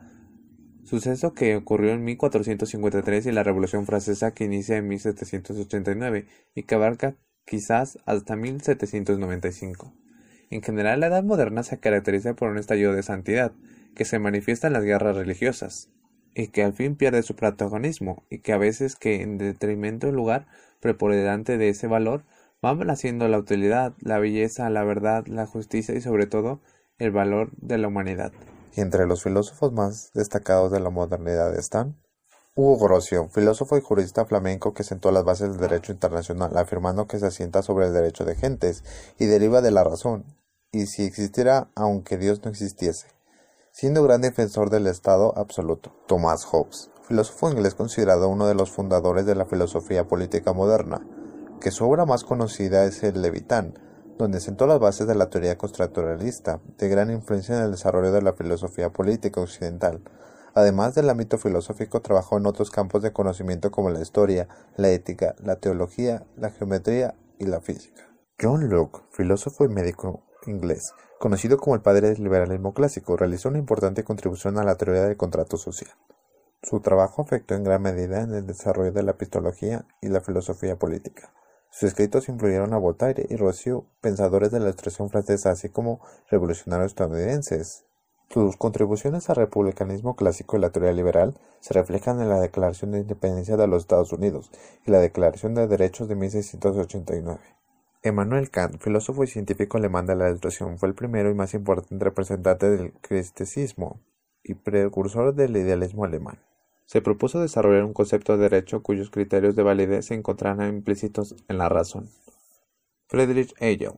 suceso 0.84 1.34
que 1.34 1.56
ocurrió 1.56 1.92
en 1.92 2.04
1453 2.04 3.26
y 3.26 3.32
la 3.32 3.44
Revolución 3.44 3.86
Francesa 3.86 4.34
que 4.34 4.46
inicia 4.46 4.78
en 4.78 4.88
1789 4.88 6.28
y 6.56 6.64
que 6.64 6.76
abarca 6.76 7.16
quizás 7.46 8.00
hasta 8.06 8.36
1795. 8.36 9.94
En 10.50 10.62
general, 10.62 11.00
la 11.00 11.08
Edad 11.08 11.24
Moderna 11.24 11.64
se 11.64 11.80
caracteriza 11.80 12.36
por 12.36 12.50
un 12.50 12.58
estallido 12.58 12.94
de 12.94 13.04
santidad, 13.04 13.54
que 13.96 14.06
se 14.06 14.20
manifiesta 14.20 14.68
en 14.68 14.74
las 14.74 14.84
guerras 14.84 15.16
religiosas, 15.16 15.90
y 16.36 16.48
que 16.48 16.64
al 16.64 16.74
fin 16.74 16.96
pierde 16.96 17.24
su 17.24 17.36
protagonismo, 17.36 18.24
y 18.30 18.40
que 18.40 18.54
a 18.54 18.58
veces 18.58 18.96
que 18.96 19.22
en 19.22 19.38
detrimento 19.38 20.08
del 20.08 20.16
lugar 20.16 20.48
preponderante 20.80 21.58
de 21.58 21.70
ese 21.70 21.88
valor 21.88 22.24
van 22.72 22.90
haciendo 22.90 23.28
la 23.28 23.38
utilidad, 23.38 23.94
la 24.00 24.20
belleza, 24.20 24.70
la 24.70 24.84
verdad, 24.84 25.26
la 25.28 25.46
justicia 25.46 25.94
y 25.96 26.02
sobre 26.02 26.26
todo 26.26 26.62
el 26.98 27.12
valor 27.12 27.52
de 27.58 27.78
la 27.78 27.90
humanidad. 27.90 28.32
Entre 28.76 29.06
los 29.06 29.22
filósofos 29.22 29.72
más 29.74 30.12
destacados 30.14 30.72
de 30.72 30.80
la 30.80 30.90
modernidad 30.90 31.56
están 31.56 31.98
Hugo 32.56 32.86
Grocio, 32.86 33.30
filósofo 33.30 33.78
y 33.78 33.82
jurista 33.82 34.26
flamenco 34.26 34.74
que 34.74 34.84
sentó 34.84 35.12
las 35.12 35.24
bases 35.24 35.52
del 35.52 35.60
derecho 35.60 35.92
internacional, 35.92 36.58
afirmando 36.58 37.08
que 37.08 37.20
se 37.20 37.28
asienta 37.28 37.62
sobre 37.62 37.88
el 37.88 37.94
derecho 37.94 38.26
de 38.26 38.36
gentes 38.36 38.84
y 39.20 39.26
deriva 39.26 39.62
de 39.62 39.72
la 39.72 39.84
razón, 39.84 40.26
y 40.72 40.86
si 40.88 41.04
existiera 41.04 41.70
aunque 41.76 42.18
Dios 42.18 42.44
no 42.44 42.50
existiese 42.50 43.08
siendo 43.74 44.04
gran 44.04 44.22
defensor 44.22 44.70
del 44.70 44.86
Estado 44.86 45.34
absoluto. 45.36 45.96
Thomas 46.08 46.46
Hobbes, 46.46 46.92
filósofo 47.08 47.50
inglés 47.50 47.74
considerado 47.74 48.30
uno 48.30 48.46
de 48.46 48.54
los 48.54 48.70
fundadores 48.70 49.26
de 49.26 49.34
la 49.34 49.46
filosofía 49.46 50.08
política 50.08 50.54
moderna, 50.54 51.02
que 51.64 51.72
su 51.72 51.86
obra 51.86 52.06
más 52.06 52.26
conocida 52.26 52.84
es 52.84 53.04
el 53.04 53.22
Levitán, 53.22 53.80
donde 54.18 54.42
sentó 54.42 54.68
las 54.68 54.80
bases 54.80 55.08
de 55.08 55.16
la 55.16 55.30
teoría 55.30 55.58
constructuralista, 55.58 56.60
de 56.78 56.90
gran 56.90 57.10
influencia 57.10 57.56
en 57.56 57.64
el 57.64 57.72
desarrollo 57.72 58.12
de 58.12 58.22
la 58.22 58.34
filosofía 58.34 58.92
política 58.92 59.40
occidental. 59.40 60.02
Además 60.56 60.94
del 60.94 61.10
ámbito 61.10 61.38
filosófico, 61.38 62.02
trabajó 62.02 62.38
en 62.38 62.48
otros 62.48 62.70
campos 62.70 63.02
de 63.02 63.14
conocimiento 63.14 63.72
como 63.72 63.90
la 63.90 64.02
historia, 64.02 64.50
la 64.76 64.90
ética, 64.90 65.36
la 65.42 65.56
teología, 65.56 66.26
la 66.36 66.50
geometría 66.50 67.16
y 67.40 67.46
la 67.46 67.62
física. 67.62 68.10
John 68.40 68.70
Locke, 68.70 69.02
filósofo 69.12 69.64
y 69.64 69.70
médico 69.70 70.22
inglés, 70.46 70.92
conocido 71.18 71.58
como 71.58 71.76
el 71.76 71.82
padre 71.82 72.10
del 72.10 72.22
liberalismo 72.22 72.74
clásico, 72.74 73.16
realizó 73.16 73.48
una 73.48 73.60
importante 73.60 74.04
contribución 74.04 74.58
a 74.58 74.66
la 74.66 74.76
teoría 74.76 75.04
del 75.04 75.16
contrato 75.16 75.56
social. 75.56 75.92
Su 76.62 76.82
trabajo 76.82 77.22
afectó 77.22 77.56
en 77.56 77.64
gran 77.64 77.82
medida 77.82 78.20
en 78.20 78.34
el 78.34 78.46
desarrollo 78.46 78.92
de 78.92 79.04
la 79.04 79.12
epistología 79.12 79.86
y 80.02 80.10
la 80.10 80.20
filosofía 80.20 80.78
política. 80.78 81.32
Sus 81.74 81.90
escritos 81.90 82.30
influyeron 82.30 82.72
a 82.76 82.78
Voltaire 82.78 83.26
y 83.28 83.36
Rousseau, 83.36 83.88
pensadores 84.00 84.52
de 84.52 84.60
la 84.60 84.70
extracción 84.70 85.10
francesa, 85.10 85.50
así 85.50 85.70
como 85.70 86.02
revolucionarios 86.30 86.92
estadounidenses. 86.92 87.86
Sus 88.30 88.58
contribuciones 88.58 89.28
al 89.32 89.38
republicanismo 89.38 90.16
clásico 90.16 90.56
y 90.56 90.60
la 90.60 90.70
teoría 90.70 90.94
liberal 90.94 91.34
se 91.62 91.74
reflejan 91.74 92.22
en 92.22 92.30
la 92.30 92.40
Declaración 92.40 92.92
de 92.92 93.00
Independencia 93.00 93.58
de 93.58 93.66
los 93.66 93.82
Estados 93.82 94.14
Unidos 94.14 94.52
y 94.86 94.92
la 94.92 95.00
Declaración 95.00 95.56
de 95.56 95.66
Derechos 95.66 96.08
de 96.08 96.14
1689. 96.14 97.40
Emmanuel 98.04 98.52
Kant, 98.52 98.80
filósofo 98.80 99.24
y 99.24 99.28
científico 99.28 99.80
alemán 99.80 100.06
de 100.06 100.16
la 100.16 100.30
Ilustración, 100.30 100.78
fue 100.78 100.90
el 100.90 100.96
primero 100.96 101.32
y 101.32 101.34
más 101.34 101.56
importante 101.56 102.06
representante 102.06 102.70
del 102.70 102.94
criticismo 103.02 104.00
y 104.44 104.54
precursor 104.54 105.34
del 105.34 105.58
idealismo 105.58 106.06
alemán. 106.06 106.38
Se 106.86 107.02
propuso 107.02 107.40
desarrollar 107.40 107.84
un 107.84 107.94
concepto 107.94 108.38
de 108.38 108.50
derecho 108.50 108.84
cuyos 108.84 109.10
criterios 109.10 109.56
de 109.56 109.64
validez 109.64 110.08
se 110.08 110.14
encontraran 110.14 110.70
implícitos 110.70 111.36
en 111.48 111.58
la 111.58 111.70
razón. 111.70 112.10
Friedrich 113.08 113.54
Hegel, 113.60 113.94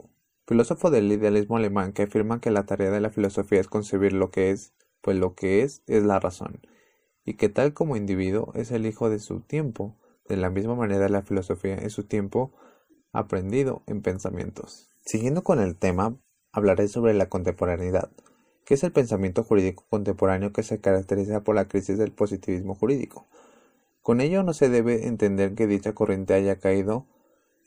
filósofo 0.48 0.91
del 0.91 1.12
idealismo 1.12 1.58
alemán 1.58 1.93
que 1.93 2.04
afirma 2.04 2.39
que 2.39 2.52
la 2.52 2.65
tarea 2.65 2.91
de 2.91 3.02
la 3.02 3.10
filosofía 3.10 3.60
es 3.60 3.67
concebir 3.67 4.13
lo 4.13 4.30
que 4.32 4.52
es, 4.52 4.74
pues 5.02 5.17
lo 5.17 5.36
que 5.36 5.63
es 5.63 5.84
es 5.88 6.04
la 6.04 6.19
razón, 6.19 6.62
y 7.24 7.36
que 7.36 7.50
tal 7.50 7.74
como 7.74 7.95
individuo 7.95 8.52
es 8.56 8.71
el 8.71 8.86
hijo 8.86 9.10
de 9.10 9.19
su 9.19 9.41
tiempo, 9.41 9.95
de 10.28 10.38
la 10.38 10.50
misma 10.50 10.76
manera 10.76 11.10
la 11.10 11.21
filosofía 11.21 11.76
es 11.76 11.93
su 11.93 12.04
tiempo 12.04 12.54
aprendido 13.12 13.84
en 13.88 14.02
pensamientos. 14.02 14.89
Siguiendo 15.06 15.43
con 15.43 15.60
el 15.60 15.76
tema, 15.76 16.17
hablaré 16.52 16.88
sobre 16.88 17.13
la 17.13 17.30
contemporaneidad, 17.30 18.10
que 18.65 18.73
es 18.73 18.84
el 18.84 18.91
pensamiento 18.91 19.43
jurídico 19.43 19.86
contemporáneo 19.89 20.51
que 20.51 20.63
se 20.63 20.82
caracteriza 20.82 21.43
por 21.43 21.56
la 21.56 21.65
crisis 21.65 21.97
del 21.97 22.12
positivismo 22.12 22.75
jurídico. 22.75 23.28
Con 24.01 24.21
ello 24.21 24.43
no 24.43 24.54
se 24.54 24.69
debe 24.69 25.08
entender 25.08 25.56
que 25.56 25.67
dicha 25.67 25.93
corriente 25.93 26.34
haya 26.34 26.58
caído 26.58 27.06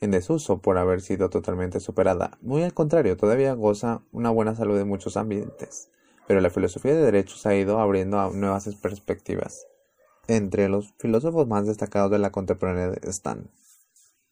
en 0.01 0.11
desuso 0.11 0.59
por 0.59 0.77
haber 0.77 1.01
sido 1.01 1.29
totalmente 1.29 1.79
superada. 1.79 2.37
Muy 2.41 2.63
al 2.63 2.73
contrario, 2.73 3.17
todavía 3.17 3.53
goza 3.53 4.01
una 4.11 4.29
buena 4.29 4.55
salud 4.55 4.77
en 4.79 4.87
muchos 4.87 5.17
ambientes. 5.17 5.89
Pero 6.27 6.41
la 6.41 6.49
filosofía 6.49 6.93
de 6.93 7.01
derechos 7.01 7.45
ha 7.45 7.55
ido 7.55 7.79
abriendo 7.79 8.19
a 8.19 8.29
nuevas 8.29 8.67
perspectivas. 8.75 9.65
Entre 10.27 10.69
los 10.69 10.93
filósofos 10.99 11.47
más 11.47 11.65
destacados 11.65 12.11
de 12.11 12.19
la 12.19 12.31
contemporaneidad 12.31 13.03
están 13.03 13.49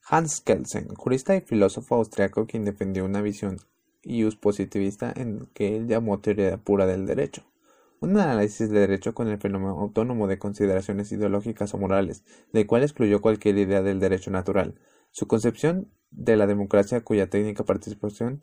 Hans 0.08 0.42
Kelsen, 0.42 0.94
jurista 0.96 1.36
y 1.36 1.42
filósofo 1.42 1.96
austriaco 1.96 2.46
quien 2.46 2.64
defendió 2.64 3.04
una 3.04 3.22
visión 3.22 3.58
ius 4.08 4.36
positivista 4.36 5.14
en 5.16 5.48
que 5.54 5.76
él 5.76 5.88
llamó 5.88 6.20
teoría 6.20 6.58
pura 6.58 6.86
del 6.86 7.06
derecho. 7.06 7.44
Un 8.00 8.18
análisis 8.18 8.70
de 8.70 8.80
derecho 8.80 9.14
con 9.14 9.28
el 9.28 9.40
fenómeno 9.40 9.80
autónomo 9.80 10.28
de 10.28 10.38
consideraciones 10.38 11.12
ideológicas 11.12 11.74
o 11.74 11.78
morales, 11.78 12.24
del 12.54 12.68
cual 12.68 12.84
excluyó 12.84 13.22
cualquier 13.22 13.58
idea 13.58 13.82
del 13.82 14.00
derecho 14.00 14.30
natural. 14.30 14.76
Su 15.12 15.28
concepción 15.28 15.90
de 16.12 16.38
la 16.38 16.48
democracia, 16.48 17.02
cuya 17.02 17.30
técnica 17.30 17.64
participación 17.64 18.42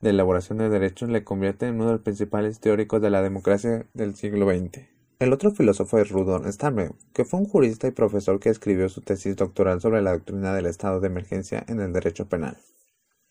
de 0.00 0.10
elaboración 0.10 0.58
de 0.58 0.68
derechos 0.68 1.08
le 1.08 1.24
convierte 1.24 1.66
en 1.66 1.76
uno 1.76 1.86
de 1.86 1.92
los 1.92 2.02
principales 2.02 2.60
teóricos 2.60 3.00
de 3.00 3.10
la 3.10 3.22
democracia 3.22 3.86
del 3.94 4.14
siglo 4.14 4.48
XX. 4.48 4.94
El 5.18 5.32
otro 5.32 5.50
filósofo 5.50 5.98
es 5.98 6.10
Rudolf 6.10 6.46
Steiner, 6.48 6.92
que 7.12 7.24
fue 7.24 7.40
un 7.40 7.46
jurista 7.46 7.86
y 7.88 7.92
profesor 7.92 8.38
que 8.40 8.50
escribió 8.50 8.88
su 8.88 9.00
tesis 9.00 9.36
doctoral 9.36 9.80
sobre 9.80 10.02
la 10.02 10.12
doctrina 10.12 10.54
del 10.54 10.66
estado 10.66 11.00
de 11.00 11.06
emergencia 11.06 11.64
en 11.68 11.80
el 11.80 11.92
derecho 11.92 12.28
penal. 12.28 12.58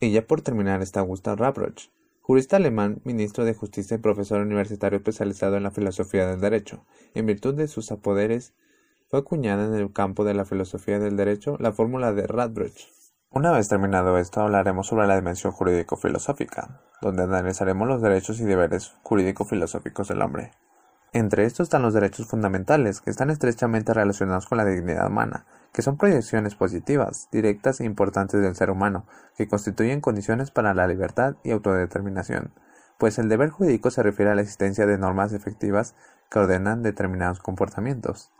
Y 0.03 0.11
ya 0.11 0.27
por 0.27 0.41
terminar 0.41 0.81
está 0.81 0.99
Gustav 0.99 1.37
Rabroch, 1.37 1.89
jurista 2.19 2.57
alemán, 2.57 2.99
ministro 3.05 3.45
de 3.45 3.53
Justicia 3.53 3.95
y 3.95 3.99
profesor 3.99 4.41
universitario 4.41 4.97
especializado 4.97 5.55
en 5.55 5.63
la 5.63 5.71
filosofía 5.71 6.27
del 6.27 6.41
derecho. 6.41 6.83
En 7.13 7.25
virtud 7.25 7.53
de 7.53 7.69
sus 7.69 7.89
apoderes, 7.89 8.53
fue 9.07 9.21
acuñada 9.21 9.65
en 9.65 9.75
el 9.75 9.93
campo 9.93 10.25
de 10.25 10.33
la 10.33 10.43
filosofía 10.43 10.99
del 10.99 11.15
derecho 11.15 11.55
la 11.57 11.71
fórmula 11.71 12.11
de 12.11 12.27
Radbruch. 12.27 12.89
Una 13.29 13.53
vez 13.53 13.69
terminado 13.69 14.17
esto, 14.17 14.41
hablaremos 14.41 14.87
sobre 14.87 15.07
la 15.07 15.15
dimensión 15.15 15.53
jurídico-filosófica, 15.53 16.81
donde 17.01 17.23
analizaremos 17.23 17.87
los 17.87 18.01
derechos 18.01 18.41
y 18.41 18.43
deberes 18.43 18.93
jurídico-filosóficos 19.03 20.09
del 20.09 20.21
hombre. 20.21 20.51
Entre 21.13 21.45
estos 21.45 21.67
están 21.67 21.81
los 21.81 21.93
derechos 21.93 22.27
fundamentales, 22.27 22.99
que 22.99 23.09
están 23.09 23.29
estrechamente 23.29 23.93
relacionados 23.93 24.47
con 24.47 24.57
la 24.57 24.65
dignidad 24.65 25.07
humana, 25.07 25.45
que 25.73 25.81
son 25.81 25.97
proyecciones 25.97 26.55
positivas, 26.55 27.27
directas 27.31 27.81
e 27.81 27.85
importantes 27.85 28.39
del 28.41 28.55
ser 28.55 28.69
humano, 28.69 29.05
que 29.35 29.47
constituyen 29.47 30.01
condiciones 30.01 30.51
para 30.51 30.73
la 30.73 30.87
libertad 30.87 31.35
y 31.43 31.51
autodeterminación, 31.51 32.53
pues 32.97 33.17
el 33.17 33.27
deber 33.27 33.49
jurídico 33.49 33.91
se 33.91 34.03
refiere 34.03 34.31
a 34.31 34.35
la 34.35 34.41
existencia 34.41 34.85
de 34.85 34.97
normas 34.97 35.33
efectivas 35.33 35.95
que 36.29 36.39
ordenan 36.39 36.83
determinados 36.83 37.39
comportamientos. 37.39 38.31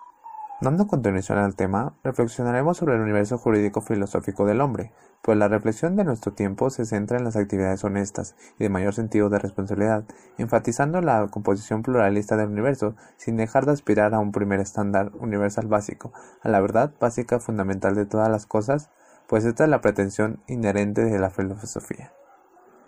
Dando 0.63 0.87
continuación 0.87 1.39
al 1.39 1.57
tema, 1.57 1.93
reflexionaremos 2.05 2.77
sobre 2.77 2.95
el 2.95 3.01
universo 3.01 3.37
jurídico 3.37 3.81
filosófico 3.81 4.45
del 4.45 4.61
hombre, 4.61 4.93
pues 5.21 5.37
la 5.37 5.49
reflexión 5.49 5.97
de 5.97 6.05
nuestro 6.05 6.31
tiempo 6.31 6.69
se 6.69 6.85
centra 6.85 7.17
en 7.17 7.25
las 7.25 7.35
actividades 7.35 7.83
honestas 7.83 8.37
y 8.57 8.63
de 8.63 8.69
mayor 8.69 8.93
sentido 8.93 9.29
de 9.29 9.39
responsabilidad, 9.39 10.05
enfatizando 10.37 11.01
la 11.01 11.27
composición 11.27 11.83
pluralista 11.83 12.37
del 12.37 12.47
universo 12.47 12.95
sin 13.17 13.35
dejar 13.35 13.65
de 13.65 13.73
aspirar 13.73 14.13
a 14.13 14.19
un 14.19 14.31
primer 14.31 14.61
estándar 14.61 15.11
universal 15.19 15.67
básico, 15.67 16.13
a 16.41 16.47
la 16.47 16.61
verdad 16.61 16.93
básica 16.97 17.41
fundamental 17.41 17.93
de 17.95 18.05
todas 18.05 18.29
las 18.29 18.45
cosas, 18.45 18.89
pues 19.27 19.43
esta 19.43 19.65
es 19.65 19.69
la 19.69 19.81
pretensión 19.81 20.41
inherente 20.47 21.03
de 21.03 21.19
la 21.19 21.29
filosofía. 21.29 22.13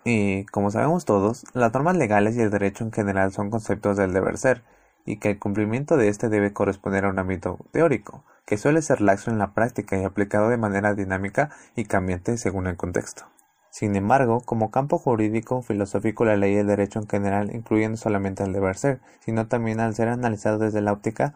Y, 0.05 0.45
como 0.45 0.71
sabemos 0.71 1.03
todos, 1.03 1.43
las 1.53 1.73
normas 1.73 1.97
legales 1.97 2.37
y 2.37 2.41
el 2.41 2.51
derecho 2.51 2.85
en 2.85 2.93
general 2.93 3.33
son 3.33 3.49
conceptos 3.49 3.97
del 3.97 4.13
deber 4.13 4.37
ser, 4.37 4.63
y 5.05 5.17
que 5.17 5.31
el 5.31 5.39
cumplimiento 5.39 5.97
de 5.97 6.09
éste 6.09 6.29
debe 6.29 6.53
corresponder 6.53 7.05
a 7.05 7.09
un 7.09 7.19
ámbito 7.19 7.59
teórico, 7.71 8.23
que 8.45 8.57
suele 8.57 8.81
ser 8.81 9.01
laxo 9.01 9.31
en 9.31 9.37
la 9.37 9.53
práctica 9.53 9.97
y 9.97 10.03
aplicado 10.03 10.49
de 10.49 10.57
manera 10.57 10.93
dinámica 10.93 11.51
y 11.75 11.85
cambiante 11.85 12.37
según 12.37 12.67
el 12.67 12.77
contexto. 12.77 13.25
Sin 13.69 13.95
embargo, 13.95 14.39
como 14.39 14.71
campo 14.71 14.97
jurídico 14.97 15.61
filosófico 15.61 16.23
la 16.23 16.37
ley 16.37 16.53
y 16.53 16.57
el 16.57 16.67
derecho 16.67 16.99
en 16.99 17.09
general 17.09 17.53
incluyen 17.53 17.91
no 17.91 17.97
solamente 17.97 18.43
el 18.43 18.53
deber 18.53 18.77
ser, 18.77 19.01
sino 19.19 19.47
también 19.47 19.79
al 19.79 19.93
ser 19.95 20.07
analizado 20.07 20.59
desde 20.59 20.81
la 20.81 20.93
óptica 20.93 21.35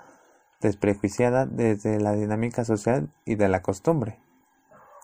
desprejuiciada 0.61 1.45
desde 1.45 1.99
la 1.99 2.13
dinámica 2.13 2.65
social 2.65 3.09
y 3.25 3.35
de 3.35 3.49
la 3.49 3.61
costumbre. 3.61 4.19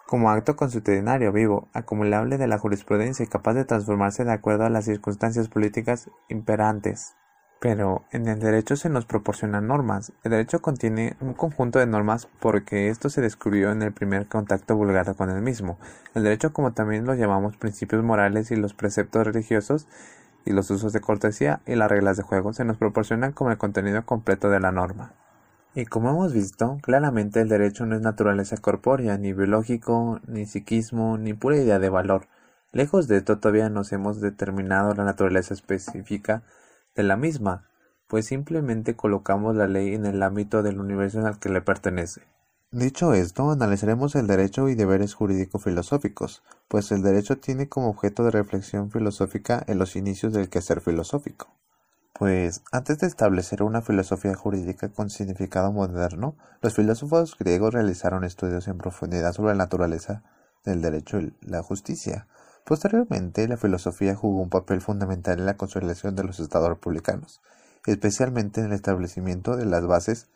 Como 0.07 0.29
acto 0.29 0.55
consuetudinario 0.55 1.31
vivo, 1.31 1.67
acumulable 1.73 2.37
de 2.37 2.47
la 2.47 2.59
jurisprudencia 2.59 3.25
y 3.25 3.27
capaz 3.27 3.53
de 3.53 3.65
transformarse 3.65 4.23
de 4.23 4.33
acuerdo 4.33 4.65
a 4.65 4.69
las 4.69 4.85
circunstancias 4.85 5.49
políticas 5.49 6.09
imperantes. 6.29 7.15
Pero 7.65 8.05
en 8.11 8.27
el 8.27 8.39
derecho 8.39 8.75
se 8.75 8.89
nos 8.89 9.07
proporcionan 9.07 9.65
normas. 9.65 10.11
El 10.23 10.29
derecho 10.29 10.61
contiene 10.61 11.17
un 11.19 11.33
conjunto 11.33 11.79
de 11.79 11.87
normas 11.87 12.27
porque 12.39 12.89
esto 12.89 13.09
se 13.09 13.21
descubrió 13.21 13.71
en 13.71 13.81
el 13.81 13.91
primer 13.91 14.27
contacto 14.27 14.75
vulgar 14.75 15.15
con 15.15 15.31
el 15.31 15.41
mismo. 15.41 15.79
El 16.13 16.21
derecho, 16.21 16.53
como 16.53 16.73
también 16.73 17.05
lo 17.07 17.15
llamamos 17.15 17.57
principios 17.57 18.03
morales 18.03 18.51
y 18.51 18.55
los 18.55 18.75
preceptos 18.75 19.25
religiosos 19.25 19.87
y 20.45 20.51
los 20.51 20.69
usos 20.69 20.93
de 20.93 21.01
cortesía 21.01 21.61
y 21.65 21.73
las 21.73 21.89
reglas 21.89 22.17
de 22.17 22.21
juego, 22.21 22.53
se 22.53 22.65
nos 22.65 22.77
proporcionan 22.77 23.31
como 23.31 23.49
el 23.49 23.57
contenido 23.57 24.05
completo 24.05 24.51
de 24.51 24.59
la 24.59 24.71
norma. 24.71 25.13
Y 25.73 25.87
como 25.87 26.11
hemos 26.11 26.33
visto, 26.33 26.77
claramente 26.83 27.41
el 27.41 27.49
derecho 27.49 27.87
no 27.87 27.95
es 27.95 28.01
naturaleza 28.03 28.57
corpórea, 28.57 29.17
ni 29.17 29.33
biológico, 29.33 30.19
ni 30.27 30.45
psiquismo, 30.45 31.17
ni 31.17 31.33
pura 31.33 31.57
idea 31.57 31.79
de 31.79 31.89
valor. 31.89 32.27
Lejos 32.73 33.07
de 33.07 33.17
esto 33.17 33.39
todavía 33.39 33.69
nos 33.69 33.91
hemos 33.91 34.21
determinado 34.21 34.93
la 34.93 35.03
naturaleza 35.03 35.55
específica 35.55 36.43
de 36.95 37.03
la 37.03 37.17
misma, 37.17 37.69
pues 38.07 38.25
simplemente 38.27 38.95
colocamos 38.95 39.55
la 39.55 39.67
ley 39.67 39.93
en 39.93 40.05
el 40.05 40.23
ámbito 40.23 40.63
del 40.63 40.79
universo 40.79 41.25
al 41.25 41.39
que 41.39 41.49
le 41.49 41.61
pertenece. 41.61 42.21
Dicho 42.71 43.13
esto, 43.13 43.51
analizaremos 43.51 44.15
el 44.15 44.27
derecho 44.27 44.67
y 44.67 44.75
deberes 44.75 45.13
jurídico-filosóficos, 45.13 46.43
pues 46.67 46.91
el 46.91 47.03
derecho 47.03 47.37
tiene 47.37 47.69
como 47.69 47.89
objeto 47.89 48.23
de 48.23 48.31
reflexión 48.31 48.91
filosófica 48.91 49.63
en 49.67 49.77
los 49.77 49.95
inicios 49.95 50.33
del 50.33 50.49
quehacer 50.49 50.81
filosófico. 50.81 51.55
Pues 52.17 52.63
antes 52.71 52.99
de 52.99 53.07
establecer 53.07 53.61
una 53.61 53.81
filosofía 53.81 54.35
jurídica 54.35 54.89
con 54.89 55.09
significado 55.09 55.71
moderno, 55.71 56.37
los 56.61 56.73
filósofos 56.73 57.37
griegos 57.37 57.73
realizaron 57.73 58.23
estudios 58.23 58.67
en 58.67 58.77
profundidad 58.77 59.33
sobre 59.33 59.53
la 59.53 59.63
naturaleza 59.63 60.23
del 60.63 60.81
derecho 60.81 61.19
y 61.19 61.33
la 61.41 61.61
justicia, 61.61 62.27
Posteriormente, 62.65 63.47
la 63.47 63.57
filosofía 63.57 64.15
jugó 64.15 64.41
un 64.41 64.49
papel 64.49 64.81
fundamental 64.81 65.37
en 65.37 65.45
la 65.45 65.55
consolidación 65.55 66.15
de 66.15 66.23
los 66.23 66.39
estados 66.39 66.67
republicanos, 66.67 67.39
especialmente 67.85 68.59
en 68.59 68.67
el 68.67 68.73
establecimiento 68.73 69.55
de 69.55 69.65
las 69.65 69.85
bases 69.85 70.29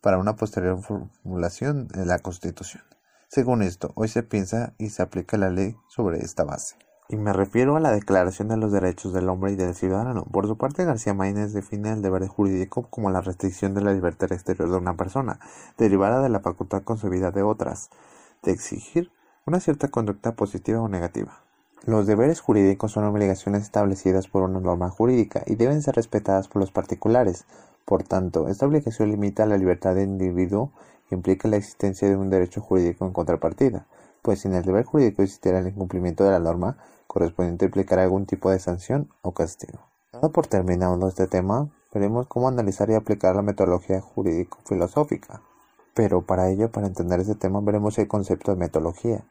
para 0.00 0.18
una 0.18 0.34
posterior 0.34 0.82
formulación 0.82 1.86
de 1.86 2.04
la 2.04 2.18
Constitución. 2.18 2.82
Según 3.28 3.62
esto, 3.62 3.92
hoy 3.94 4.08
se 4.08 4.24
piensa 4.24 4.74
y 4.76 4.90
se 4.90 5.02
aplica 5.02 5.36
la 5.36 5.50
ley 5.50 5.76
sobre 5.88 6.18
esta 6.18 6.42
base. 6.42 6.76
Y 7.08 7.16
me 7.16 7.32
refiero 7.32 7.76
a 7.76 7.80
la 7.80 7.92
Declaración 7.92 8.48
de 8.48 8.56
los 8.56 8.72
Derechos 8.72 9.12
del 9.12 9.28
Hombre 9.28 9.52
y 9.52 9.56
del 9.56 9.76
Ciudadano. 9.76 10.24
Por 10.24 10.48
su 10.48 10.58
parte, 10.58 10.84
García 10.84 11.14
Maínez 11.14 11.52
define 11.52 11.92
el 11.92 12.02
deber 12.02 12.26
jurídico 12.26 12.90
como 12.90 13.08
la 13.10 13.20
restricción 13.20 13.74
de 13.74 13.82
la 13.82 13.94
libertad 13.94 14.32
exterior 14.32 14.68
de 14.68 14.78
una 14.78 14.96
persona, 14.96 15.38
derivada 15.78 16.22
de 16.22 16.28
la 16.28 16.40
facultad 16.40 16.82
concebida 16.82 17.30
de 17.30 17.42
otras, 17.42 17.88
de 18.42 18.50
exigir 18.50 19.12
una 19.46 19.60
cierta 19.60 19.88
conducta 19.88 20.34
positiva 20.34 20.80
o 20.80 20.88
negativa. 20.88 21.47
Los 21.84 22.06
deberes 22.06 22.40
jurídicos 22.40 22.92
son 22.92 23.04
obligaciones 23.04 23.62
establecidas 23.62 24.28
por 24.28 24.42
una 24.42 24.60
norma 24.60 24.90
jurídica 24.90 25.42
y 25.46 25.54
deben 25.54 25.82
ser 25.82 25.94
respetadas 25.94 26.48
por 26.48 26.60
los 26.60 26.70
particulares. 26.70 27.44
Por 27.84 28.02
tanto, 28.02 28.48
esta 28.48 28.66
obligación 28.66 29.10
limita 29.10 29.46
la 29.46 29.56
libertad 29.56 29.94
del 29.94 30.08
individuo 30.08 30.70
y 31.10 31.14
implica 31.14 31.48
la 31.48 31.56
existencia 31.56 32.08
de 32.08 32.16
un 32.16 32.30
derecho 32.30 32.60
jurídico 32.60 33.06
en 33.06 33.12
contrapartida, 33.12 33.86
pues 34.22 34.40
si 34.40 34.48
en 34.48 34.54
el 34.54 34.64
deber 34.64 34.84
jurídico 34.84 35.22
existiera 35.22 35.60
el 35.60 35.68
incumplimiento 35.68 36.24
de 36.24 36.30
la 36.32 36.40
norma 36.40 36.76
correspondiente 37.06 37.64
implicará 37.64 38.02
algún 38.02 38.26
tipo 38.26 38.50
de 38.50 38.60
sanción 38.60 39.08
o 39.22 39.32
castigo. 39.32 39.80
Dado 40.12 40.30
por 40.30 40.46
terminado 40.46 41.08
este 41.08 41.26
tema, 41.26 41.68
veremos 41.92 42.26
cómo 42.26 42.48
analizar 42.48 42.90
y 42.90 42.94
aplicar 42.94 43.34
la 43.34 43.42
metodología 43.42 44.00
jurídico-filosófica. 44.00 45.40
Pero 45.94 46.22
para 46.22 46.48
ello, 46.50 46.70
para 46.70 46.86
entender 46.86 47.20
este 47.20 47.34
tema, 47.34 47.60
veremos 47.60 47.98
el 47.98 48.06
concepto 48.06 48.52
de 48.52 48.58
metodología. 48.58 49.24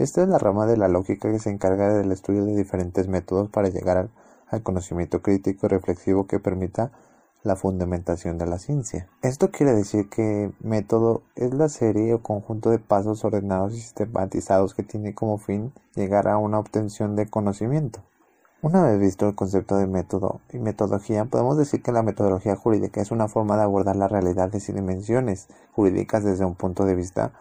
Esta 0.00 0.22
es 0.22 0.28
la 0.28 0.38
rama 0.38 0.64
de 0.64 0.78
la 0.78 0.88
lógica 0.88 1.30
que 1.30 1.38
se 1.38 1.50
encarga 1.50 1.92
del 1.92 2.10
estudio 2.10 2.46
de 2.46 2.56
diferentes 2.56 3.06
métodos 3.06 3.50
para 3.50 3.68
llegar 3.68 4.08
al, 4.48 4.62
conocimiento 4.62 5.20
crítico 5.20 5.66
y 5.66 5.68
reflexivo 5.68 6.26
que 6.26 6.40
permita 6.40 6.90
la 7.42 7.54
fundamentación 7.54 8.38
de 8.38 8.46
la 8.46 8.58
ciencia. 8.58 9.10
Esto 9.20 9.50
quiere 9.50 9.74
decir 9.74 10.08
que 10.08 10.52
método 10.60 11.20
es 11.36 11.52
la 11.52 11.68
serie 11.68 12.14
o 12.14 12.22
conjunto 12.22 12.70
de 12.70 12.78
pasos 12.78 13.26
ordenados 13.26 13.74
y 13.74 13.80
sistematizados 13.82 14.72
que 14.72 14.82
tiene 14.82 15.14
como 15.14 15.36
fin 15.36 15.70
llegar 15.94 16.28
a 16.28 16.38
una 16.38 16.58
obtención 16.58 17.14
de 17.14 17.28
conocimiento. 17.28 18.00
Una 18.62 18.82
vez 18.82 18.98
visto 18.98 19.28
el 19.28 19.34
concepto 19.34 19.76
de 19.76 19.86
método 19.86 20.40
y 20.50 20.60
metodología, 20.60 21.26
podemos 21.26 21.58
decir 21.58 21.82
que 21.82 21.92
la 21.92 22.02
metodología 22.02 22.56
jurídica 22.56 23.02
es 23.02 23.10
una 23.10 23.28
forma 23.28 23.58
de 23.58 23.64
abordar 23.64 23.96
las 23.96 24.10
realidades 24.10 24.66
y 24.70 24.72
dimensiones 24.72 25.48
jurídicas 25.72 26.24
desde 26.24 26.46
un 26.46 26.54
punto 26.54 26.86
de 26.86 26.94
vista 26.94 27.32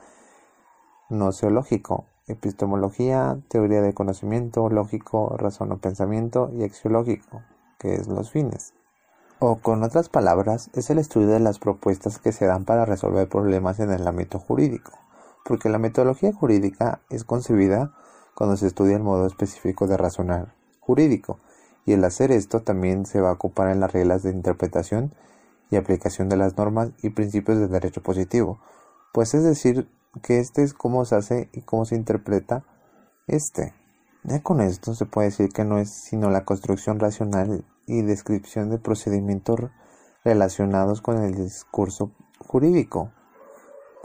noceológico 1.08 2.04
epistemología, 2.30 3.40
teoría 3.50 3.82
de 3.82 3.94
conocimiento 3.94 4.70
lógico, 4.70 5.36
razón 5.38 5.72
o 5.72 5.78
pensamiento 5.78 6.52
y 6.54 6.64
axiológico, 6.64 7.42
que 7.78 7.96
es 7.96 8.08
los 8.08 8.32
fines. 8.32 8.74
O 9.40 9.58
con 9.58 9.84
otras 9.84 10.10
palabras, 10.10 10.70
es 10.74 10.90
el 10.90 11.00
estudio 11.00 11.30
de 11.30 11.40
las 11.40 11.60
propuestas 11.60 12.20
que 12.20 12.32
se 12.32 12.46
dan 12.46 12.66
para 12.66 12.86
resolver 12.86 13.28
problemas 13.28 13.80
en 13.80 13.92
el 13.92 14.08
ámbito 14.08 14.40
jurídico, 14.40 14.92
porque 15.46 15.70
la 15.70 15.80
metodología 15.80 16.34
jurídica 16.34 17.02
es 17.10 17.24
concebida 17.24 17.94
cuando 18.36 18.58
se 18.58 18.68
estudia 18.68 18.98
el 18.98 19.04
modo 19.04 19.26
específico 19.26 19.88
de 19.88 19.98
razonar 19.98 20.54
jurídico, 20.80 21.40
y 21.86 21.94
el 21.94 22.04
hacer 22.04 22.32
esto 22.32 22.62
también 22.62 23.06
se 23.06 23.22
va 23.22 23.30
a 23.30 23.34
ocupar 23.34 23.70
en 23.70 23.80
las 23.80 23.92
reglas 23.94 24.24
de 24.24 24.32
interpretación 24.32 25.14
y 25.72 25.76
aplicación 25.76 26.30
de 26.30 26.38
las 26.38 26.58
normas 26.58 26.92
y 27.02 27.10
principios 27.12 27.60
del 27.60 27.70
derecho 27.70 28.02
positivo, 28.02 28.60
pues 29.14 29.34
es 29.34 29.44
decir, 29.44 29.88
que 30.22 30.40
este 30.40 30.64
es 30.64 30.74
cómo 30.74 31.06
se 31.06 31.16
hace 31.16 31.50
y 31.54 31.62
cómo 31.62 31.86
se 31.86 31.96
interpreta 31.96 32.66
este. 33.28 33.74
Ya 34.24 34.42
con 34.42 34.60
esto 34.60 34.96
se 34.96 35.06
puede 35.06 35.30
decir 35.30 35.50
que 35.50 35.64
no 35.64 35.78
es 35.78 35.92
sino 35.92 36.30
la 36.30 36.46
construcción 36.46 37.00
racional 37.00 37.66
y 37.86 38.02
descripción 38.02 38.70
de 38.70 38.78
procedimientos 38.78 39.60
relacionados 40.24 41.02
con 41.02 41.24
el 41.24 41.36
discurso 41.36 42.12
jurídico. 42.40 43.12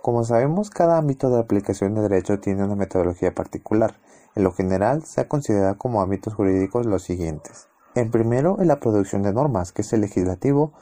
Como 0.03 0.23
sabemos, 0.25 0.71
cada 0.71 0.99
ámbito 0.99 1.31
de 1.31 1.41
aplicación 1.41 1.95
de 1.95 2.03
derecho 2.03 2.39
tiene 2.39 2.65
una 2.65 2.77
metodología 2.77 3.35
particular. 3.35 3.99
En 4.35 4.45
lo 4.45 4.53
general, 4.53 5.05
se 5.05 5.23
ha 5.23 5.29
considerado 5.29 5.79
como 5.79 6.03
ámbitos 6.03 6.35
jurídicos 6.35 6.87
los 6.87 7.03
siguientes. 7.03 7.69
El 7.95 8.11
primero 8.11 8.59
es 8.61 8.67
la 8.67 8.81
producción 8.81 9.23
de 9.23 9.33
normas, 9.33 9.73
que 9.73 9.83
es 9.83 9.93
el 9.93 10.03
legislativo, 10.03 10.73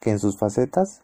que 0.00 0.10
en 0.10 0.18
sus 0.18 0.38
facetas 0.38 1.02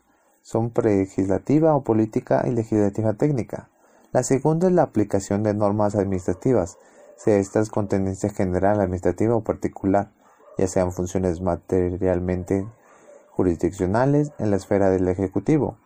son 0.49 0.71
prelegislativa 0.71 1.75
o 1.75 1.85
política 1.85 2.43
y 2.47 2.53
legislativa 2.53 3.13
técnica. 3.13 3.69
La 4.13 4.23
segunda 4.23 4.69
es 4.69 4.73
la 4.73 4.83
aplicación 4.83 5.43
de 5.43 5.53
normas 5.53 5.95
administrativas, 5.95 6.79
sea 7.19 7.37
estas 7.37 7.69
con 7.69 7.87
tendencia 7.87 8.31
general, 8.31 8.81
administrativa 8.81 9.37
o 9.37 9.45
particular, 9.45 10.11
ya 10.57 10.67
sean 10.67 10.93
funciones 10.93 11.43
materialmente 11.43 12.67
jurisdiccionales 13.29 14.33
en 14.39 14.51
la 14.51 14.57
esfera 14.57 14.89
del 14.89 15.07
Ejecutivo. 15.09 15.77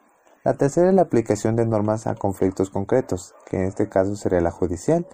La 0.45 0.55
tercera 0.55 0.91
es 0.91 0.95
la 0.95 1.03
aplicación 1.03 1.57
de 1.57 1.67
normas 1.67 2.07
a 2.07 2.15
conflictos 2.15 2.71
concretos, 2.71 3.35
que 3.47 3.57
en 3.57 3.65
este 3.65 3.89
caso 3.89 4.15
sería 4.15 4.41
la 4.41 4.53
judicial. 4.53 5.09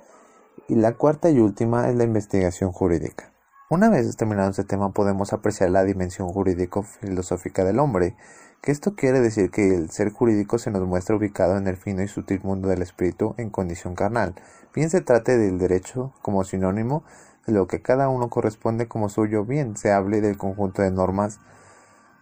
Y 0.68 0.74
la 0.74 0.92
cuarta 0.92 1.30
y 1.30 1.38
última 1.38 1.88
es 1.88 1.96
la 1.96 2.04
investigación 2.04 2.70
jurídica. 2.72 3.32
Una 3.70 3.88
vez 3.88 4.14
terminado 4.16 4.50
este 4.50 4.64
tema 4.64 4.92
podemos 4.92 5.32
apreciar 5.32 5.70
la 5.70 5.84
dimensión 5.84 6.28
jurídico-filosófica 6.28 7.64
del 7.64 7.78
hombre, 7.78 8.16
que 8.60 8.72
esto 8.72 8.94
quiere 8.94 9.20
decir 9.20 9.50
que 9.50 9.74
el 9.74 9.90
ser 9.90 10.12
jurídico 10.12 10.58
se 10.58 10.70
nos 10.70 10.86
muestra 10.86 11.16
ubicado 11.16 11.56
en 11.56 11.66
el 11.66 11.76
fino 11.76 12.02
y 12.02 12.08
sutil 12.08 12.40
mundo 12.42 12.68
del 12.68 12.82
espíritu 12.82 13.34
en 13.38 13.50
condición 13.50 13.94
carnal, 13.94 14.34
bien 14.74 14.90
se 14.90 15.00
trate 15.00 15.38
del 15.38 15.58
derecho 15.58 16.12
como 16.22 16.44
sinónimo 16.44 17.04
de 17.46 17.52
lo 17.52 17.66
que 17.66 17.80
cada 17.80 18.08
uno 18.08 18.28
corresponde 18.28 18.88
como 18.88 19.08
suyo, 19.08 19.44
bien 19.44 19.76
se 19.76 19.92
hable 19.92 20.20
del 20.20 20.36
conjunto 20.36 20.82
de 20.82 20.90
normas 20.90 21.40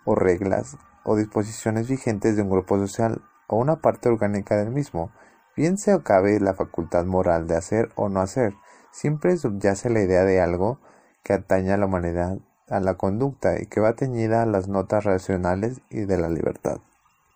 o 0.05 0.14
reglas 0.14 0.76
o 1.05 1.16
disposiciones 1.16 1.89
vigentes 1.89 2.37
de 2.37 2.43
un 2.43 2.51
grupo 2.51 2.78
social 2.78 3.22
o 3.49 3.57
una 3.57 3.76
parte 3.76 4.09
orgánica 4.09 4.57
del 4.57 4.70
mismo, 4.70 5.11
bien 5.57 5.78
se 5.78 5.93
acabe 5.93 6.39
la 6.41 6.55
facultad 6.55 7.05
moral 7.05 7.47
de 7.47 7.57
hacer 7.57 7.91
o 7.95 8.09
no 8.09 8.20
hacer, 8.20 8.55
siempre 8.91 9.37
subyace 9.37 9.91
la 9.91 10.01
idea 10.01 10.24
de 10.24 10.41
algo 10.41 10.80
que 11.22 11.32
atañe 11.32 11.72
a 11.72 11.76
la 11.76 11.87
humanidad, 11.87 12.39
a 12.69 12.81
la 12.81 12.95
conducta 12.95 13.61
y 13.61 13.67
que 13.67 13.81
va 13.81 13.95
teñida 13.95 14.43
a 14.43 14.47
las 14.47 14.69
notas 14.69 15.05
racionales 15.05 15.81
y 15.91 16.01
de 16.01 16.19
la 16.19 16.29
libertad. 16.29 16.79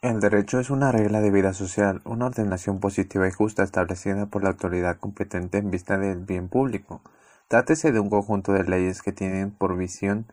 El 0.03 0.21
derecho 0.21 0.59
es 0.59 0.71
una 0.71 0.93
regla 0.93 1.21
de 1.21 1.31
vida 1.31 1.53
social, 1.53 2.01
una 2.05 2.27
ordenación 2.27 2.81
positiva 2.81 3.29
y 3.29 3.33
justa 3.33 3.63
establecida 3.63 4.27
por 4.27 4.43
la 4.43 4.51
autoridad 4.51 4.97
competente 4.97 5.59
en 5.59 5.71
vista 5.71 5.99
del 5.99 6.25
bien 6.25 6.49
público. 6.49 7.03
Trátese 7.49 7.93
de 7.93 8.01
un 8.01 8.09
conjunto 8.09 8.53
de 8.53 8.65
leyes 8.65 9.03
que 9.03 9.13
tienen 9.13 9.51
por 9.51 9.77
visión 9.77 10.27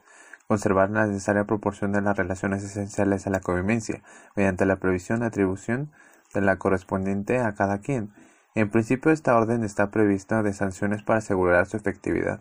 conservar 0.48 0.90
la 0.90 1.06
necesaria 1.06 1.44
proporción 1.44 1.92
de 1.92 2.02
las 2.02 2.16
relaciones 2.16 2.64
esenciales 2.64 3.28
a 3.28 3.30
la 3.30 3.42
convivencia, 3.42 4.02
mediante 4.36 4.66
la 4.66 4.78
previsión 4.78 5.22
atribución 5.22 5.92
de 6.34 6.42
la 6.42 6.58
correspondiente 6.58 7.40
a 7.40 7.54
cada 7.54 7.80
quien. 7.80 8.14
En 8.56 8.70
principio 8.70 9.12
esta 9.12 9.36
orden 9.36 9.64
está 9.64 9.92
prevista 9.92 10.44
de 10.44 10.54
sanciones 10.54 11.04
para 11.04 11.20
asegurar 11.20 11.68
su 11.68 11.76
efectividad. 11.76 12.40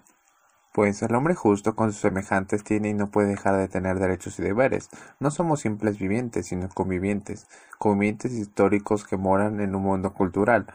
Pues 0.77 1.01
el 1.01 1.15
hombre 1.15 1.35
justo 1.35 1.75
con 1.75 1.91
sus 1.91 2.03
semejantes 2.03 2.63
tiene 2.63 2.91
y 2.91 2.93
no 2.93 3.11
puede 3.11 3.29
dejar 3.29 3.57
de 3.57 3.67
tener 3.67 3.99
derechos 3.99 4.39
y 4.39 4.43
deberes. 4.43 4.91
No 5.21 5.31
somos 5.31 5.61
simples 5.61 5.99
vivientes, 5.99 6.49
sino 6.49 6.69
convivientes, 6.69 7.49
convivientes 7.79 8.33
históricos 8.33 9.07
que 9.07 9.17
moran 9.17 9.61
en 9.61 9.75
un 9.75 9.85
mundo 9.85 10.13
cultural, 10.13 10.67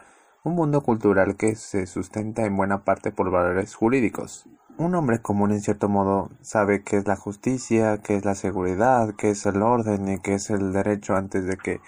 un 0.42 0.56
mundo 0.56 0.80
cultural 0.80 1.36
que 1.36 1.54
se 1.54 1.86
sustenta 1.86 2.44
en 2.44 2.56
buena 2.56 2.82
parte 2.82 3.12
por 3.12 3.30
valores 3.30 3.76
jurídicos. 3.76 4.48
Un 4.76 4.96
hombre 4.96 5.22
común 5.22 5.52
en 5.52 5.60
cierto 5.60 5.88
modo 5.88 6.30
sabe 6.40 6.82
qué 6.82 6.96
es 6.96 7.06
la 7.06 7.14
justicia, 7.14 7.98
qué 7.98 8.16
es 8.16 8.24
la 8.24 8.34
seguridad, 8.34 9.14
qué 9.16 9.30
es 9.30 9.46
el 9.46 9.62
orden 9.62 10.08
y 10.08 10.18
qué 10.18 10.34
es 10.34 10.50
el 10.50 10.72
derecho 10.72 11.14
antes 11.14 11.46
de 11.46 11.56
que 11.56 11.80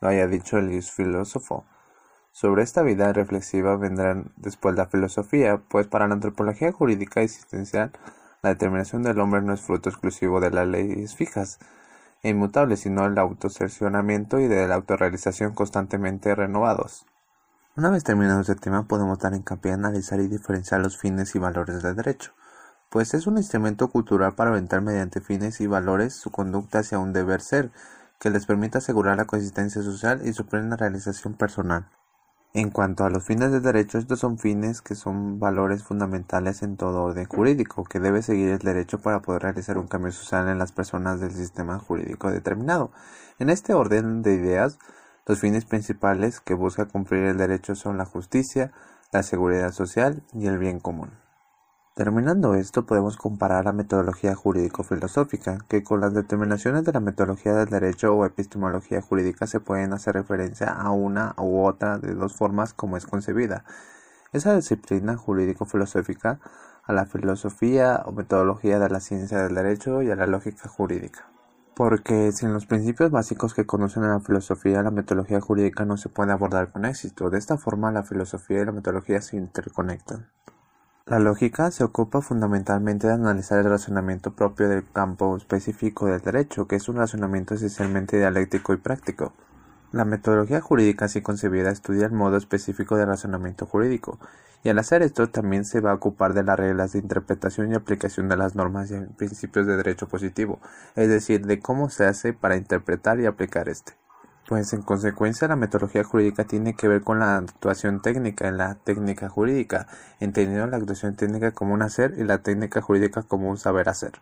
lo 0.00 0.08
haya 0.08 0.26
dicho 0.26 0.56
el 0.56 0.82
filósofo. 0.82 1.66
Sobre 2.40 2.62
esta 2.62 2.82
vida 2.82 3.12
reflexiva 3.12 3.74
vendrán 3.74 4.30
después 4.36 4.76
la 4.76 4.86
filosofía, 4.86 5.60
pues 5.68 5.88
para 5.88 6.06
la 6.06 6.14
antropología 6.14 6.70
jurídica 6.70 7.20
existencial 7.20 7.90
la 8.42 8.50
determinación 8.50 9.02
del 9.02 9.18
hombre 9.18 9.42
no 9.42 9.54
es 9.54 9.60
fruto 9.60 9.88
exclusivo 9.88 10.38
de 10.38 10.52
las 10.52 10.68
leyes 10.68 11.16
fijas 11.16 11.58
e 12.22 12.28
inmutables, 12.28 12.78
sino 12.78 13.04
el 13.06 13.18
autocercionamiento 13.18 14.38
y 14.38 14.46
de 14.46 14.68
la 14.68 14.76
autorrealización 14.76 15.52
constantemente 15.52 16.32
renovados. 16.32 17.06
Una 17.76 17.90
vez 17.90 18.04
terminado 18.04 18.42
este 18.42 18.54
tema, 18.54 18.86
podemos 18.86 19.18
dar 19.18 19.34
hincapié 19.34 19.72
a 19.72 19.74
analizar 19.74 20.20
y 20.20 20.28
diferenciar 20.28 20.80
los 20.80 20.96
fines 20.96 21.34
y 21.34 21.40
valores 21.40 21.82
del 21.82 21.96
derecho, 21.96 22.34
pues 22.88 23.14
es 23.14 23.26
un 23.26 23.38
instrumento 23.38 23.88
cultural 23.88 24.36
para 24.36 24.52
orientar 24.52 24.80
mediante 24.80 25.20
fines 25.20 25.60
y 25.60 25.66
valores 25.66 26.14
su 26.14 26.30
conducta 26.30 26.78
hacia 26.78 27.00
un 27.00 27.12
deber 27.12 27.40
ser, 27.40 27.72
que 28.20 28.30
les 28.30 28.46
permita 28.46 28.78
asegurar 28.78 29.16
la 29.16 29.24
consistencia 29.24 29.82
social 29.82 30.24
y 30.24 30.32
su 30.34 30.46
plena 30.46 30.76
realización 30.76 31.34
personal. 31.34 31.88
En 32.54 32.70
cuanto 32.70 33.04
a 33.04 33.10
los 33.10 33.24
fines 33.24 33.52
del 33.52 33.62
derecho, 33.62 33.98
estos 33.98 34.20
son 34.20 34.38
fines 34.38 34.80
que 34.80 34.94
son 34.94 35.38
valores 35.38 35.82
fundamentales 35.84 36.62
en 36.62 36.78
todo 36.78 37.02
orden 37.02 37.26
jurídico, 37.26 37.84
que 37.84 38.00
debe 38.00 38.22
seguir 38.22 38.48
el 38.48 38.58
derecho 38.58 38.98
para 39.00 39.20
poder 39.20 39.42
realizar 39.42 39.76
un 39.76 39.86
cambio 39.86 40.12
social 40.12 40.48
en 40.48 40.58
las 40.58 40.72
personas 40.72 41.20
del 41.20 41.32
sistema 41.32 41.78
jurídico 41.78 42.30
determinado. 42.30 42.90
En 43.38 43.50
este 43.50 43.74
orden 43.74 44.22
de 44.22 44.32
ideas, 44.32 44.78
los 45.26 45.40
fines 45.40 45.66
principales 45.66 46.40
que 46.40 46.54
busca 46.54 46.86
cumplir 46.86 47.24
el 47.24 47.36
derecho 47.36 47.74
son 47.74 47.98
la 47.98 48.06
justicia, 48.06 48.72
la 49.12 49.22
seguridad 49.22 49.72
social 49.72 50.22
y 50.32 50.46
el 50.46 50.58
bien 50.58 50.80
común. 50.80 51.27
Terminando 51.98 52.54
esto, 52.54 52.86
podemos 52.86 53.16
comparar 53.16 53.64
la 53.64 53.72
metodología 53.72 54.36
jurídico-filosófica, 54.36 55.58
que 55.66 55.82
con 55.82 56.00
las 56.00 56.14
determinaciones 56.14 56.84
de 56.84 56.92
la 56.92 57.00
metodología 57.00 57.54
del 57.54 57.70
derecho 57.70 58.14
o 58.14 58.24
epistemología 58.24 59.02
jurídica 59.02 59.48
se 59.48 59.58
pueden 59.58 59.92
hacer 59.92 60.14
referencia 60.14 60.68
a 60.68 60.92
una 60.92 61.34
u 61.38 61.64
otra 61.64 61.98
de 61.98 62.14
dos 62.14 62.36
formas 62.36 62.72
como 62.72 62.96
es 62.96 63.04
concebida. 63.04 63.64
Esa 64.32 64.54
disciplina 64.54 65.16
jurídico-filosófica 65.16 66.38
a 66.84 66.92
la 66.92 67.04
filosofía 67.04 68.04
o 68.06 68.12
metodología 68.12 68.78
de 68.78 68.90
la 68.90 69.00
ciencia 69.00 69.42
del 69.42 69.56
derecho 69.56 70.00
y 70.00 70.12
a 70.12 70.14
la 70.14 70.28
lógica 70.28 70.68
jurídica 70.68 71.26
porque 71.74 72.30
sin 72.30 72.52
los 72.52 72.66
principios 72.66 73.10
básicos 73.10 73.54
que 73.54 73.66
conocen 73.66 74.04
en 74.04 74.10
la 74.10 74.20
filosofía, 74.20 74.82
la 74.84 74.92
metodología 74.92 75.40
jurídica 75.40 75.84
no 75.84 75.96
se 75.96 76.08
puede 76.08 76.30
abordar 76.30 76.70
con 76.70 76.84
éxito. 76.84 77.30
De 77.30 77.38
esta 77.38 77.56
forma, 77.56 77.92
la 77.92 78.02
filosofía 78.02 78.62
y 78.62 78.64
la 78.64 78.72
metodología 78.72 79.20
se 79.20 79.36
interconectan. 79.36 80.28
La 81.08 81.18
lógica 81.18 81.70
se 81.70 81.84
ocupa 81.84 82.20
fundamentalmente 82.20 83.06
de 83.06 83.14
analizar 83.14 83.58
el 83.60 83.70
razonamiento 83.70 84.34
propio 84.34 84.68
del 84.68 84.84
campo 84.92 85.38
específico 85.38 86.04
del 86.04 86.20
derecho, 86.20 86.68
que 86.68 86.76
es 86.76 86.86
un 86.86 86.96
razonamiento 86.96 87.54
esencialmente 87.54 88.18
dialéctico 88.18 88.74
y 88.74 88.76
práctico. 88.76 89.32
La 89.90 90.04
metodología 90.04 90.60
jurídica 90.60 91.06
así 91.06 91.22
concebida 91.22 91.70
estudia 91.70 92.04
el 92.04 92.12
modo 92.12 92.36
específico 92.36 92.98
de 92.98 93.06
razonamiento 93.06 93.64
jurídico, 93.64 94.18
y 94.62 94.68
al 94.68 94.78
hacer 94.78 95.00
esto 95.00 95.30
también 95.30 95.64
se 95.64 95.80
va 95.80 95.92
a 95.92 95.94
ocupar 95.94 96.34
de 96.34 96.42
las 96.42 96.58
reglas 96.58 96.92
de 96.92 96.98
interpretación 96.98 97.72
y 97.72 97.74
aplicación 97.74 98.28
de 98.28 98.36
las 98.36 98.54
normas 98.54 98.90
y 98.90 99.00
principios 99.16 99.66
de 99.66 99.78
derecho 99.78 100.08
positivo, 100.08 100.60
es 100.94 101.08
decir, 101.08 101.46
de 101.46 101.58
cómo 101.58 101.88
se 101.88 102.04
hace 102.04 102.34
para 102.34 102.58
interpretar 102.58 103.18
y 103.18 103.24
aplicar 103.24 103.70
este. 103.70 103.94
Pues 104.48 104.72
en 104.72 104.82
consecuencia 104.82 105.46
la 105.46 105.54
metodología 105.54 106.02
jurídica 106.02 106.44
tiene 106.44 106.74
que 106.74 106.88
ver 106.88 107.02
con 107.02 107.20
la 107.20 107.36
actuación 107.36 108.02
técnica 108.02 108.48
en 108.48 108.56
la 108.56 108.74
técnica 108.74 109.28
jurídica, 109.28 109.86
entendiendo 110.18 110.66
la 110.66 110.78
actuación 110.78 111.14
técnica 111.14 111.52
como 111.52 111.74
un 111.74 111.82
hacer 111.82 112.14
y 112.18 112.24
la 112.24 112.38
técnica 112.38 112.80
jurídica 112.80 113.22
como 113.22 113.50
un 113.50 113.58
saber 113.58 113.88
hacer. 113.88 114.12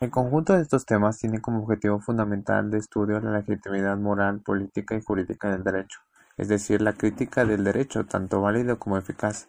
El 0.00 0.10
conjunto 0.10 0.54
de 0.54 0.62
estos 0.62 0.86
temas 0.86 1.18
tiene 1.18 1.40
como 1.40 1.62
objetivo 1.62 2.00
fundamental 2.00 2.70
de 2.70 2.78
estudio 2.78 3.20
la 3.20 3.38
legitimidad 3.38 3.98
moral, 3.98 4.40
política 4.40 4.96
y 4.96 5.02
jurídica 5.02 5.52
del 5.52 5.62
derecho 5.62 6.00
es 6.40 6.48
decir, 6.48 6.80
la 6.80 6.94
crítica 6.94 7.44
del 7.44 7.64
derecho, 7.64 8.06
tanto 8.06 8.40
válido 8.40 8.78
como 8.78 8.96
eficaz. 8.96 9.46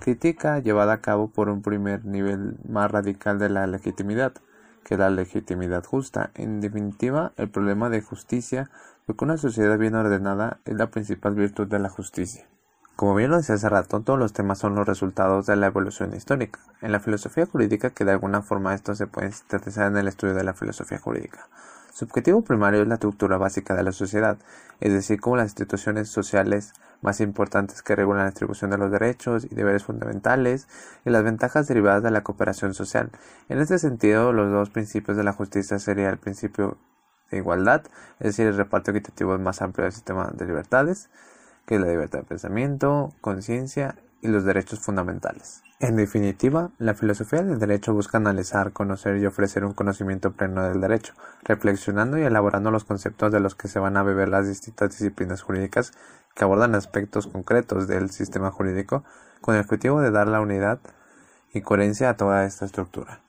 Crítica 0.00 0.60
llevada 0.60 0.94
a 0.94 1.00
cabo 1.02 1.28
por 1.28 1.50
un 1.50 1.60
primer 1.60 2.06
nivel 2.06 2.56
más 2.66 2.90
radical 2.90 3.38
de 3.38 3.50
la 3.50 3.66
legitimidad, 3.66 4.32
que 4.82 4.96
la 4.96 5.10
legitimidad 5.10 5.84
justa. 5.84 6.30
En 6.34 6.62
definitiva, 6.62 7.32
el 7.36 7.50
problema 7.50 7.90
de 7.90 8.00
justicia, 8.00 8.70
porque 9.06 9.24
una 9.24 9.36
sociedad 9.36 9.78
bien 9.78 9.94
ordenada 9.94 10.60
es 10.64 10.76
la 10.76 10.90
principal 10.90 11.34
virtud 11.34 11.66
de 11.66 11.78
la 11.78 11.88
justicia. 11.88 12.46
Como 12.96 13.14
bien 13.14 13.30
lo 13.30 13.38
decía 13.38 13.56
hace 13.56 13.68
rato, 13.68 14.00
todos 14.00 14.18
los 14.18 14.32
temas 14.32 14.58
son 14.58 14.74
los 14.74 14.86
resultados 14.86 15.46
de 15.46 15.56
la 15.56 15.66
evolución 15.66 16.14
histórica. 16.14 16.60
En 16.82 16.92
la 16.92 17.00
filosofía 17.00 17.46
jurídica, 17.46 17.90
que 17.90 18.04
de 18.04 18.12
alguna 18.12 18.42
forma 18.42 18.74
esto 18.74 18.94
se 18.94 19.06
puede 19.06 19.32
sintetizar 19.32 19.90
en 19.90 19.96
el 19.96 20.08
estudio 20.08 20.34
de 20.34 20.44
la 20.44 20.54
filosofía 20.54 20.98
jurídica. 20.98 21.48
Su 21.92 22.04
objetivo 22.04 22.42
primario 22.42 22.82
es 22.82 22.88
la 22.88 22.94
estructura 22.94 23.38
básica 23.38 23.74
de 23.74 23.82
la 23.82 23.92
sociedad, 23.92 24.38
es 24.80 24.92
decir, 24.92 25.20
como 25.20 25.36
las 25.36 25.50
instituciones 25.50 26.08
sociales 26.08 26.72
más 27.02 27.20
importantes 27.20 27.82
que 27.82 27.96
regulan 27.96 28.24
la 28.24 28.30
distribución 28.30 28.70
de 28.70 28.78
los 28.78 28.90
derechos 28.90 29.44
y 29.44 29.54
deberes 29.54 29.84
fundamentales 29.84 30.68
y 31.04 31.10
las 31.10 31.24
ventajas 31.24 31.68
derivadas 31.68 32.02
de 32.02 32.10
la 32.10 32.22
cooperación 32.22 32.72
social. 32.72 33.10
En 33.48 33.58
este 33.58 33.78
sentido, 33.78 34.32
los 34.32 34.50
dos 34.50 34.70
principios 34.70 35.16
de 35.16 35.24
la 35.24 35.32
justicia 35.32 35.78
serían 35.78 36.12
el 36.12 36.18
principio 36.18 36.78
de 37.32 37.38
igualdad, 37.38 37.82
es 38.20 38.28
decir, 38.28 38.46
el 38.46 38.56
reparto 38.56 38.92
equitativo 38.92 39.36
más 39.38 39.60
amplio 39.62 39.84
del 39.84 39.92
sistema 39.92 40.30
de 40.32 40.46
libertades, 40.46 41.10
que 41.66 41.74
es 41.74 41.80
la 41.80 41.88
libertad 41.88 42.20
de 42.20 42.24
pensamiento, 42.24 43.12
conciencia 43.20 43.96
y 44.20 44.28
los 44.28 44.44
derechos 44.44 44.78
fundamentales. 44.78 45.62
En 45.80 45.96
definitiva, 45.96 46.70
la 46.78 46.94
filosofía 46.94 47.42
del 47.42 47.58
derecho 47.58 47.92
busca 47.92 48.18
analizar, 48.18 48.72
conocer 48.72 49.16
y 49.16 49.26
ofrecer 49.26 49.64
un 49.64 49.72
conocimiento 49.72 50.30
pleno 50.30 50.62
del 50.62 50.80
derecho, 50.80 51.14
reflexionando 51.42 52.18
y 52.18 52.22
elaborando 52.22 52.70
los 52.70 52.84
conceptos 52.84 53.32
de 53.32 53.40
los 53.40 53.56
que 53.56 53.66
se 53.66 53.80
van 53.80 53.96
a 53.96 54.04
beber 54.04 54.28
las 54.28 54.46
distintas 54.46 54.90
disciplinas 54.90 55.42
jurídicas 55.42 55.92
que 56.36 56.44
abordan 56.44 56.76
aspectos 56.76 57.26
concretos 57.26 57.88
del 57.88 58.10
sistema 58.10 58.52
jurídico 58.52 59.02
con 59.40 59.56
el 59.56 59.62
objetivo 59.62 60.00
de 60.00 60.12
dar 60.12 60.28
la 60.28 60.40
unidad 60.40 60.78
y 61.52 61.62
coherencia 61.62 62.10
a 62.10 62.16
toda 62.16 62.44
esta 62.44 62.64
estructura. 62.64 63.20